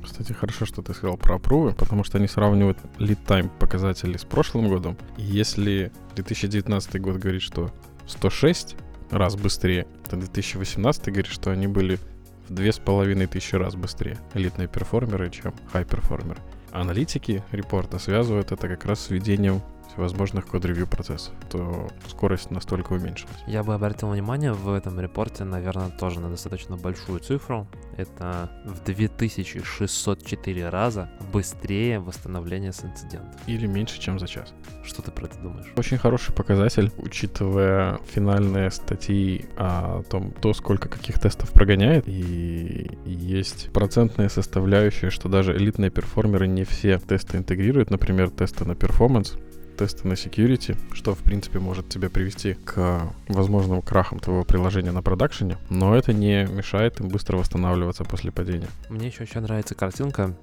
Кстати, 0.03 0.32
хорошо, 0.34 0.66
что 0.66 0.82
ты 0.84 0.93
сказал 0.93 1.18
про 1.18 1.36
апрувы, 1.36 1.74
потому 1.74 2.03
что 2.03 2.20
они 2.20 2.28
сравнивают 2.28 2.78
lead 2.99 3.20
time 3.26 3.49
показатели 3.60 4.18
с 4.18 4.24
прошлым 4.24 4.70
годом. 4.70 4.95
Если 5.18 5.91
2019 6.16 7.01
год 7.01 7.18
говорит, 7.18 7.41
что 7.41 7.72
106 8.05 8.78
раз 9.10 9.36
быстрее. 9.36 9.88
Это 10.05 10.18
2018 10.18 11.05
говорит, 11.08 11.28
что 11.28 11.51
они 11.51 11.68
были 11.68 11.99
в 12.47 12.53
две 12.53 12.72
с 12.72 12.80
половиной 12.80 13.28
тысячи 13.28 13.55
раз 13.55 13.76
быстрее 13.76 14.18
элитные 14.34 14.68
перформеры, 14.68 15.30
чем 15.30 15.53
хай-перформеры. 15.72 16.39
Аналитики 16.72 17.43
репорта 17.51 17.99
связывают 17.99 18.51
это 18.51 18.68
как 18.68 18.86
раз 18.86 19.01
с 19.01 19.10
введением 19.10 19.62
всевозможных 19.98 20.45
код-ревью 20.45 20.86
процессов, 20.86 21.34
то 21.50 21.89
скорость 22.08 22.52
настолько 22.52 22.93
уменьшилась. 22.93 23.36
Я 23.48 23.64
бы 23.64 23.74
обратил 23.74 24.10
внимание 24.10 24.54
в 24.54 24.72
этом 24.72 25.00
репорте, 25.00 25.43
наверное, 25.43 25.89
тоже 25.89 26.20
на 26.20 26.30
достаточно 26.30 26.78
большую 26.78 27.20
цифру. 27.20 27.68
Это 27.98 28.52
в 28.64 28.86
2604 28.86 30.70
раза 30.70 31.10
быстрее 31.34 32.00
восстановление 32.00 32.74
с 32.74 32.86
инцидента. 32.86 33.36
Или 33.48 33.66
меньше, 33.66 34.00
чем 34.00 34.20
за 34.20 34.28
час. 34.28 34.54
Что 34.84 35.02
ты 35.02 35.10
про 35.10 35.26
это 35.26 35.39
думаешь? 35.39 35.66
Очень 35.76 35.98
хороший 35.98 36.32
показатель, 36.32 36.91
учитывая 36.98 37.98
финальные 38.08 38.70
статьи 38.70 39.45
о 39.58 40.04
том, 40.04 40.32
то, 40.32 40.54
сколько 40.54 40.89
каких 40.89 41.20
тестов 41.20 41.52
прогоняет. 41.52 42.08
И 42.08 43.00
есть 43.04 43.74
процентная 43.74 44.30
составляющая, 44.30 45.10
что 45.10 45.28
даже 45.28 45.58
элитные 45.58 45.89
перформеры 45.89 46.45
не 46.45 46.66
все 46.66 47.00
тесты 47.00 47.38
интегрируют. 47.38 47.89
Например, 47.89 48.30
тесты 48.30 48.64
на 48.64 48.76
перформанс 48.76 49.38
тесты 49.78 50.07
на 50.07 50.13
security, 50.13 50.78
что, 50.93 51.13
в 51.13 51.19
принципе, 51.19 51.59
может 51.59 51.89
тебя 51.89 52.09
привести 52.09 52.55
к 52.55 53.13
возможным 53.28 53.82
крахам 53.82 54.19
твоего 54.19 54.43
приложения 54.43 54.91
на 54.91 55.01
продакшене, 55.01 55.57
но 55.69 55.95
это 55.95 56.13
не 56.13 56.45
мешает 56.45 56.99
им 56.99 57.09
быстро 57.09 57.38
восстанавливаться 57.38 58.03
после 58.03 58.32
падения. 58.32 58.67
Мне 58.89 59.07
еще 59.07 59.23
очень 59.23 59.41
нравится 59.41 59.75
картинка, 59.75 60.36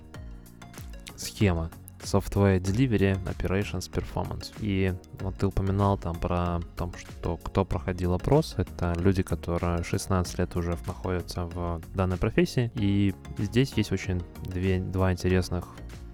схема 1.17 1.71
Software 2.05 2.61
Delivery 2.61 3.19
Operations 3.25 3.91
Performance. 3.91 4.53
И 4.61 4.95
вот 5.21 5.37
ты 5.37 5.47
упоминал 5.47 5.99
там 5.99 6.15
про 6.15 6.61
том, 6.77 6.93
что 6.97 7.37
кто 7.39 7.65
проходил 7.65 8.13
опрос, 8.13 8.55
это 8.59 8.95
люди, 8.99 9.23
которые 9.23 9.83
16 9.83 10.39
лет 10.39 10.55
уже 10.57 10.79
находятся 10.87 11.47
в 11.47 11.81
данной 11.95 12.19
профессии. 12.19 12.71
И 12.75 13.15
здесь 13.39 13.73
есть 13.75 13.93
очень 13.93 14.23
две, 14.45 14.81
два 14.81 15.13
интересных 15.13 15.65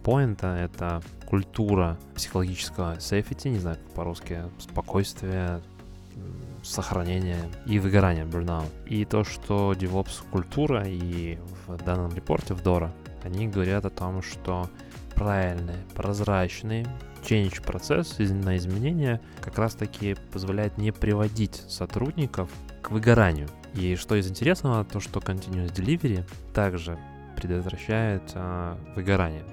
поинта— 0.02 0.56
это 0.58 1.02
культура 1.26 1.98
психологического 2.14 2.96
safety, 2.96 3.50
не 3.50 3.58
знаю, 3.58 3.76
как 3.76 3.94
по-русски, 3.94 4.42
спокойствие, 4.58 5.60
сохранение 6.62 7.50
и 7.66 7.78
выгорание, 7.78 8.24
burnout. 8.24 8.68
И 8.86 9.04
то, 9.04 9.24
что 9.24 9.72
DevOps 9.72 10.22
культура 10.30 10.84
и 10.86 11.38
в 11.66 11.82
данном 11.84 12.12
репорте 12.14 12.54
в 12.54 12.62
Dora, 12.62 12.90
они 13.22 13.48
говорят 13.48 13.84
о 13.84 13.90
том, 13.90 14.22
что 14.22 14.68
правильные, 15.14 15.78
прозрачные, 15.94 16.86
change 17.22 17.62
процесс 17.62 18.18
на 18.18 18.56
изменения 18.56 19.20
как 19.40 19.58
раз-таки 19.58 20.16
позволяет 20.32 20.78
не 20.78 20.92
приводить 20.92 21.62
сотрудников 21.68 22.50
к 22.82 22.90
выгоранию. 22.90 23.48
И 23.74 23.96
что 23.96 24.16
из 24.16 24.28
интересного, 24.28 24.84
то 24.84 25.00
что 25.00 25.20
Continuous 25.20 25.72
Delivery 25.72 26.24
также 26.54 26.98
предотвращает 27.36 28.22
а, 28.34 28.78
выгорание. 28.96 29.44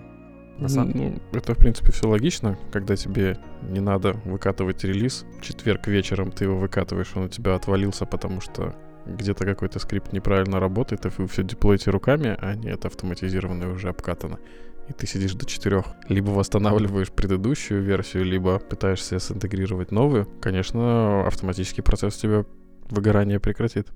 На 0.60 0.70
самом... 0.70 0.92
Ну, 0.94 1.20
это, 1.34 1.54
в 1.54 1.58
принципе, 1.58 1.92
все 1.92 2.08
логично, 2.08 2.58
когда 2.72 2.96
тебе 2.96 3.38
не 3.62 3.80
надо 3.80 4.14
выкатывать 4.26 4.84
релиз. 4.84 5.26
четверг 5.42 5.88
вечером 5.88 6.32
ты 6.32 6.46
его 6.46 6.58
выкатываешь, 6.58 7.12
он 7.16 7.26
у 7.26 7.30
тебя 7.30 7.56
отвалился, 7.56 8.06
потому 8.06 8.42
что 8.42 8.76
где-то 9.06 9.46
какой-то 9.46 9.80
скрипт 9.80 10.12
неправильно 10.14 10.60
работает, 10.60 11.06
и 11.06 11.10
вы 11.18 11.28
все 11.28 11.44
деплоите 11.44 11.92
руками, 11.92 12.36
а 12.40 12.56
не 12.56 12.70
это 12.70 12.88
автоматизированно 12.88 13.72
уже 13.72 13.90
обкатано. 13.90 14.40
И 14.90 14.94
ты 14.94 15.06
сидишь 15.06 15.34
до 15.34 15.46
четырех. 15.46 15.86
Либо 16.08 16.30
восстанавливаешь 16.30 17.12
предыдущую 17.12 17.84
версию, 17.84 18.24
либо 18.24 18.60
пытаешься 18.60 19.20
синтегрировать 19.20 19.92
новую. 19.92 20.26
Конечно, 20.42 21.28
автоматический 21.28 21.82
процесс 21.82 22.18
у 22.18 22.22
тебя 22.22 22.46
выгорание 22.90 23.40
прекратит. 23.40 23.90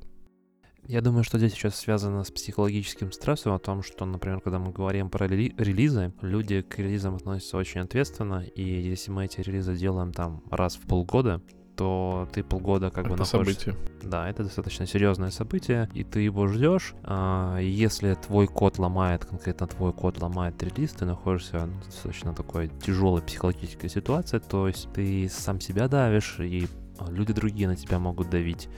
Я 0.88 1.02
думаю, 1.02 1.24
что 1.24 1.38
здесь 1.38 1.54
сейчас 1.54 1.76
связано 1.76 2.24
с 2.24 2.32
психологическим 2.32 3.12
стрессом, 3.12 3.54
о 3.54 3.60
том, 3.60 3.84
что, 3.84 4.06
например, 4.06 4.42
когда 4.42 4.60
мы 4.60 4.72
говорим 4.72 5.10
про 5.10 5.28
рели- 5.28 5.54
релизы, 5.58 6.12
люди 6.22 6.62
к 6.62 6.80
релизам 6.80 7.16
относятся 7.16 7.58
очень 7.58 7.82
ответственно, 7.82 8.44
и 8.44 8.64
если 8.64 9.12
мы 9.12 9.26
эти 9.26 9.42
релизы 9.42 9.76
делаем 9.76 10.12
там 10.12 10.44
раз 10.50 10.76
в 10.76 10.82
полгода, 10.82 11.42
то 11.76 12.28
ты 12.34 12.44
полгода 12.44 12.90
как 12.90 13.06
это 13.06 13.14
бы 13.14 13.20
находишься... 13.20 13.72
событие. 13.72 13.76
Да, 14.04 14.30
это 14.30 14.44
достаточно 14.44 14.86
серьезное 14.86 15.32
событие, 15.32 15.90
и 15.94 16.04
ты 16.04 16.20
его 16.20 16.48
ждешь. 16.48 16.94
А, 17.04 17.58
если 17.60 18.14
твой 18.16 18.48
код 18.48 18.78
ломает, 18.78 19.26
конкретно 19.26 19.68
твой 19.68 19.94
код 19.94 20.22
ломает 20.22 20.62
релиз, 20.62 20.92
ты 20.92 21.06
находишься 21.06 21.66
ну, 21.66 21.74
достаточно 21.86 22.34
такой 22.34 22.70
тяжелой 22.86 23.22
психологической 23.22 23.90
ситуации, 23.90 24.40
то 24.40 24.68
есть 24.68 24.90
ты 24.94 25.30
сам 25.30 25.62
себя 25.62 25.88
давишь, 25.88 26.40
и 26.40 26.68
люди 27.08 27.34
другие 27.34 27.68
на 27.68 27.76
тебя 27.76 28.00
могут 28.00 28.30
давить. 28.30 28.70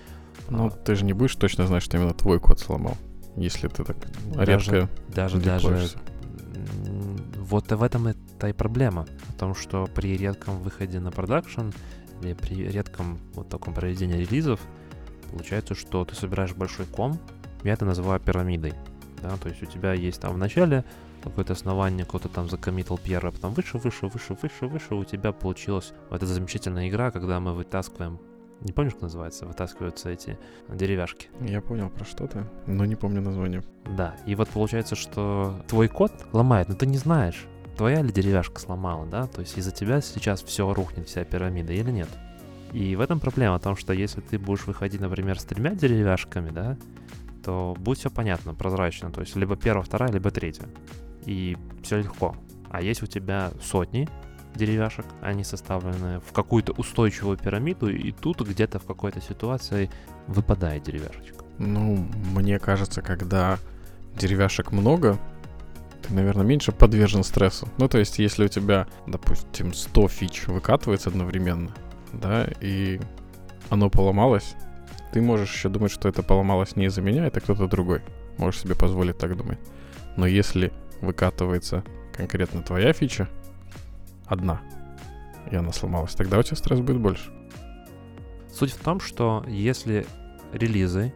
Ну, 0.49 0.67
а, 0.67 0.69
ты 0.69 0.95
же 0.95 1.05
не 1.05 1.13
будешь 1.13 1.35
точно 1.35 1.67
знать, 1.67 1.83
что 1.83 1.97
именно 1.97 2.13
твой 2.13 2.39
код 2.39 2.59
сломал, 2.59 2.97
если 3.35 3.67
ты 3.67 3.83
так 3.83 3.97
даже, 4.35 4.51
редко 4.51 4.89
Даже, 5.09 5.39
даже, 5.39 5.89
вот 7.37 7.71
в 7.71 7.83
этом 7.83 8.07
это 8.07 8.47
и 8.47 8.53
проблема. 8.53 9.05
В 9.29 9.33
том, 9.37 9.53
что 9.55 9.87
при 9.93 10.17
редком 10.17 10.59
выходе 10.61 10.99
на 10.99 11.11
продакшн 11.11 11.69
или 12.21 12.33
при 12.33 12.67
редком 12.67 13.19
вот 13.33 13.49
таком 13.49 13.73
проведении 13.73 14.17
релизов 14.17 14.59
получается, 15.31 15.75
что 15.75 16.05
ты 16.05 16.15
собираешь 16.15 16.53
большой 16.53 16.85
ком, 16.85 17.19
я 17.63 17.73
это 17.73 17.85
называю 17.85 18.19
пирамидой. 18.19 18.73
Да, 19.21 19.37
то 19.37 19.49
есть 19.49 19.63
у 19.63 19.65
тебя 19.65 19.93
есть 19.93 20.19
там 20.21 20.33
в 20.33 20.37
начале 20.37 20.83
какое-то 21.23 21.53
основание, 21.53 22.05
кто-то 22.05 22.27
там 22.27 22.49
закоммитил 22.49 22.97
первое, 22.97 23.31
а 23.31 23.33
потом 23.33 23.53
выше, 23.53 23.77
выше, 23.77 24.07
выше, 24.07 24.35
выше, 24.41 24.67
выше, 24.67 24.95
у 24.95 25.03
тебя 25.05 25.31
получилась 25.31 25.93
вот 26.09 26.17
эта 26.17 26.25
замечательная 26.25 26.89
игра, 26.89 27.11
когда 27.11 27.39
мы 27.39 27.53
вытаскиваем 27.53 28.19
не 28.61 28.71
помнишь, 28.71 28.93
как 28.93 29.03
называется? 29.03 29.45
Вытаскиваются 29.45 30.09
эти 30.09 30.37
деревяшки. 30.69 31.27
Я 31.41 31.61
понял 31.61 31.89
про 31.89 32.05
что-то, 32.05 32.49
но 32.65 32.85
не 32.85 32.95
помню 32.95 33.21
название. 33.21 33.63
Да, 33.85 34.15
и 34.25 34.35
вот 34.35 34.49
получается, 34.49 34.95
что 34.95 35.61
твой 35.67 35.87
код 35.87 36.11
ломает, 36.31 36.69
но 36.69 36.75
ты 36.75 36.85
не 36.85 36.97
знаешь, 36.97 37.45
твоя 37.77 38.01
ли 38.01 38.11
деревяшка 38.11 38.59
сломала, 38.59 39.05
да? 39.05 39.27
То 39.27 39.41
есть 39.41 39.57
из-за 39.57 39.71
тебя 39.71 40.01
сейчас 40.01 40.41
все 40.41 40.73
рухнет, 40.73 41.07
вся 41.07 41.23
пирамида 41.23 41.73
или 41.73 41.91
нет. 41.91 42.09
И 42.71 42.95
в 42.95 43.01
этом 43.01 43.19
проблема, 43.19 43.59
в 43.59 43.61
том, 43.61 43.75
что 43.75 43.93
если 43.93 44.21
ты 44.21 44.39
будешь 44.39 44.65
выходить, 44.65 44.99
например, 44.99 45.39
с 45.39 45.43
тремя 45.43 45.75
деревяшками, 45.75 46.49
да, 46.49 46.77
то 47.43 47.75
будет 47.77 47.99
все 47.99 48.09
понятно, 48.09 48.55
прозрачно. 48.55 49.11
То 49.11 49.21
есть 49.21 49.35
либо 49.35 49.55
первая, 49.55 49.83
вторая, 49.83 50.11
либо 50.11 50.31
третья. 50.31 50.67
И 51.25 51.57
все 51.83 51.99
легко. 51.99 52.35
А 52.69 52.81
есть 52.81 53.03
у 53.03 53.05
тебя 53.05 53.51
сотни 53.61 54.09
деревяшек, 54.55 55.05
они 55.21 55.43
составлены 55.43 56.19
в 56.19 56.31
какую-то 56.31 56.73
устойчивую 56.73 57.37
пирамиду, 57.37 57.89
и 57.89 58.11
тут 58.11 58.41
где-то 58.41 58.79
в 58.79 58.85
какой-то 58.85 59.21
ситуации 59.21 59.89
выпадает 60.27 60.83
деревяшечка. 60.83 61.43
Ну, 61.57 62.07
мне 62.33 62.59
кажется, 62.59 63.01
когда 63.01 63.57
деревяшек 64.17 64.71
много, 64.71 65.17
ты, 66.01 66.13
наверное, 66.13 66.45
меньше 66.45 66.71
подвержен 66.71 67.23
стрессу. 67.23 67.67
Ну, 67.77 67.87
то 67.87 67.97
есть, 67.97 68.19
если 68.19 68.45
у 68.45 68.47
тебя, 68.47 68.87
допустим, 69.07 69.73
100 69.73 70.07
фич 70.07 70.47
выкатывается 70.47 71.09
одновременно, 71.09 71.71
да, 72.11 72.47
и 72.59 72.99
оно 73.69 73.89
поломалось, 73.89 74.55
ты 75.13 75.21
можешь 75.21 75.53
еще 75.53 75.69
думать, 75.69 75.91
что 75.91 76.09
это 76.09 76.23
поломалось 76.23 76.75
не 76.75 76.85
из-за 76.85 77.01
меня, 77.01 77.27
это 77.27 77.39
кто-то 77.39 77.67
другой. 77.67 78.01
Можешь 78.37 78.61
себе 78.61 78.75
позволить 78.75 79.17
так 79.17 79.37
думать. 79.37 79.59
Но 80.17 80.25
если 80.25 80.73
выкатывается 81.01 81.83
конкретно 82.15 82.61
твоя 82.61 82.93
фича, 82.93 83.29
одна, 84.33 84.61
и 85.49 85.55
она 85.55 85.71
сломалась, 85.71 86.15
тогда 86.15 86.39
у 86.39 86.43
тебя 86.43 86.57
стресс 86.57 86.79
будет 86.79 86.99
больше. 86.99 87.31
Суть 88.51 88.71
в 88.71 88.83
том, 88.83 88.99
что 88.99 89.43
если 89.47 90.05
релизы 90.51 91.13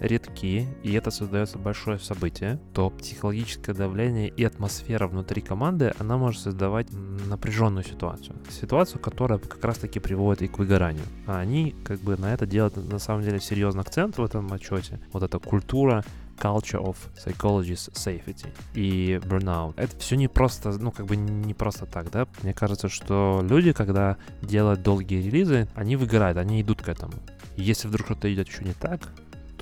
редки, 0.00 0.66
и 0.82 0.92
это 0.92 1.10
создается 1.10 1.58
большое 1.58 1.98
событие, 1.98 2.58
то 2.72 2.90
психологическое 2.90 3.74
давление 3.74 4.28
и 4.28 4.44
атмосфера 4.44 5.06
внутри 5.06 5.40
команды, 5.40 5.94
она 5.98 6.16
может 6.16 6.42
создавать 6.42 6.88
напряженную 6.92 7.84
ситуацию. 7.84 8.36
Ситуацию, 8.50 9.00
которая 9.00 9.38
как 9.38 9.64
раз-таки 9.64 10.00
приводит 10.00 10.42
и 10.42 10.48
к 10.48 10.58
выгоранию. 10.58 11.04
А 11.26 11.38
они 11.38 11.74
как 11.84 12.00
бы 12.00 12.16
на 12.16 12.34
это 12.34 12.46
делают 12.46 12.76
на 12.76 12.98
самом 12.98 13.22
деле 13.22 13.40
серьезный 13.40 13.82
акцент 13.82 14.18
в 14.18 14.24
этом 14.24 14.52
отчете. 14.52 15.00
Вот 15.12 15.22
эта 15.22 15.38
культура 15.38 16.04
Culture 16.36 16.82
of 16.82 16.96
Psychology's 17.16 17.90
Safety 17.92 18.48
и 18.74 19.20
Burnout. 19.24 19.74
Это 19.76 19.96
все 19.98 20.16
не 20.16 20.28
просто, 20.28 20.70
ну, 20.78 20.90
как 20.90 21.06
бы 21.06 21.16
не 21.16 21.54
просто 21.54 21.86
так, 21.86 22.10
да? 22.10 22.26
Мне 22.42 22.52
кажется, 22.52 22.88
что 22.88 23.44
люди, 23.48 23.72
когда 23.72 24.16
делают 24.42 24.82
долгие 24.82 25.22
релизы, 25.22 25.68
они 25.74 25.96
выгорают, 25.96 26.38
они 26.38 26.60
идут 26.60 26.82
к 26.82 26.88
этому. 26.88 27.14
Если 27.56 27.88
вдруг 27.88 28.06
что-то 28.06 28.32
идет 28.32 28.48
еще 28.48 28.64
не 28.64 28.72
так, 28.72 29.00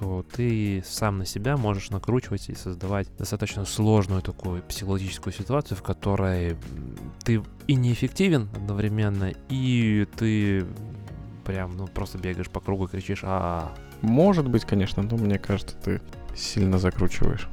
то 0.03 0.25
ты 0.35 0.83
сам 0.85 1.19
на 1.19 1.27
себя 1.27 1.57
можешь 1.57 1.91
накручивать 1.91 2.49
и 2.49 2.55
создавать 2.55 3.09
достаточно 3.19 3.65
сложную 3.65 4.23
такую 4.23 4.63
психологическую 4.63 5.33
ситуацию, 5.33 5.77
в 5.77 5.83
которой 5.83 6.57
ты 7.25 7.43
и 7.69 7.75
неэффективен 7.75 8.49
одновременно, 8.55 9.33
и 9.49 10.07
ты 10.17 10.67
прям, 11.45 11.77
ну, 11.77 11.87
просто 11.87 12.19
бегаешь 12.19 12.51
по 12.51 12.61
кругу 12.61 12.87
и 12.87 12.89
кричишь 12.89 13.21
а, 13.23 13.73
Может 14.01 14.49
быть, 14.49 14.65
конечно, 14.65 15.03
но 15.03 15.17
мне 15.17 15.39
кажется, 15.39 15.77
ты 15.77 16.01
сильно 16.35 16.79
закручиваешь. 16.79 17.49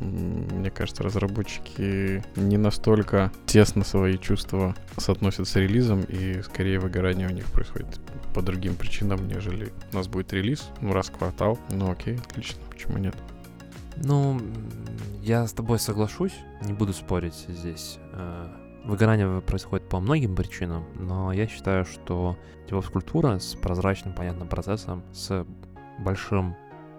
Мне 0.00 0.70
кажется, 0.70 1.02
разработчики 1.02 2.22
не 2.36 2.58
настолько 2.58 3.32
тесно 3.46 3.82
свои 3.82 4.18
чувства 4.18 4.74
соотносят 4.98 5.48
с 5.48 5.56
релизом, 5.56 6.02
и 6.02 6.42
скорее 6.42 6.78
выгорание 6.78 7.26
у 7.28 7.32
них 7.32 7.46
происходит 7.46 7.98
по 8.34 8.42
другим 8.42 8.74
причинам, 8.74 9.26
нежели 9.26 9.72
у 9.92 9.96
нас 9.96 10.06
будет 10.06 10.32
релиз, 10.34 10.68
ну, 10.82 10.92
раз 10.92 11.08
в 11.08 11.12
квартал. 11.12 11.58
Ну, 11.70 11.90
окей, 11.90 12.18
отлично, 12.18 12.60
почему 12.70 12.98
нет? 12.98 13.16
Ну, 13.96 14.38
я 15.22 15.46
с 15.46 15.52
тобой 15.52 15.78
соглашусь, 15.78 16.34
не 16.62 16.74
буду 16.74 16.92
спорить 16.92 17.46
здесь. 17.48 17.98
Э, 18.12 18.48
выгорание 18.84 19.40
происходит 19.40 19.88
по 19.88 20.00
многим 20.00 20.36
причинам, 20.36 20.84
но 20.98 21.32
я 21.32 21.46
считаю, 21.46 21.86
что 21.86 22.36
DevOps-культура 22.68 23.38
с 23.38 23.54
прозрачным, 23.54 24.12
понятным 24.12 24.48
процессом, 24.48 25.02
с 25.14 25.46
большим 25.98 26.54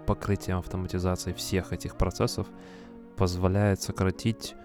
покрытием 0.08 0.58
автоматизации 0.58 1.34
всех 1.34 1.74
этих 1.74 1.97
процессов 1.97 2.47
позволяет 3.16 3.82
сократить 3.82 4.55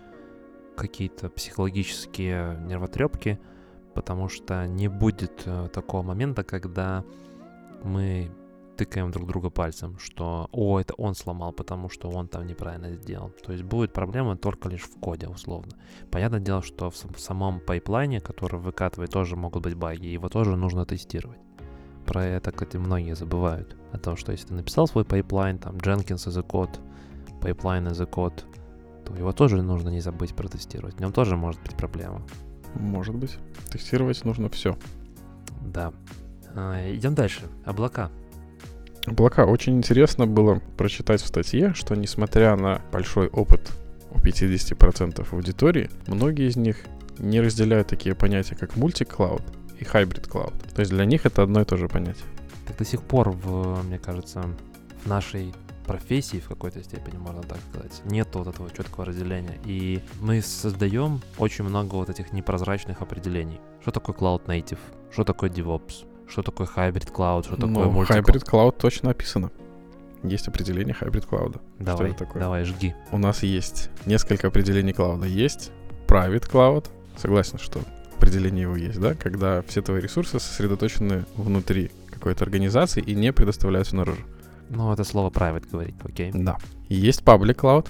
какие-то 0.77 1.29
психологические 1.29 2.59
нервотрепки, 2.67 3.39
потому 3.95 4.29
что 4.29 4.67
не 4.67 4.89
будет 4.89 5.43
э, 5.45 5.69
такого 5.73 6.03
момента, 6.03 6.45
когда 6.45 7.05
мы 7.83 8.31
тыкаем 8.77 9.11
друг 9.11 9.29
друга 9.29 9.51
пальцем, 9.51 9.99
что 9.99 10.49
«О, 10.53 10.81
это 10.81 10.95
он 10.95 11.15
сломал, 11.15 11.53
потому 11.53 11.91
что 11.91 12.09
он 12.09 12.29
там 12.29 12.47
неправильно 12.47 12.93
сделал». 12.93 13.31
То 13.45 13.53
есть 13.53 13.65
будет 13.65 13.93
проблема 13.93 14.37
только 14.37 14.69
лишь 14.69 14.83
в 14.83 14.99
коде, 14.99 15.29
условно. 15.29 15.73
Понятное 16.11 16.41
дело, 16.41 16.63
что 16.63 16.91
в 16.91 17.19
самом 17.19 17.61
пайплайне, 17.61 18.21
который 18.21 18.61
выкатывает, 18.61 19.11
тоже 19.11 19.37
могут 19.37 19.63
быть 19.63 19.75
баги, 19.75 20.07
его 20.07 20.29
тоже 20.29 20.57
нужно 20.57 20.87
тестировать. 20.87 21.42
Про 22.07 22.25
это, 22.25 22.51
кстати, 22.51 22.77
многие 22.77 23.15
забывают. 23.15 23.77
О 23.93 23.99
том, 23.99 24.17
что 24.17 24.33
если 24.33 24.49
ты 24.49 24.55
написал 24.55 24.87
свой 24.87 25.05
пайплайн, 25.05 25.59
там, 25.59 25.77
Jenkins 25.77 26.27
as 26.27 26.39
a 26.39 26.43
code, 26.43 26.81
pipeline 27.41 27.87
as 27.89 28.03
a 28.03 28.07
code, 28.07 28.45
то 29.05 29.15
его 29.15 29.33
тоже 29.33 29.63
нужно 29.63 29.89
не 29.89 30.01
забыть 30.01 30.35
протестировать. 30.35 30.97
В 30.97 31.01
нем 31.01 31.13
тоже 31.13 31.37
может 31.37 31.61
быть 31.63 31.77
проблема. 31.77 32.23
Может 32.75 33.15
быть. 33.15 33.37
Тестировать 33.71 34.25
нужно 34.25 34.49
все. 34.49 34.77
Да. 35.61 35.93
А, 36.55 36.93
идем 36.93 37.15
дальше. 37.15 37.43
Облака. 37.65 38.11
Облака. 39.07 39.45
Очень 39.47 39.77
интересно 39.77 40.27
было 40.27 40.61
прочитать 40.77 41.21
в 41.21 41.27
статье, 41.27 41.75
что 41.75 41.95
несмотря 41.95 42.57
на 42.57 42.81
большой 42.93 43.29
опыт 43.29 43.73
у 44.11 44.19
50% 44.19 45.27
аудитории, 45.33 45.91
многие 46.07 46.49
из 46.49 46.57
них 46.57 46.79
не 47.19 47.41
разделяют 47.41 47.89
такие 47.89 48.15
понятия, 48.15 48.55
как 48.55 48.77
мультиклауд 48.77 49.43
и 49.83 49.85
hybrid 49.85 50.29
cloud. 50.29 50.53
То 50.75 50.81
есть 50.81 50.91
для 50.91 51.05
них 51.05 51.27
это 51.27 51.43
одно 51.43 51.61
и 51.61 51.65
то 51.65 51.77
же 51.77 51.89
понятие. 51.89 52.25
Так 52.67 52.77
до 52.77 52.85
сих 52.85 53.03
пор, 53.03 53.31
в, 53.31 53.83
мне 53.85 53.99
кажется, 53.99 54.45
в 55.05 55.09
нашей 55.09 55.53
профессий 55.87 56.41
в 56.41 56.49
какой-то 56.49 56.83
степени, 56.83 57.19
можно 57.19 57.43
так 57.43 57.59
сказать. 57.71 58.03
Нет 58.05 58.29
вот 58.35 58.47
этого 58.47 58.71
четкого 58.71 59.05
разделения. 59.07 59.59
И 59.65 60.01
мы 60.21 60.41
создаем 60.41 61.21
очень 61.39 61.65
много 61.65 61.97
вот 61.97 62.09
этих 62.09 62.33
непрозрачных 62.33 63.03
определений. 63.03 63.61
Что 63.83 63.91
такое 63.91 64.15
Cloud 64.15 64.47
Native? 64.47 64.79
Что 65.11 65.25
такое 65.25 65.51
DevOps? 65.51 66.07
Что 66.29 66.43
такое 66.43 66.67
Hybrid 66.67 67.13
Cloud? 67.13 67.45
Что 67.45 67.57
такое 67.57 67.85
Ну, 67.85 68.03
multi 68.03 68.09
Hybrid 68.09 68.45
Cloud 68.49 68.77
точно 68.79 69.11
описано. 69.11 69.51
Есть 70.23 70.47
определение 70.47 70.97
Hybrid 70.99 71.29
Cloud. 71.29 71.61
Давай, 71.81 72.11
это 72.11 72.21
такое? 72.21 72.41
давай, 72.41 72.65
жги. 72.65 72.95
У 73.11 73.19
нас 73.19 73.43
есть 73.43 73.91
несколько 74.07 74.47
определений 74.47 74.93
клауда. 74.93 75.27
Есть 75.27 75.73
Private 76.07 76.49
Cloud. 76.49 76.87
Согласен, 77.17 77.59
что 77.59 77.81
определение 78.23 78.63
его 78.63 78.77
есть, 78.77 79.01
да? 79.01 79.15
Когда 79.15 79.63
все 79.63 79.83
твои 79.83 80.01
ресурсы 80.01 80.39
сосредоточены 80.39 81.25
внутри 81.37 81.91
какой-то 82.11 82.45
организации 82.45 83.03
и 83.03 83.15
не 83.15 83.33
предоставляются 83.33 83.97
наружу. 83.97 84.23
Ну, 84.71 84.93
это 84.93 85.03
слово 85.03 85.31
private 85.31 85.69
говорить, 85.71 85.97
окей. 86.05 86.31
Да. 86.33 86.57
Есть 86.89 87.23
Public 87.23 87.57
Cloud, 87.57 87.89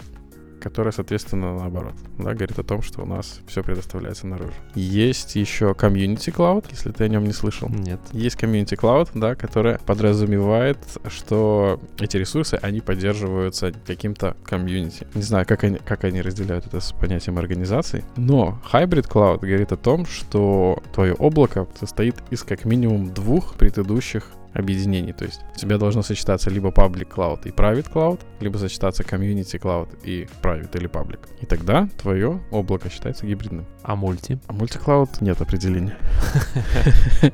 которая, 0.62 0.92
соответственно, 0.92 1.54
наоборот, 1.56 1.94
да, 2.18 2.34
говорит 2.34 2.58
о 2.58 2.62
том, 2.62 2.82
что 2.82 3.02
у 3.02 3.06
нас 3.06 3.40
все 3.46 3.62
предоставляется 3.62 4.26
наружу. 4.26 4.52
Есть 4.74 5.36
еще 5.36 5.72
Community 5.72 6.32
Cloud, 6.32 6.66
если 6.70 6.92
ты 6.92 7.04
о 7.04 7.08
нем 7.08 7.24
не 7.24 7.32
слышал. 7.32 7.68
Нет. 7.68 8.00
Есть 8.12 8.36
Community 8.36 8.76
Cloud, 8.78 9.10
да, 9.14 9.34
которая 9.34 9.78
подразумевает, 9.78 10.78
что 11.08 11.80
эти 11.98 12.16
ресурсы, 12.16 12.58
они 12.62 12.80
поддерживаются 12.80 13.72
каким-то 13.86 14.36
комьюнити. 14.44 15.06
Не 15.14 15.22
знаю, 15.22 15.46
как 15.46 15.64
они, 15.64 15.78
как 15.78 16.04
они 16.04 16.22
разделяют 16.22 16.66
это 16.66 16.80
с 16.80 16.92
понятием 16.92 17.38
организации, 17.38 18.04
но 18.16 18.60
Hybrid 18.72 19.08
Cloud 19.08 19.40
говорит 19.40 19.72
о 19.72 19.76
том, 19.76 20.06
что 20.06 20.82
твое 20.94 21.14
облако 21.14 21.66
состоит 21.78 22.16
из 22.30 22.44
как 22.44 22.64
минимум 22.64 23.12
двух 23.12 23.54
предыдущих 23.54 24.28
объединений. 24.54 25.12
То 25.12 25.24
есть 25.24 25.40
у 25.54 25.58
тебя 25.58 25.78
должно 25.78 26.02
сочетаться 26.02 26.50
либо 26.50 26.70
Public 26.70 27.08
Cloud 27.08 27.40
и 27.44 27.50
Private 27.50 27.92
Cloud, 27.92 28.20
либо 28.40 28.58
сочетаться 28.58 29.02
Community 29.02 29.60
Cloud 29.60 29.88
и 30.04 30.28
Private 30.42 30.78
или 30.78 30.88
Public. 30.88 31.20
И 31.40 31.46
тогда 31.46 31.88
твое 32.00 32.40
облако 32.50 32.90
считается 32.90 33.26
гибридным. 33.26 33.66
А 33.82 33.96
мульти? 33.96 34.38
А 34.46 34.52
мультиклауд 34.52 35.20
нет 35.20 35.40
определения. 35.40 35.96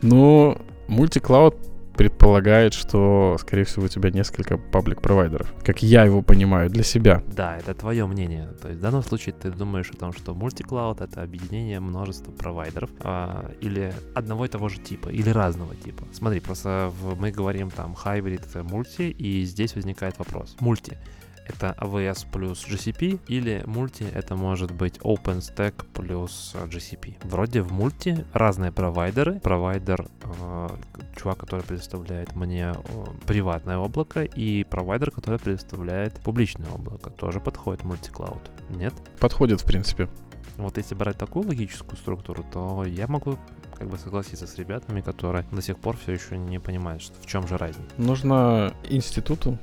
Ну, 0.00 0.56
мультиклауд 0.86 1.56
предполагает, 1.98 2.74
что, 2.74 3.36
скорее 3.40 3.64
всего, 3.64 3.84
у 3.84 3.88
тебя 3.88 4.10
несколько 4.10 4.56
паблик-провайдеров. 4.56 5.52
Как 5.64 5.82
я 5.82 6.04
его 6.04 6.22
понимаю, 6.22 6.70
для 6.70 6.84
себя. 6.84 7.22
Да, 7.26 7.58
это 7.58 7.74
твое 7.74 8.06
мнение. 8.06 8.48
То 8.62 8.68
есть 8.68 8.78
в 8.80 8.82
данном 8.82 9.02
случае 9.02 9.34
ты 9.34 9.50
думаешь 9.50 9.90
о 9.90 9.96
том, 9.96 10.12
что 10.12 10.32
мультиклауд— 10.34 11.00
это 11.02 11.22
объединение 11.22 11.80
множества 11.80 12.30
провайдеров 12.30 12.90
а, 13.00 13.50
или 13.60 13.92
одного 14.14 14.44
и 14.44 14.48
того 14.48 14.68
же 14.68 14.78
типа, 14.78 15.08
или 15.08 15.28
разного 15.30 15.74
типа. 15.74 16.04
Смотри, 16.12 16.40
просто 16.40 16.92
в- 17.00 17.20
мы 17.20 17.32
говорим 17.32 17.70
там 17.70 17.94
hybrid, 18.04 18.62
мульти, 18.62 19.10
и 19.10 19.44
здесь 19.44 19.74
возникает 19.74 20.18
вопрос. 20.18 20.56
Мульти— 20.60 20.96
это 21.48 21.76
AWS 21.80 22.26
плюс 22.32 22.66
GCP, 22.66 23.20
или 23.28 23.62
мульти— 23.66 24.04
это 24.14 24.36
может 24.36 24.70
быть 24.70 24.98
OpenStack 24.98 25.86
плюс 25.92 26.54
GCP. 26.54 27.16
Вроде 27.24 27.62
в 27.62 27.72
мульти 27.72 28.24
разные 28.32 28.72
провайдеры. 28.72 29.40
Провайдер, 29.40 30.06
э, 30.22 30.68
чувак, 31.16 31.38
который 31.38 31.64
предоставляет 31.64 32.34
мне 32.34 32.74
э, 32.74 33.04
приватное 33.26 33.78
облако, 33.78 34.22
и 34.22 34.64
провайдер, 34.64 35.10
который 35.10 35.38
предоставляет 35.38 36.20
публичное 36.20 36.70
облако, 36.70 37.10
тоже 37.10 37.40
подходит 37.40 37.84
мультиклауд. 37.84 38.50
Нет? 38.70 38.94
Подходит, 39.18 39.60
в 39.60 39.64
принципе. 39.64 40.08
Вот 40.56 40.76
если 40.76 40.94
брать 40.94 41.16
такую 41.16 41.46
логическую 41.46 41.96
структуру, 41.96 42.44
то 42.52 42.84
я 42.84 43.06
могу 43.06 43.38
как 43.78 43.88
бы 43.88 43.96
согласиться 43.96 44.46
с 44.46 44.56
ребятами, 44.56 45.00
которые 45.00 45.44
до 45.52 45.62
сих 45.62 45.78
пор 45.78 45.96
все 45.96 46.12
еще 46.12 46.36
не 46.36 46.58
понимают, 46.58 47.00
что 47.00 47.14
в 47.20 47.26
чем 47.26 47.46
же 47.46 47.56
разница. 47.56 47.88
Нужно 47.96 48.74
институту 48.88 49.56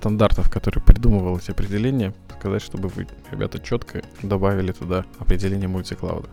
стандартов, 0.00 0.50
который 0.50 0.80
придумывал 0.80 1.36
эти 1.36 1.50
определения, 1.50 2.14
сказать, 2.38 2.62
чтобы 2.62 2.88
вы, 2.88 3.06
ребята, 3.30 3.58
четко 3.58 4.02
добавили 4.22 4.72
туда 4.72 5.04
определение 5.18 5.68
мультиклауда. 5.68 6.30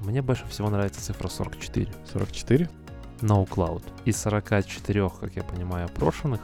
Мне 0.00 0.20
больше 0.20 0.46
всего 0.48 0.68
нравится 0.68 1.00
цифра 1.00 1.28
44. 1.28 1.88
44? 2.12 2.68
No 3.22 3.48
Cloud. 3.48 3.82
Из 4.04 4.16
44, 4.18 5.10
как 5.20 5.34
я 5.34 5.42
понимаю, 5.42 5.86
опрошенных, 5.86 6.40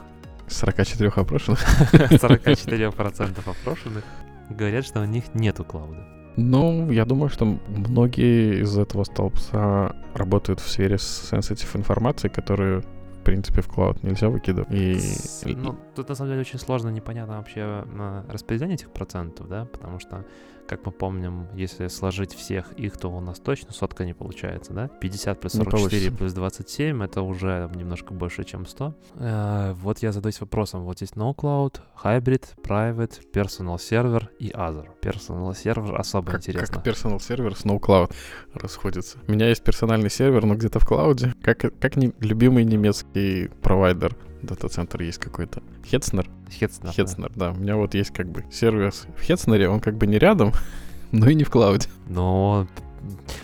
44 0.47 1.11
опрошенных. 1.15 1.59
44% 1.91 3.49
опрошенных 3.49 4.03
говорят, 4.49 4.85
что 4.85 5.01
у 5.01 5.05
них 5.05 5.25
нету 5.35 5.63
клауда. 5.63 6.03
Ну, 6.37 6.91
я 6.91 7.05
думаю, 7.05 7.29
что 7.29 7.45
многие 7.67 8.61
из 8.61 8.77
этого 8.77 9.03
столбца 9.03 9.95
работают 10.13 10.59
в 10.59 10.69
сфере 10.69 10.95
sensitive 10.95 11.77
информации, 11.77 12.29
которую, 12.29 12.81
в 12.81 13.23
принципе, 13.23 13.61
в 13.61 13.67
клауд 13.67 14.03
нельзя 14.03 14.29
выкидывать. 14.29 14.71
И 14.71 14.99
Ну, 15.45 15.77
тут 15.97 16.09
на 16.09 16.15
самом 16.15 16.29
деле 16.31 16.41
очень 16.41 16.59
сложно, 16.59 16.89
непонятно 16.89 17.37
вообще 17.37 17.61
а, 17.63 18.25
распределение 18.29 18.75
этих 18.75 18.91
процентов, 18.91 19.47
да, 19.49 19.65
потому 19.65 19.99
что, 19.99 20.25
как 20.67 20.85
мы 20.85 20.91
помним, 20.91 21.47
если 21.55 21.87
сложить 21.87 22.33
всех 22.35 22.71
их, 22.73 22.97
то 22.97 23.09
у 23.09 23.19
нас 23.19 23.39
точно 23.39 23.73
сотка 23.73 24.05
не 24.05 24.13
получается, 24.13 24.73
да? 24.73 24.87
50 24.87 25.39
плюс 25.39 25.53
Не 25.55 25.63
44 25.63 25.89
получится. 25.89 26.17
плюс 26.17 26.33
27 26.33 27.03
это 27.03 27.21
уже 27.23 27.69
немножко 27.75 28.13
больше, 28.13 28.43
чем 28.43 28.65
100. 28.67 28.93
Э, 29.15 29.73
вот 29.73 29.99
я 29.99 30.11
задаюсь 30.11 30.39
вопросом, 30.39 30.83
вот 30.83 31.01
есть 31.01 31.13
NoCloud, 31.13 31.79
Hybrid, 32.03 32.43
Private, 32.61 33.31
Personal 33.33 33.77
Server 33.77 34.27
и 34.37 34.49
Other. 34.51 34.87
Personal 35.01 35.51
Server 35.51 35.95
особо 35.95 36.31
как, 36.33 36.41
интересно. 36.41 36.75
как 36.75 36.83
персонал 36.83 37.19
сервер 37.19 37.55
с 37.55 37.65
NoCloud 37.65 38.13
расходится. 38.53 39.17
У 39.27 39.31
меня 39.31 39.49
есть 39.49 39.63
персональный 39.63 40.11
сервер, 40.11 40.45
но 40.45 40.53
где-то 40.53 40.79
в 40.79 40.85
клауде. 40.85 41.33
Как, 41.41 41.59
как 41.79 41.95
не, 41.95 42.13
любимый 42.19 42.65
немецкий 42.65 43.47
провайдер 43.63 44.15
дата-центр 44.41 45.01
есть 45.01 45.17
какой-то. 45.17 45.61
Хетцнер? 45.85 46.29
Хетцнер, 46.49 46.87
да. 46.87 46.91
Хетцнер, 46.91 47.31
да. 47.35 47.51
У 47.51 47.55
меня 47.55 47.75
вот 47.75 47.93
есть 47.93 48.11
как 48.11 48.27
бы 48.27 48.45
сервер 48.51 48.91
в 48.91 49.21
Хетцнере, 49.21 49.69
он 49.69 49.79
как 49.79 49.95
бы 49.95 50.07
не 50.07 50.17
рядом, 50.17 50.53
но 51.11 51.29
и 51.29 51.35
не 51.35 51.43
в 51.43 51.49
клауде. 51.49 51.87
Но 52.07 52.67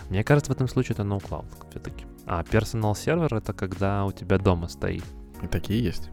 мне 0.09 0.23
кажется, 0.23 0.51
в 0.51 0.55
этом 0.55 0.67
случае 0.67 0.93
это 0.93 1.03
NoCloud 1.03 1.45
все-таки. 1.71 2.05
А 2.25 2.43
Personal 2.43 2.93
Server 2.93 3.37
это 3.37 3.53
когда 3.53 4.05
у 4.05 4.11
тебя 4.11 4.37
дома 4.37 4.67
стоит. 4.67 5.03
И 5.41 5.47
такие 5.47 5.83
есть. 5.83 6.09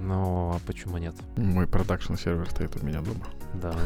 Ну, 0.00 0.50
а 0.54 0.58
почему 0.66 0.98
нет? 0.98 1.14
Мой 1.36 1.66
продакшн 1.66 2.14
сервер 2.14 2.50
стоит 2.50 2.76
у 2.80 2.84
меня 2.84 3.00
дома. 3.00 3.26
Да. 3.54 3.74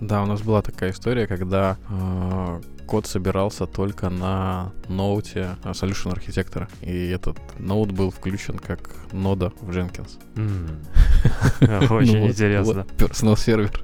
Да, 0.00 0.22
у 0.22 0.26
нас 0.26 0.42
была 0.42 0.60
такая 0.60 0.90
история, 0.90 1.28
когда 1.28 1.78
э, 1.88 2.60
код 2.84 3.06
собирался 3.06 3.66
только 3.66 4.10
на 4.10 4.72
ноуте 4.88 5.56
Solution 5.64 6.12
архитектора. 6.12 6.68
И 6.82 7.08
этот 7.08 7.38
ноут 7.58 7.92
был 7.92 8.10
включен 8.10 8.58
как 8.58 8.90
нода 9.12 9.52
в 9.60 9.70
Jenkins. 9.70 10.18
Ну 11.60 11.96
Очень 11.96 12.20
вот, 12.20 12.30
интересно. 12.30 12.86
Personal 12.98 13.38
сервер. 13.38 13.82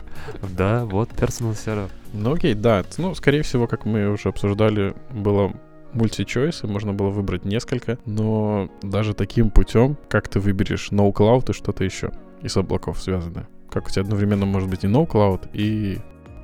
Да, 0.56 0.84
вот 0.84 1.10
Personal 1.10 1.52
Server. 1.52 1.90
Ну 2.12 2.34
окей, 2.34 2.54
да. 2.54 2.84
Ну, 2.98 3.14
скорее 3.14 3.42
всего, 3.42 3.66
как 3.66 3.84
мы 3.84 4.08
уже 4.10 4.28
обсуждали, 4.28 4.94
было 5.10 5.52
мульти-чойс, 5.92 6.64
и 6.64 6.66
можно 6.66 6.92
было 6.92 7.08
выбрать 7.08 7.44
несколько, 7.44 7.98
но 8.04 8.70
даже 8.82 9.14
таким 9.14 9.50
путем, 9.50 9.96
как 10.08 10.28
ты 10.28 10.40
выберешь 10.40 10.90
no 10.90 11.12
cloud 11.12 11.50
и 11.50 11.52
что-то 11.52 11.84
еще 11.84 12.10
из 12.42 12.56
облаков 12.56 13.00
связанное. 13.02 13.48
Как 13.70 13.86
у 13.86 13.90
тебя 13.90 14.02
одновременно 14.02 14.46
может 14.46 14.68
быть 14.68 14.84
и 14.84 14.88
no 14.88 15.06
cloud, 15.06 15.48
и 15.52 15.98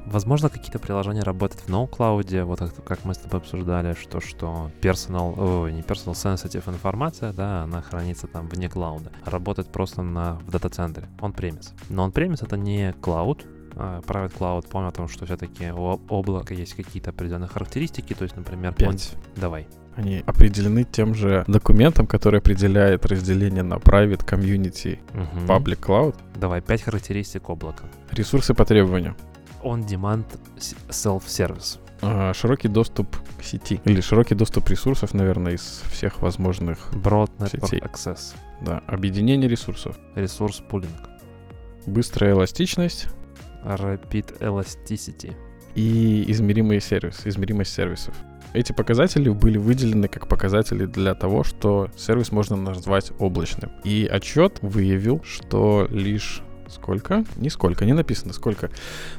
Возможно, 0.06 0.48
какие-то 0.48 0.78
приложения 0.78 1.22
работают 1.22 1.62
в 1.62 1.68
NoCloud, 1.68 2.44
вот 2.44 2.58
как, 2.60 2.84
как 2.84 3.04
мы 3.04 3.14
с 3.14 3.18
тобой 3.18 3.40
обсуждали, 3.40 3.94
что, 3.94 4.20
что 4.20 4.70
personal, 4.80 5.34
ой, 5.62 5.72
не 5.72 5.80
personal 5.82 6.12
sensitive 6.12 6.68
информация, 6.72 7.32
да, 7.32 7.62
она 7.64 7.82
хранится 7.82 8.26
там 8.28 8.48
вне 8.48 8.68
клауда, 8.68 9.10
а 9.24 9.30
работает 9.30 9.68
просто 9.72 10.02
на, 10.02 10.34
в 10.46 10.50
дата-центре, 10.50 11.08
on-premise. 11.18 11.70
Но 11.88 12.06
on-premise 12.06 12.44
это 12.44 12.56
не 12.56 12.92
cloud, 13.02 13.44
а 13.74 14.00
private 14.00 14.32
cloud, 14.38 14.68
помню 14.70 14.88
о 14.88 14.92
том, 14.92 15.08
что 15.08 15.26
все-таки 15.26 15.70
у 15.72 16.00
облака 16.08 16.54
есть 16.54 16.74
какие-то 16.74 17.10
определенные 17.10 17.48
характеристики, 17.48 18.14
то 18.14 18.22
есть, 18.22 18.36
например, 18.36 18.70
он- 18.70 18.76
Пять. 18.76 19.12
Давай. 19.34 19.66
Они 19.96 20.22
определены 20.26 20.84
тем 20.84 21.14
же 21.14 21.42
документом, 21.48 22.06
который 22.06 22.38
определяет 22.40 23.06
разделение 23.06 23.62
на 23.62 23.74
private, 23.74 24.24
community, 24.26 24.98
Мгм. 25.14 25.46
public 25.46 25.80
cloud, 25.80 26.14
Давай, 26.36 26.60
пять 26.60 26.82
характеристик 26.82 27.48
облака. 27.50 27.84
ресурсы 28.12 28.54
по 28.54 28.64
требованию, 28.66 29.16
On-demand 29.66 30.24
self-service. 30.90 31.78
а, 32.02 32.32
широкий 32.34 32.68
доступ 32.68 33.16
к 33.38 33.42
сети 33.42 33.80
или 33.84 34.00
широкий 34.00 34.34
доступ 34.34 34.68
ресурсов, 34.70 35.14
наверное, 35.14 35.52
из 35.54 35.82
всех 35.90 36.20
возможных, 36.22 36.92
Broad 36.92 37.30
Network 37.38 37.66
Сетей. 37.66 37.80
Access. 37.80 38.34
да, 38.60 38.82
объединение 38.86 39.48
ресурсов, 39.48 39.96
Ресурс 40.14 40.62
пулинг. 40.70 41.08
быстрая 41.86 42.32
эластичность 42.32 43.06
Rapid 43.64 44.38
Elasticity. 44.40 45.34
и 45.74 46.24
измеримый 46.30 46.80
сервис, 46.80 47.22
измеримость 47.24 47.72
сервисов. 47.74 48.14
Эти 48.52 48.72
показатели 48.72 49.28
были 49.28 49.58
выделены 49.58 50.08
как 50.08 50.28
показатели 50.28 50.86
для 50.86 51.14
того, 51.14 51.44
что 51.44 51.88
сервис 51.96 52.32
можно 52.32 52.56
назвать 52.56 53.12
облачным. 53.18 53.70
И 53.84 54.08
отчет 54.10 54.58
выявил, 54.62 55.22
что 55.24 55.86
лишь 55.90 56.40
сколько? 56.70 57.24
Нисколько, 57.36 57.84
не 57.84 57.92
написано 57.92 58.32
сколько. 58.32 58.70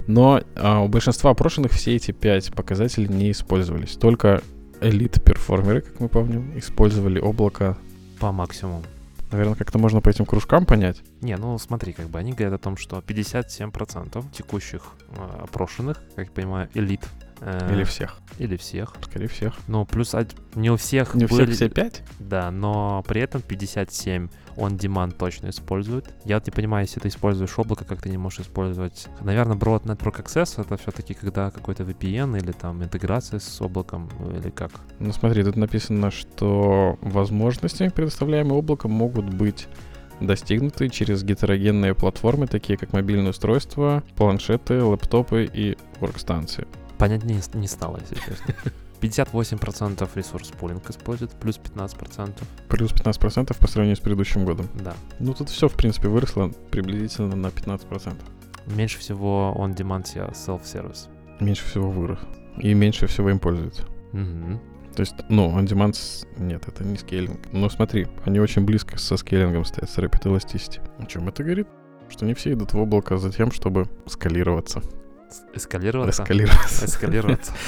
Но 0.07 0.41
а, 0.56 0.82
у 0.82 0.88
большинства 0.88 1.32
опрошенных 1.32 1.72
все 1.72 1.95
эти 1.95 2.11
пять 2.11 2.52
показателей 2.53 3.07
не 3.07 3.32
использовались. 3.32 3.95
Только 3.95 4.41
элит-перформеры, 4.82 5.82
как 5.82 5.99
мы 5.99 6.10
помним, 6.10 6.57
использовали 6.57 7.19
облако 7.19 7.78
По 8.19 8.32
максимуму. 8.32 8.84
Наверное, 9.32 9.56
как-то 9.56 9.78
можно 9.78 9.99
по 9.99 10.10
этим 10.10 10.26
кружкам 10.26 10.65
понять. 10.65 11.02
Не, 11.22 11.36
ну 11.36 11.57
смотри, 11.57 11.91
как 11.91 12.07
бы 12.07 12.18
они 12.18 12.32
говорят 12.32 12.53
о 12.53 12.64
том, 12.64 12.78
что 12.78 12.99
57% 12.99 14.24
текущих 14.32 14.84
э, 15.10 15.44
опрошенных, 15.44 16.02
как 16.15 16.28
я 16.28 16.32
понимаю, 16.32 16.69
элит. 16.74 17.02
Э, 17.41 17.73
Или 17.73 17.84
всех. 17.84 18.19
Или 18.39 18.55
всех. 18.57 18.95
Скорее 19.01 19.27
всех. 19.27 19.53
Ну, 19.68 19.85
плюс 19.85 20.14
не 20.55 20.69
у 20.69 20.77
всех 20.77 21.15
Не 21.15 21.26
у 21.26 21.27
всех 21.27 21.39
были- 21.39 21.53
все 21.53 21.69
пять? 21.69 22.03
Да, 22.19 22.51
но 22.51 23.03
при 23.07 23.22
этом 23.22 23.41
57 23.41 24.30
он 24.55 24.76
demand 24.76 25.11
точно 25.18 25.49
использует. 25.49 26.14
Я 26.26 26.35
вот 26.38 26.45
не 26.47 26.51
понимаю, 26.51 26.85
если 26.85 26.99
ты 26.99 27.07
используешь 27.09 27.57
облако, 27.57 27.85
как 27.85 28.01
ты 28.01 28.09
не 28.09 28.18
можешь 28.18 28.39
использовать. 28.41 29.07
Наверное, 29.22 29.55
Broad 29.55 29.84
Network 29.84 30.23
Access 30.23 30.59
это 30.61 30.77
все-таки 30.77 31.14
когда 31.14 31.51
какой-то 31.51 31.84
VPN 31.84 32.38
или 32.38 32.51
там 32.51 32.84
интеграция 32.84 33.39
с 33.39 33.61
облаком, 33.61 34.09
ну, 34.19 34.35
или 34.38 34.49
как. 34.49 34.72
Ну 34.99 35.11
смотри, 35.14 35.43
тут 35.43 35.55
написано, 35.55 36.11
что 36.11 36.97
возможности, 37.01 37.89
предоставляемые 37.89 38.57
облаком, 38.57 38.91
могут 38.91 39.26
быть 39.34 39.68
достигнуты 40.19 40.89
через 40.89 41.23
гетерогенные 41.23 41.93
платформы, 41.93 42.47
такие 42.47 42.77
как 42.77 42.93
мобильные 42.93 43.30
устройства, 43.30 44.03
планшеты, 44.15 44.81
лэптопы 44.84 45.47
и 45.51 45.77
воркстанции. 45.99 46.65
Понятнее 46.98 47.41
не, 47.53 47.68
стало, 47.68 47.99
если 47.99 48.15
честно. 48.15 48.56
58% 49.02 50.10
ресурс 50.15 50.49
пулинг 50.49 50.90
использует, 50.90 51.32
плюс 51.32 51.60
15%. 51.60 52.34
Плюс 52.68 52.91
15% 52.91 53.57
по 53.57 53.68
сравнению 53.68 53.95
с 53.95 53.99
предыдущим 53.99 54.45
годом. 54.45 54.68
Да. 54.74 54.95
Ну 55.19 55.34
тут 55.34 55.49
все, 55.49 55.68
в 55.68 55.74
принципе, 55.74 56.07
выросло 56.07 56.52
приблизительно 56.72 57.36
на 57.36 57.48
15%. 57.48 58.15
Меньше 58.68 58.98
всего 58.99 59.56
on 59.57 59.76
demand 59.76 60.06
self-service. 60.34 61.07
Меньше 61.40 61.65
всего 61.65 61.90
вырос. 61.90 62.19
И 62.57 62.74
меньше 62.74 63.07
всего 63.07 63.30
им 63.30 63.40
пользуются. 63.40 63.84
Мгм. 64.14 64.60
То 64.95 65.02
есть, 65.02 65.14
ну, 65.30 65.56
on 65.56 65.65
demand... 65.65 65.95
Нет, 66.38 66.68
это 66.68 66.84
не 66.84 66.98
скейлинг. 66.98 67.53
Но 67.53 67.69
смотри, 67.69 68.07
они 68.26 68.40
очень 68.40 68.65
близко 68.65 68.98
со 68.98 69.15
скейлингом 69.15 69.64
стоят, 69.64 69.91
с 69.91 69.98
Rapid 69.99 70.24
Elasticity. 70.24 70.82
О 70.98 71.06
чем 71.06 71.28
это 71.28 71.44
говорит? 71.44 71.68
Что 72.10 72.26
не 72.26 72.34
все 72.34 72.53
идут 72.53 72.74
в 72.74 72.80
облако 72.80 73.18
за 73.18 73.32
тем, 73.32 73.52
чтобы 73.52 73.88
скалироваться. 74.07 74.82
Эскалироваться. 75.54 76.24
Эскалироваться. 76.24 76.86
Эскалироваться. 76.86 77.54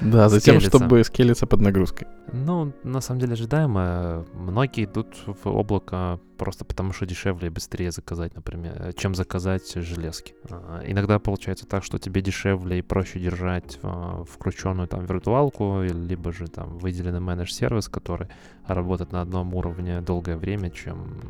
Да, 0.00 0.28
за 0.28 0.40
тем, 0.40 0.56
Скелиться. 0.56 0.78
чтобы 0.78 1.04
скелиться 1.04 1.46
под 1.46 1.60
нагрузкой. 1.60 2.08
Ну, 2.32 2.72
на 2.82 3.00
самом 3.00 3.20
деле 3.20 3.34
ожидаемо. 3.34 4.26
Многие 4.34 4.84
идут 4.84 5.06
в 5.26 5.46
облако 5.48 6.18
просто 6.38 6.64
потому, 6.64 6.92
что 6.92 7.06
дешевле 7.06 7.46
и 7.48 7.50
быстрее 7.50 7.92
заказать, 7.92 8.34
например, 8.34 8.74
э, 8.78 8.92
чем 8.96 9.14
заказать 9.14 9.72
железки. 9.74 10.34
А, 10.50 10.82
Иногда 10.84 11.20
получается 11.20 11.66
так, 11.66 11.84
что 11.84 11.98
тебе 11.98 12.20
дешевле 12.20 12.80
и 12.80 12.82
проще 12.82 13.20
держать 13.20 13.78
а, 13.82 14.24
включенную 14.24 14.88
там 14.88 15.06
виртуалку, 15.06 15.82
или 15.82 15.94
либо 15.94 16.32
же 16.32 16.48
там 16.48 16.78
выделенный 16.78 17.20
менедж-сервис, 17.20 17.88
который 17.88 18.28
работает 18.66 19.12
на 19.12 19.20
одном 19.20 19.54
уровне 19.54 20.00
долгое 20.00 20.36
время, 20.36 20.70
чем 20.70 21.20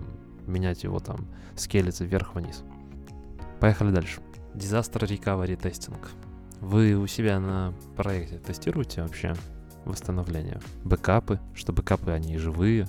менять 0.47 0.82
его 0.85 0.99
там, 0.99 1.27
скелиться 1.57 2.05
вверх-вниз. 2.05 2.62
Поехали 3.61 3.90
дальше. 3.90 4.20
Disaster 4.54 5.00
Recovery 5.06 5.60
Testing. 5.60 5.96
Вы 6.60 6.94
у 6.94 7.06
себя 7.06 7.40
на 7.40 7.74
проекте 7.96 8.38
тестируете 8.38 9.02
вообще 9.02 9.34
восстановление? 9.84 10.60
Бэкапы, 10.84 11.40
что 11.54 11.72
бэкапы, 11.72 12.10
они 12.10 12.38
живые, 12.38 12.86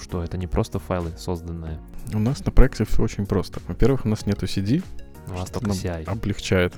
что 0.00 0.22
это 0.22 0.36
не 0.36 0.46
просто 0.46 0.78
файлы, 0.78 1.12
созданные. 1.16 1.78
У 2.12 2.18
нас 2.18 2.44
на 2.44 2.50
проекте 2.50 2.84
все 2.84 3.02
очень 3.02 3.26
просто. 3.26 3.60
Во-первых, 3.68 4.04
у 4.04 4.08
нас 4.08 4.26
нету 4.26 4.46
CD, 4.46 4.82
У 5.28 5.36
что 5.36 5.60
только 5.60 5.70
CI. 5.70 6.04
облегчает 6.04 6.74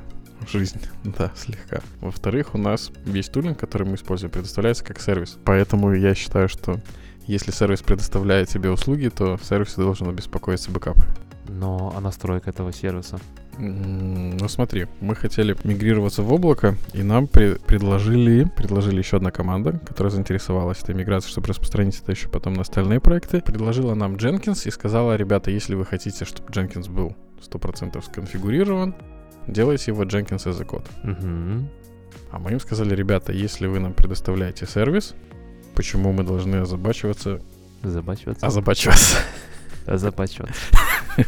жизнь, 0.49 0.81
да, 1.05 1.33
слегка. 1.35 1.81
Во-вторых, 2.01 2.55
у 2.55 2.59
нас 2.59 2.91
весь 3.05 3.29
тулинг, 3.29 3.59
который 3.59 3.89
мы 3.89 3.95
используем, 3.95 4.31
предоставляется 4.31 4.85
как 4.85 5.01
сервис. 5.01 5.39
Поэтому 5.45 5.95
я 5.95 6.15
считаю, 6.15 6.49
что 6.49 6.81
если 7.27 7.53
сервис 7.53 7.81
предоставляет 7.81 8.49
тебе 8.49 8.71
услуги, 8.71 9.09
то 9.09 9.39
сервис 9.43 9.75
должен 9.77 10.09
обеспокоиться 10.09 10.71
бэкапами. 10.71 11.09
Но 11.49 11.93
а 11.97 12.01
настройка 12.01 12.51
этого 12.51 12.73
сервиса? 12.73 13.19
Ну 13.59 14.49
смотри, 14.49 14.87
мы 15.01 15.15
хотели 15.15 15.57
мигрироваться 15.65 16.23
в 16.23 16.33
облако, 16.33 16.77
и 16.93 17.03
нам 17.03 17.25
пре- 17.25 17.61
предложили, 17.65 18.45
предложили 18.57 18.99
еще 18.99 19.19
одна 19.19 19.31
команда, 19.31 19.81
которая 19.87 20.11
заинтересовалась 20.11 20.83
этой 20.83 20.95
миграцией, 20.95 21.31
чтобы 21.33 21.49
распространить 21.49 22.01
это 22.01 22.13
еще 22.13 22.29
потом 22.29 22.55
на 22.55 22.63
остальные 22.63 23.01
проекты. 23.01 23.41
Предложила 23.41 23.95
нам 23.95 24.15
Jenkins 24.15 24.67
и 24.67 24.71
сказала, 24.71 25.17
ребята, 25.17 25.51
если 25.51 25.75
вы 25.75 25.85
хотите, 25.85 26.25
чтобы 26.25 26.51
Jenkins 26.51 26.91
был 26.91 27.17
100% 27.41 28.03
сконфигурирован, 28.05 28.95
делайте 29.47 29.91
его 29.91 30.05
Jenkins 30.05 30.47
as 30.47 30.61
a 30.61 30.65
код. 30.65 30.87
Мгм. 31.03 31.69
А 32.31 32.39
мы 32.39 32.53
им 32.53 32.61
сказали, 32.61 32.95
ребята, 32.95 33.33
если 33.33 33.67
вы 33.67 33.79
нам 33.79 33.95
предоставляете 33.95 34.67
сервис, 34.67 35.15
почему 35.75 36.13
мы 36.13 36.25
должны 36.25 36.57
озабачиваться... 36.57 37.41
Забачиваться. 37.83 38.47
Озабачиваться. 38.47 39.19
Забачиваться. 39.87 40.61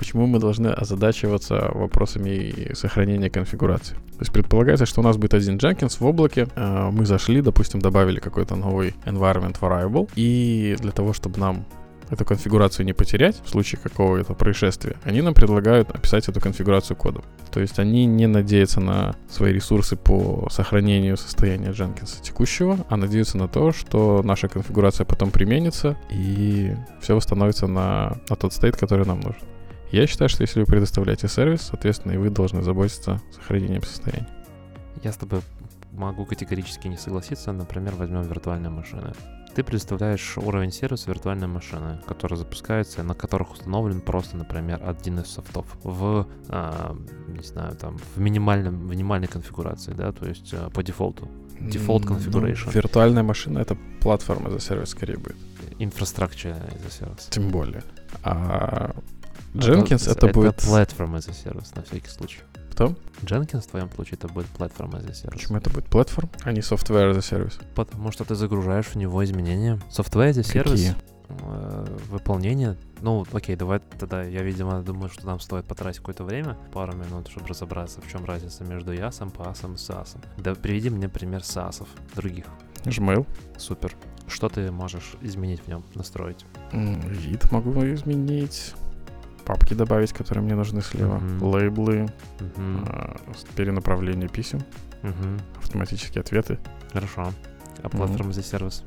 Почему 0.00 0.26
мы 0.26 0.38
должны 0.38 0.68
озадачиваться 0.68 1.70
вопросами 1.74 2.72
сохранения 2.72 3.28
конфигурации? 3.28 3.96
То 3.96 4.20
есть 4.20 4.32
предполагается, 4.32 4.86
что 4.86 5.02
у 5.02 5.04
нас 5.04 5.18
будет 5.18 5.34
один 5.34 5.58
Jenkins 5.58 5.98
в 6.00 6.06
облаке. 6.06 6.48
э, 6.56 6.90
Мы 6.90 7.04
зашли, 7.04 7.42
допустим, 7.42 7.80
добавили 7.80 8.18
какой-то 8.18 8.56
новый 8.56 8.94
environment 9.04 9.60
variable. 9.60 10.08
И 10.16 10.74
для 10.80 10.92
того, 10.92 11.12
чтобы 11.12 11.38
нам 11.38 11.66
эту 12.08 12.24
конфигурацию 12.24 12.86
не 12.86 12.94
потерять 12.94 13.42
в 13.44 13.50
случае 13.50 13.78
какого-то 13.82 14.32
происшествия, 14.32 14.96
они 15.04 15.20
нам 15.20 15.34
предлагают 15.34 15.90
описать 15.90 16.26
эту 16.30 16.40
конфигурацию 16.40 16.96
кодом. 16.96 17.22
То 17.52 17.60
есть 17.60 17.78
они 17.78 18.06
не 18.06 18.26
надеются 18.26 18.80
на 18.80 19.14
свои 19.28 19.52
ресурсы 19.52 19.96
по 19.96 20.48
сохранению 20.50 21.18
состояния 21.18 21.72
Jenkins 21.72 22.22
текущего, 22.22 22.78
а 22.88 22.96
надеются 22.96 23.36
на 23.36 23.48
то, 23.48 23.70
что 23.70 24.22
наша 24.24 24.48
конфигурация 24.48 25.04
потом 25.04 25.30
применится 25.30 25.98
и 26.08 26.74
все 27.02 27.14
восстановится 27.14 27.66
на, 27.66 28.16
на 28.30 28.36
тот 28.36 28.54
стейт, 28.54 28.78
который 28.78 29.04
нам 29.04 29.20
нужен. 29.20 29.42
Я 29.92 30.06
считаю, 30.06 30.28
что 30.28 30.42
если 30.42 30.60
вы 30.60 30.66
предоставляете 30.66 31.26
сервис, 31.28 31.62
соответственно, 31.62 32.12
и 32.12 32.16
вы 32.16 32.30
должны 32.30 32.62
заботиться 32.62 33.20
сохранением 33.32 33.82
состояния. 33.82 34.28
Я 35.02 35.12
с 35.12 35.16
тобой 35.16 35.40
могу 35.92 36.24
категорически 36.24 36.86
не 36.88 36.96
согласиться. 36.96 37.52
Например, 37.52 37.94
возьмем 37.96 38.22
виртуальные 38.22 38.70
машины. 38.70 39.12
Ты 39.54 39.64
предоставляешь 39.64 40.38
уровень 40.38 40.70
сервиса 40.70 41.10
виртуальной 41.10 41.48
машины, 41.48 42.00
которые 42.06 42.38
запускаются, 42.38 43.02
на 43.02 43.14
которых 43.14 43.52
установлен 43.52 44.00
просто, 44.00 44.36
например, 44.36 44.80
один 44.84 45.18
из 45.18 45.26
софтов 45.26 45.66
в, 45.82 46.28
а, 46.48 46.96
не 47.26 47.42
знаю, 47.42 47.74
там, 47.74 47.98
в, 48.14 48.20
минимальном, 48.20 48.86
в 48.86 48.90
минимальной 48.90 49.26
конфигурации, 49.26 49.92
да, 49.92 50.12
то 50.12 50.26
есть 50.26 50.54
а, 50.54 50.70
по 50.70 50.84
дефолту. 50.84 51.28
М, 51.58 51.68
configuration. 51.68 52.66
ну, 52.66 52.72
виртуальная 52.72 53.24
машина— 53.24 53.58
это 53.60 53.76
платформа 54.00 54.50
за 54.50 54.60
сервис 54.60 54.90
скорее 54.90 55.16
будет. 55.16 55.36
As 56.52 56.86
a 56.86 57.06
service. 57.06 57.30
Тем 57.30 57.50
более. 57.50 57.82
А 58.22 58.94
Jenkins 59.54 60.10
это, 60.10 60.26
это 60.26 60.34
будет... 60.34 60.56
Platform 60.56 61.16
as 61.16 61.28
a 61.28 61.32
service, 61.32 61.72
на 61.74 61.82
всякий 61.82 62.08
случай. 62.08 62.40
Кто? 62.72 62.94
Jenkins 63.22 63.62
в 63.62 63.66
твоем 63.66 63.90
случае 63.92 64.14
это 64.14 64.28
будет 64.28 64.46
Platform 64.56 64.92
as 64.92 65.06
a 65.06 65.12
service. 65.12 65.32
Почему 65.32 65.58
это 65.58 65.70
будет 65.70 65.86
платформ, 65.86 66.30
а 66.42 66.52
не 66.52 66.60
software 66.60 67.12
as 67.12 67.16
a 67.16 67.20
service? 67.20 67.62
Потому 67.74 68.12
что 68.12 68.24
ты 68.24 68.34
загружаешь 68.34 68.86
в 68.86 68.96
него 68.96 69.24
изменения. 69.24 69.80
Software 69.90 70.30
as 70.30 70.38
a 70.38 70.42
service. 70.42 70.70
Какие? 70.70 70.96
э, 71.30 71.98
выполнение. 72.08 72.76
Ну, 73.00 73.24
окей, 73.32 73.56
давай 73.56 73.80
тогда 73.98 74.22
я, 74.22 74.42
видимо, 74.42 74.82
думаю, 74.82 75.08
что 75.10 75.26
нам 75.26 75.40
стоит 75.40 75.64
потратить 75.64 75.98
какое-то 75.98 76.24
время, 76.24 76.56
пару 76.72 76.94
минут, 76.94 77.28
чтобы 77.28 77.48
разобраться, 77.48 78.00
в 78.00 78.10
чем 78.10 78.24
разница 78.24 78.64
между 78.64 78.92
ясом, 78.92 79.30
пасом 79.30 79.74
и 79.74 79.78
сасом. 79.78 80.20
Да 80.38 80.54
приведи 80.54 80.90
мне 80.90 81.08
пример 81.08 81.44
сасов 81.44 81.88
других. 82.14 82.46
Gmail. 82.84 83.26
Супер. 83.56 83.94
Что 84.26 84.48
ты 84.48 84.70
можешь 84.70 85.14
изменить 85.22 85.60
в 85.60 85.68
нем, 85.68 85.84
настроить? 85.94 86.44
Вид 86.72 87.50
могу 87.50 87.72
изменить. 87.92 88.74
Папки 89.44 89.74
добавить, 89.74 90.12
которые 90.12 90.44
мне 90.44 90.54
нужны 90.54 90.80
слева. 90.82 91.16
Мгм. 91.18 91.42
Лейблы. 91.44 92.06
А, 92.86 93.16
с- 93.34 93.44
перенаправление 93.56 94.28
писем. 94.28 94.60
Мгм. 95.02 95.38
Автоматические 95.58 96.20
ответы. 96.20 96.58
Хорошо. 96.92 97.32
А 97.82 97.88
платформа 97.88 98.32
за 98.32 98.42
сервис? 98.42 98.84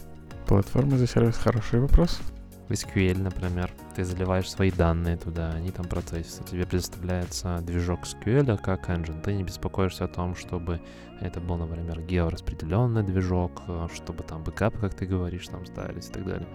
Платформа 0.47 0.97
за 0.97 1.07
сервис. 1.07 1.37
Хороший 1.37 1.79
вопрос. 1.79 2.21
В 2.69 2.71
SQL, 2.71 3.21
например, 3.21 3.71
ты 3.95 4.05
заливаешь 4.05 4.49
свои 4.49 4.71
данные 4.71 5.17
туда, 5.17 5.49
они 5.51 5.71
там 5.71 5.85
процессятся. 5.85 6.43
Тебе 6.43 6.65
предоставляется 6.65 7.59
движок 7.61 8.01
SQL 8.05 8.57
как 8.57 8.89
engine. 8.89 9.21
Ты 9.21 9.33
не 9.33 9.43
беспокоишься 9.43 10.05
о 10.05 10.07
том, 10.07 10.35
чтобы 10.35 10.79
это 11.19 11.41
был, 11.41 11.57
например, 11.57 11.99
геораспределенный 12.01 13.03
движок, 13.03 13.63
э, 13.67 13.87
чтобы 13.93 14.23
там 14.23 14.43
бэкапы, 14.43 14.77
как 14.79 14.93
ты 14.93 15.05
говоришь, 15.05 15.47
там 15.49 15.65
ставились 15.65 16.07
и 16.07 16.11
так 16.13 16.25
далее. 16.25 16.47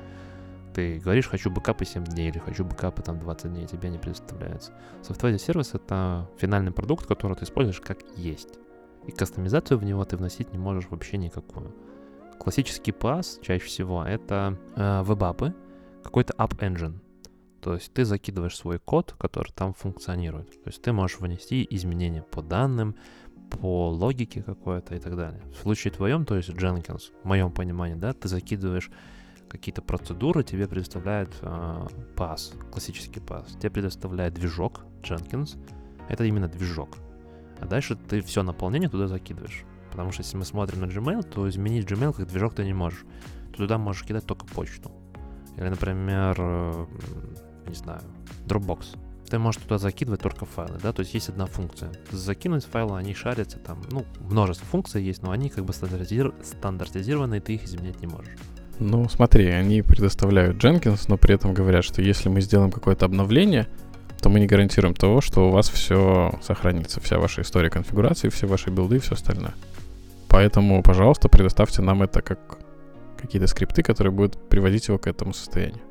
Ты 0.78 1.00
говоришь, 1.00 1.26
хочу 1.26 1.50
бэкапы 1.50 1.84
7 1.84 2.04
дней 2.04 2.28
или 2.28 2.38
хочу 2.38 2.64
бэкапы 2.64 3.02
там 3.02 3.18
20 3.18 3.52
дней, 3.52 3.66
тебе 3.66 3.88
не 3.88 3.98
предоставляется. 3.98 4.72
Software 5.02 5.36
сервис— 5.36 5.70
это 5.74 6.30
финальный 6.38 6.70
продукт, 6.70 7.04
который 7.04 7.36
ты 7.36 7.46
используешь 7.46 7.80
как 7.80 7.98
есть. 8.14 8.60
И 9.04 9.10
кастомизацию 9.10 9.76
в 9.76 9.82
него 9.82 10.04
ты 10.04 10.16
вносить 10.16 10.52
не 10.52 10.58
можешь 10.58 10.88
вообще 10.88 11.16
никакую. 11.16 11.74
Классический 12.38 12.92
PaaS 12.92 13.42
чаще 13.42 13.64
всего 13.64 14.04
это 14.04 14.56
э, 14.76 15.02
веб-апы, 15.02 15.52
какой-то 16.04 16.34
app 16.34 16.56
engine. 16.60 17.00
То 17.60 17.74
есть 17.74 17.92
ты 17.92 18.04
закидываешь 18.04 18.56
свой 18.56 18.78
код, 18.78 19.16
который 19.18 19.50
там 19.50 19.74
функционирует. 19.74 20.62
То 20.62 20.68
есть 20.68 20.80
ты 20.80 20.92
можешь 20.92 21.18
внести 21.18 21.66
изменения 21.70 22.22
по 22.22 22.40
данным, 22.40 22.94
по 23.50 23.90
логике 23.90 24.44
какой-то 24.44 24.94
и 24.94 25.00
так 25.00 25.16
далее. 25.16 25.42
В 25.50 25.56
случае 25.56 25.92
твоем, 25.92 26.24
то 26.24 26.36
есть 26.36 26.50
Jenkins, 26.50 27.10
в 27.20 27.24
моем 27.24 27.50
понимании, 27.50 27.96
да, 27.96 28.12
ты 28.12 28.28
закидываешь 28.28 28.92
какие-то 29.48 29.82
процедуры, 29.82 30.44
тебе 30.44 30.68
предоставляет 30.68 31.30
э, 31.42 31.86
пас, 32.16 32.52
классический 32.70 33.20
пас. 33.20 33.46
Тебе 33.58 33.70
предоставляет 33.70 34.34
движок 34.34 34.80
Jenkins. 35.02 35.58
Это 36.08 36.24
именно 36.24 36.48
движок. 36.48 36.96
А 37.60 37.66
дальше 37.66 37.96
ты 37.96 38.20
все 38.22 38.42
наполнение 38.42 38.88
туда 38.88 39.08
закидываешь. 39.08 39.64
Потому 39.90 40.12
что 40.12 40.22
если 40.22 40.36
мы 40.36 40.44
смотрим 40.44 40.80
на 40.80 40.84
Gmail, 40.84 41.22
то 41.22 41.48
изменить 41.48 41.90
Gmail 41.90 42.12
как 42.12 42.28
движок 42.28 42.54
ты 42.54 42.64
не 42.64 42.74
можешь. 42.74 43.04
Ты 43.52 43.56
туда 43.56 43.78
можешь 43.78 44.04
кидать 44.04 44.26
только 44.26 44.46
почту. 44.46 44.92
Или, 45.56 45.68
например, 45.68 46.36
э, 46.38 46.86
не 47.66 47.74
знаю, 47.74 48.02
Dropbox. 48.46 48.96
Ты 49.28 49.38
можешь 49.38 49.60
туда 49.60 49.76
закидывать 49.76 50.22
только 50.22 50.46
файлы, 50.46 50.78
да, 50.82 50.92
то 50.92 51.00
есть 51.00 51.12
есть 51.12 51.28
одна 51.28 51.44
функция. 51.44 51.92
Закинуть 52.10 52.64
файлы, 52.64 52.96
они 52.96 53.12
шарятся 53.12 53.58
там, 53.58 53.82
ну, 53.90 54.06
множество 54.20 54.66
функций 54.66 55.02
есть, 55.02 55.22
но 55.22 55.32
они 55.32 55.50
как 55.50 55.66
бы 55.66 55.74
стандартизир... 55.74 56.34
стандартизированы, 56.42 57.36
и 57.36 57.40
ты 57.40 57.54
их 57.56 57.64
изменять 57.64 58.00
не 58.00 58.06
можешь. 58.06 58.34
Ну, 58.80 59.08
смотри, 59.08 59.48
они 59.48 59.82
предоставляют 59.82 60.62
Jenkins, 60.62 61.04
но 61.08 61.16
при 61.16 61.34
этом 61.34 61.52
говорят, 61.52 61.84
что 61.84 62.00
если 62.00 62.28
мы 62.28 62.40
сделаем 62.40 62.70
какое-то 62.70 63.06
обновление, 63.06 63.66
то 64.20 64.28
мы 64.28 64.40
не 64.40 64.46
гарантируем 64.46 64.94
того, 64.94 65.20
что 65.20 65.48
у 65.48 65.50
вас 65.50 65.68
все 65.68 66.38
сохранится, 66.42 67.00
вся 67.00 67.18
ваша 67.18 67.42
история 67.42 67.70
конфигурации, 67.70 68.28
все 68.28 68.46
ваши 68.46 68.70
билды 68.70 68.96
и 68.96 69.00
все 69.00 69.14
остальное. 69.14 69.54
Поэтому, 70.28 70.82
пожалуйста, 70.82 71.28
предоставьте 71.28 71.82
нам 71.82 72.02
это 72.02 72.22
как 72.22 72.58
какие-то 73.16 73.48
скрипты, 73.48 73.82
которые 73.82 74.12
будут 74.12 74.48
приводить 74.48 74.88
его 74.88 74.98
к 74.98 75.06
этому 75.06 75.32
состоянию. 75.32 75.82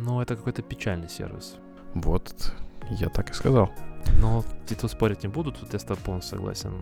Ну, 0.00 0.20
это 0.20 0.36
какой-то 0.36 0.62
печальный 0.62 1.08
сервис. 1.08 1.56
Вот, 1.94 2.54
я 2.90 3.08
так 3.08 3.30
и 3.30 3.34
сказал. 3.34 3.70
Но 4.20 4.44
тут 4.66 4.90
спорить 4.90 5.22
не 5.22 5.28
буду, 5.28 5.52
тут 5.52 5.72
я 5.72 5.78
с 5.78 5.84
тобой 5.84 6.22
согласен. 6.22 6.72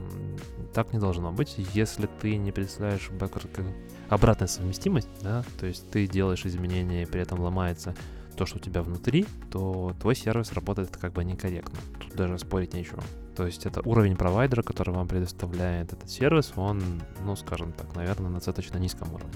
Так 0.73 0.93
не 0.93 0.99
должно 0.99 1.33
быть, 1.33 1.55
если 1.75 2.09
ты 2.21 2.37
не 2.37 2.53
представляешь 2.53 3.11
бэквард 3.11 3.49
как 3.53 3.65
обратная 4.09 4.49
совместимость, 4.49 5.09
да, 5.23 5.45
то 5.59 5.67
есть 5.67 5.91
ты 5.91 6.07
делаешь 6.07 6.47
изменения 6.47 7.03
и 7.03 7.07
при 7.07 7.21
этом 7.21 7.41
ломается 7.41 7.95
то, 8.37 8.47
что 8.47 8.59
у 8.59 8.61
тебя 8.61 8.83
внутри, 8.83 9.27
то 9.51 9.95
твой 10.01 10.15
сервис 10.15 10.53
работает 10.53 10.97
как 10.97 11.13
бы 11.13 11.25
некорректно. 11.25 11.79
Тут 12.01 12.15
даже 12.15 12.39
спорить 12.39 12.75
нечего. 12.75 13.03
То 13.35 13.47
есть 13.47 13.67
это 13.67 13.81
уровень 13.85 14.17
провайдера, 14.17 14.63
который 14.63 14.95
вам 14.95 15.09
предоставляет 15.09 15.93
этот 15.93 16.11
сервис, 16.11 16.53
он, 16.57 16.83
ну, 17.25 17.37
скажем 17.37 17.73
так, 17.73 17.95
наверное, 17.95 18.29
на 18.29 18.37
достаточно 18.37 18.79
низком 18.79 19.13
уровне. 19.13 19.35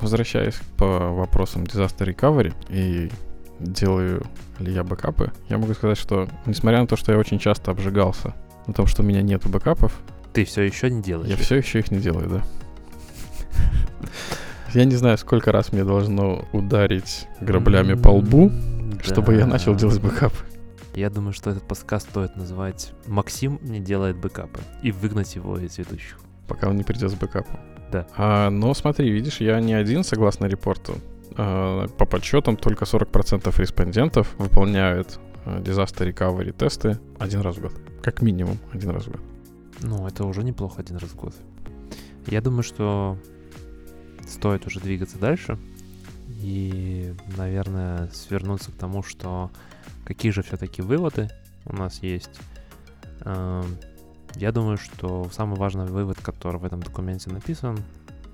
Возвращаясь 0.00 0.60
по 0.76 1.10
вопросам 1.10 1.64
disaster 1.64 2.06
recovery 2.06 2.54
и 2.68 3.10
делаю 3.64 4.24
ли 4.58 4.72
я 4.72 4.84
бэкапы, 4.84 5.32
я 5.48 5.58
могу 5.58 5.74
сказать, 5.74 5.98
что 5.98 6.28
несмотря 6.46 6.80
на 6.80 6.86
то, 6.86 6.96
что 6.96 7.12
я 7.12 7.18
очень 7.18 7.38
часто 7.38 7.70
обжигался 7.70 8.34
на 8.66 8.74
том, 8.74 8.86
что 8.86 9.02
у 9.02 9.04
меня 9.04 9.22
нету 9.22 9.48
бэкапов, 9.48 9.92
ты 10.32 10.44
все 10.44 10.62
еще 10.62 10.90
не 10.90 11.02
делаешь. 11.02 11.30
Я 11.30 11.36
все 11.36 11.56
еще 11.56 11.78
их 11.78 11.90
не 11.90 11.98
делаю, 11.98 12.28
да. 12.28 12.44
Я 14.74 14.84
не 14.84 14.96
знаю, 14.96 15.16
сколько 15.18 15.52
раз 15.52 15.72
мне 15.72 15.84
должно 15.84 16.44
ударить 16.52 17.28
граблями 17.40 17.94
по 17.94 18.08
лбу, 18.08 18.50
чтобы 19.02 19.36
я 19.36 19.46
начал 19.46 19.76
делать 19.76 20.00
бэкапы. 20.00 20.44
Я 20.94 21.10
думаю, 21.10 21.32
что 21.32 21.50
этот 21.50 21.62
подкаст 21.62 22.10
стоит 22.10 22.36
называть 22.36 22.92
«Максим 23.06 23.58
не 23.62 23.80
делает 23.80 24.16
бэкапы» 24.16 24.60
и 24.82 24.92
выгнать 24.92 25.34
его 25.36 25.58
из 25.58 25.78
ведущих. 25.78 26.18
Пока 26.48 26.68
он 26.68 26.76
не 26.76 26.84
придет 26.84 27.10
с 27.10 27.14
бэкапом. 27.14 27.58
Да. 27.90 28.06
А, 28.16 28.50
но 28.50 28.74
смотри, 28.74 29.10
видишь, 29.10 29.40
я 29.40 29.60
не 29.60 29.74
один, 29.74 30.02
согласно 30.04 30.46
репорту. 30.46 30.94
А, 31.36 31.88
по 31.88 32.06
подсчетам, 32.06 32.56
только 32.56 32.84
40% 32.84 33.52
респондентов 33.60 34.34
выполняют 34.38 35.18
а, 35.44 35.60
disaster 35.60 36.12
recovery 36.12 36.52
тесты 36.52 36.98
один 37.18 37.40
раз 37.40 37.56
в 37.56 37.62
год. 37.62 37.72
Как 38.02 38.22
минимум 38.22 38.58
один 38.72 38.90
раз 38.90 39.04
в 39.06 39.12
год. 39.12 39.20
Ну, 39.82 40.06
это 40.06 40.24
уже 40.24 40.44
неплохо 40.44 40.80
один 40.80 40.96
раз 40.96 41.10
в 41.10 41.16
год. 41.16 41.34
Я 42.26 42.40
думаю, 42.40 42.62
что 42.62 43.18
стоит 44.26 44.66
уже 44.66 44.80
двигаться 44.80 45.18
дальше 45.18 45.58
и, 46.28 47.14
наверное, 47.36 48.08
свернуться 48.12 48.70
к 48.70 48.74
тому, 48.74 49.02
что 49.02 49.50
какие 50.04 50.32
же 50.32 50.42
все-таки 50.42 50.82
выводы 50.82 51.30
у 51.66 51.74
нас 51.74 52.02
есть. 52.02 52.40
Эм, 53.20 53.76
я 54.36 54.52
думаю, 54.52 54.78
что 54.78 55.28
самый 55.32 55.58
важный 55.58 55.86
вывод, 55.86 56.18
который 56.20 56.58
в 56.58 56.64
этом 56.64 56.82
документе 56.82 57.30
написан, 57.30 57.78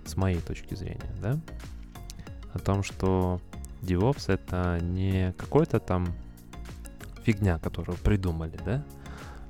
с 0.05 0.17
моей 0.17 0.41
точки 0.41 0.75
зрения, 0.75 1.11
да, 1.21 1.39
о 2.53 2.59
том, 2.59 2.83
что 2.83 3.41
DevOps 3.83 4.33
это 4.33 4.79
не 4.83 5.33
какой-то 5.39 5.81
там 5.81 6.09
фигня, 7.25 7.59
которую 7.59 7.97
придумали, 7.99 8.59
да, 8.65 8.85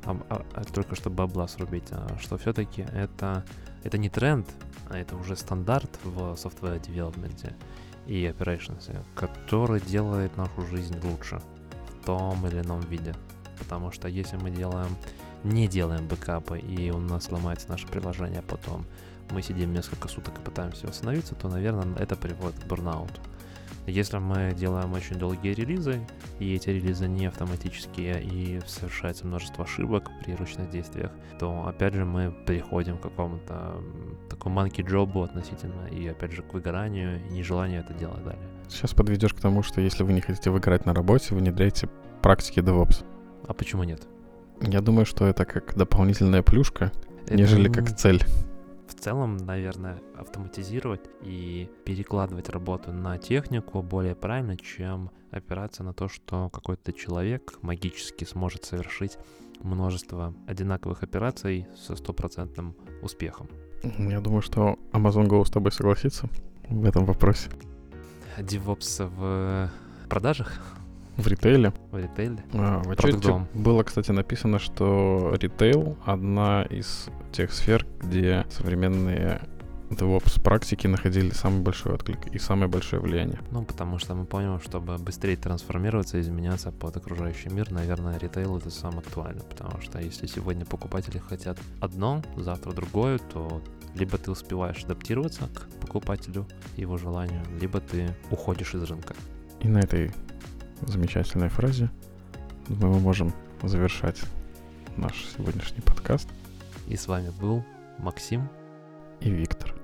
а, 0.05 0.19
а, 0.29 0.47
а 0.55 0.65
только 0.65 0.95
чтобы 0.95 1.17
бабла 1.17 1.47
срубить, 1.49 1.89
а 1.91 2.17
что 2.21 2.39
все-таки 2.39 2.83
это, 2.93 3.45
это 3.85 3.99
не 3.99 4.09
тренд, 4.09 4.49
а 4.89 4.99
это 4.99 5.17
уже 5.17 5.37
стандарт 5.37 5.99
в 6.05 6.19
software 6.33 6.81
development 6.81 7.55
и 8.07 8.25
operations, 8.25 9.05
который 9.15 9.81
делает 9.81 10.37
нашу 10.37 10.67
жизнь 10.67 10.99
лучше 11.03 11.41
в 11.89 12.05
том 12.05 12.47
или 12.47 12.61
ином 12.61 12.81
виде. 12.81 13.15
Потому 13.59 13.93
что 13.93 14.09
если 14.09 14.37
мы 14.37 14.51
делаем, 14.51 14.97
не 15.45 15.69
делаем 15.69 16.09
бэкапы, 16.09 16.59
и 16.59 16.91
у 16.91 16.99
нас 16.99 17.31
ломается 17.31 17.69
наше 17.69 17.87
приложение, 17.87 18.43
потом 18.43 18.87
мы 19.31 19.43
сидим 19.43 19.73
несколько 19.73 20.09
суток 20.09 20.39
и 20.39 20.43
пытаемся 20.43 20.87
восстановиться, 20.87 21.35
то, 21.35 21.49
наверное, 21.49 21.97
это 21.97 22.17
приводит 22.17 22.59
к 22.61 22.67
бурнауту. 22.67 23.21
Если 23.87 24.19
мы 24.19 24.53
делаем 24.55 24.93
очень 24.93 25.17
долгие 25.17 25.55
релизы, 25.55 26.07
и 26.39 26.55
эти 26.55 26.69
релизы 26.69 27.09
не 27.09 27.27
автоматические, 27.27 28.23
и 28.23 28.61
совершается 28.67 29.27
множество 29.27 29.65
ошибок 29.65 30.11
при 30.23 30.35
ручных 30.35 30.71
действиях, 30.71 31.11
то, 31.39 31.67
опять 31.67 31.95
же, 31.95 32.05
мы 32.05 32.33
переходим 32.47 32.99
к 32.99 33.03
какому-то 33.03 33.83
такому 34.29 34.61
monkey 34.61 34.87
джобу 34.87 35.23
относительно, 35.23 35.87
и, 35.91 36.07
опять 36.07 36.33
же, 36.33 36.43
к 36.43 36.53
выгоранию 36.53 37.27
и 37.27 37.33
нежеланию 37.33 37.81
это 37.81 37.95
делать 37.95 38.23
далее. 38.23 38.49
Сейчас 38.69 38.93
подведешь 38.93 39.35
к 39.35 39.41
тому, 39.41 39.63
что 39.63 39.81
если 39.81 40.05
вы 40.05 40.13
не 40.13 40.21
хотите 40.21 40.51
выиграть 40.51 40.87
на 40.87 40.95
работе, 40.95 41.35
внедряйте 41.35 41.89
практики 42.23 42.61
DevOps. 42.61 43.05
А 43.49 43.55
почему 43.55 43.85
нет? 43.85 44.03
Я 44.61 44.83
думаю, 44.83 45.07
что 45.07 45.27
это 45.27 45.45
как 45.45 45.75
дополнительная 45.75 46.43
плюшка, 46.43 46.93
это... 47.25 47.35
нежели 47.35 47.69
как 47.69 47.97
цель 47.97 48.23
целом, 49.01 49.37
наверное, 49.37 50.01
автоматизировать 50.17 51.09
и 51.23 51.69
перекладывать 51.85 52.49
работу 52.49 52.93
на 52.93 53.19
технику 53.19 53.83
более 53.83 54.15
правильно, 54.15 54.57
чем 54.57 55.11
опираться 55.31 55.83
на 55.83 55.93
то, 55.93 56.09
что 56.09 56.49
какой-то 56.51 56.93
человек 56.93 57.55
магически 57.63 58.25
сможет 58.25 58.65
совершить 58.65 59.19
множество 59.61 60.35
одинаковых 60.47 61.03
операций 61.03 61.67
со 61.77 61.97
стопроцентным 61.97 62.75
успехом. 63.03 63.49
Я 63.83 64.21
думаю, 64.21 64.43
что 64.43 64.79
Amazon 64.93 65.27
Go 65.27 65.45
с 65.45 65.51
тобой 65.51 65.73
согласится 65.73 66.29
в 66.69 66.85
этом 66.85 67.05
вопросе. 67.05 67.51
DevOps 68.39 69.07
в 69.07 69.71
продажах? 70.09 70.80
В 71.17 71.27
ритейле. 71.27 71.73
В 71.91 71.97
ритейле. 71.97 72.43
А, 72.55 72.83
в 72.83 72.91
отчете 72.91 73.47
было, 73.55 73.83
кстати, 73.83 74.11
написано, 74.11 74.59
что 74.59 75.35
ритейл 75.41 75.97
одна 76.05 76.63
из 76.63 77.09
тех 77.33 77.53
сфер, 77.53 77.87
где 78.01 78.47
современные 78.51 79.41
DevOps 79.91 80.41
практики 80.41 80.87
находили 80.87 81.31
самый 81.31 81.63
большой 81.63 81.95
отклик 81.95 82.29
и 82.29 82.39
самое 82.39 82.69
большое 82.69 83.03
влияние. 83.03 83.41
Ну, 83.51 83.65
потому 83.65 83.99
что 83.99 84.15
мы 84.15 84.25
понимаем, 84.25 84.61
чтобы 84.61 84.97
быстрее 84.99 85.37
трансформироваться 85.37 86.19
и 86.19 86.21
изменяться 86.21 86.71
под 86.71 86.97
окружающий 86.97 87.49
мир, 87.49 87.71
наверное, 87.73 88.19
ритейл 88.19 88.57
это 88.57 88.71
самое 88.71 89.01
актуальное, 89.01 89.43
потому 89.43 89.81
что 89.81 89.99
если 89.99 90.27
сегодня 90.27 90.65
покупатели 90.65 91.19
хотят 91.19 91.59
одно, 91.81 92.23
завтра 92.37 92.73
другое, 92.73 93.19
то 93.19 93.61
либо 93.97 94.17
ты 94.17 94.31
успеваешь 94.31 94.85
адаптироваться 94.85 95.49
к 95.49 95.69
покупателю, 95.81 96.47
его 96.77 96.97
желанию, 96.97 97.43
либо 97.61 97.81
ты 97.81 98.15
уходишь 98.31 98.75
из 98.75 98.85
рынка. 98.85 99.15
И 99.61 99.69
на 99.69 99.79
этой 99.79 100.13
замечательной 100.89 101.49
фразе 101.49 101.91
мы 102.69 102.99
можем 103.01 103.33
завершать 103.63 104.21
наш 104.97 105.15
сегодняшний 105.37 105.81
подкаст. 105.81 106.29
И 106.87 106.97
с 106.97 107.07
вами 107.07 107.31
был 107.41 107.65
Максим 107.99 108.49
и 109.21 109.31
Виктор. 109.31 109.75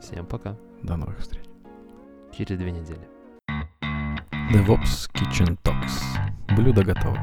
Всем 0.00 0.26
пока. 0.26 0.56
До 0.82 0.96
новых 0.96 1.18
встреч. 1.18 1.44
Через 2.36 2.58
две 2.58 2.70
недели. 2.70 3.06
DevOps 4.52 5.10
Kitchen 5.12 5.58
Talks. 5.62 6.02
Блюдо 6.56 6.82
готово. 6.82 7.18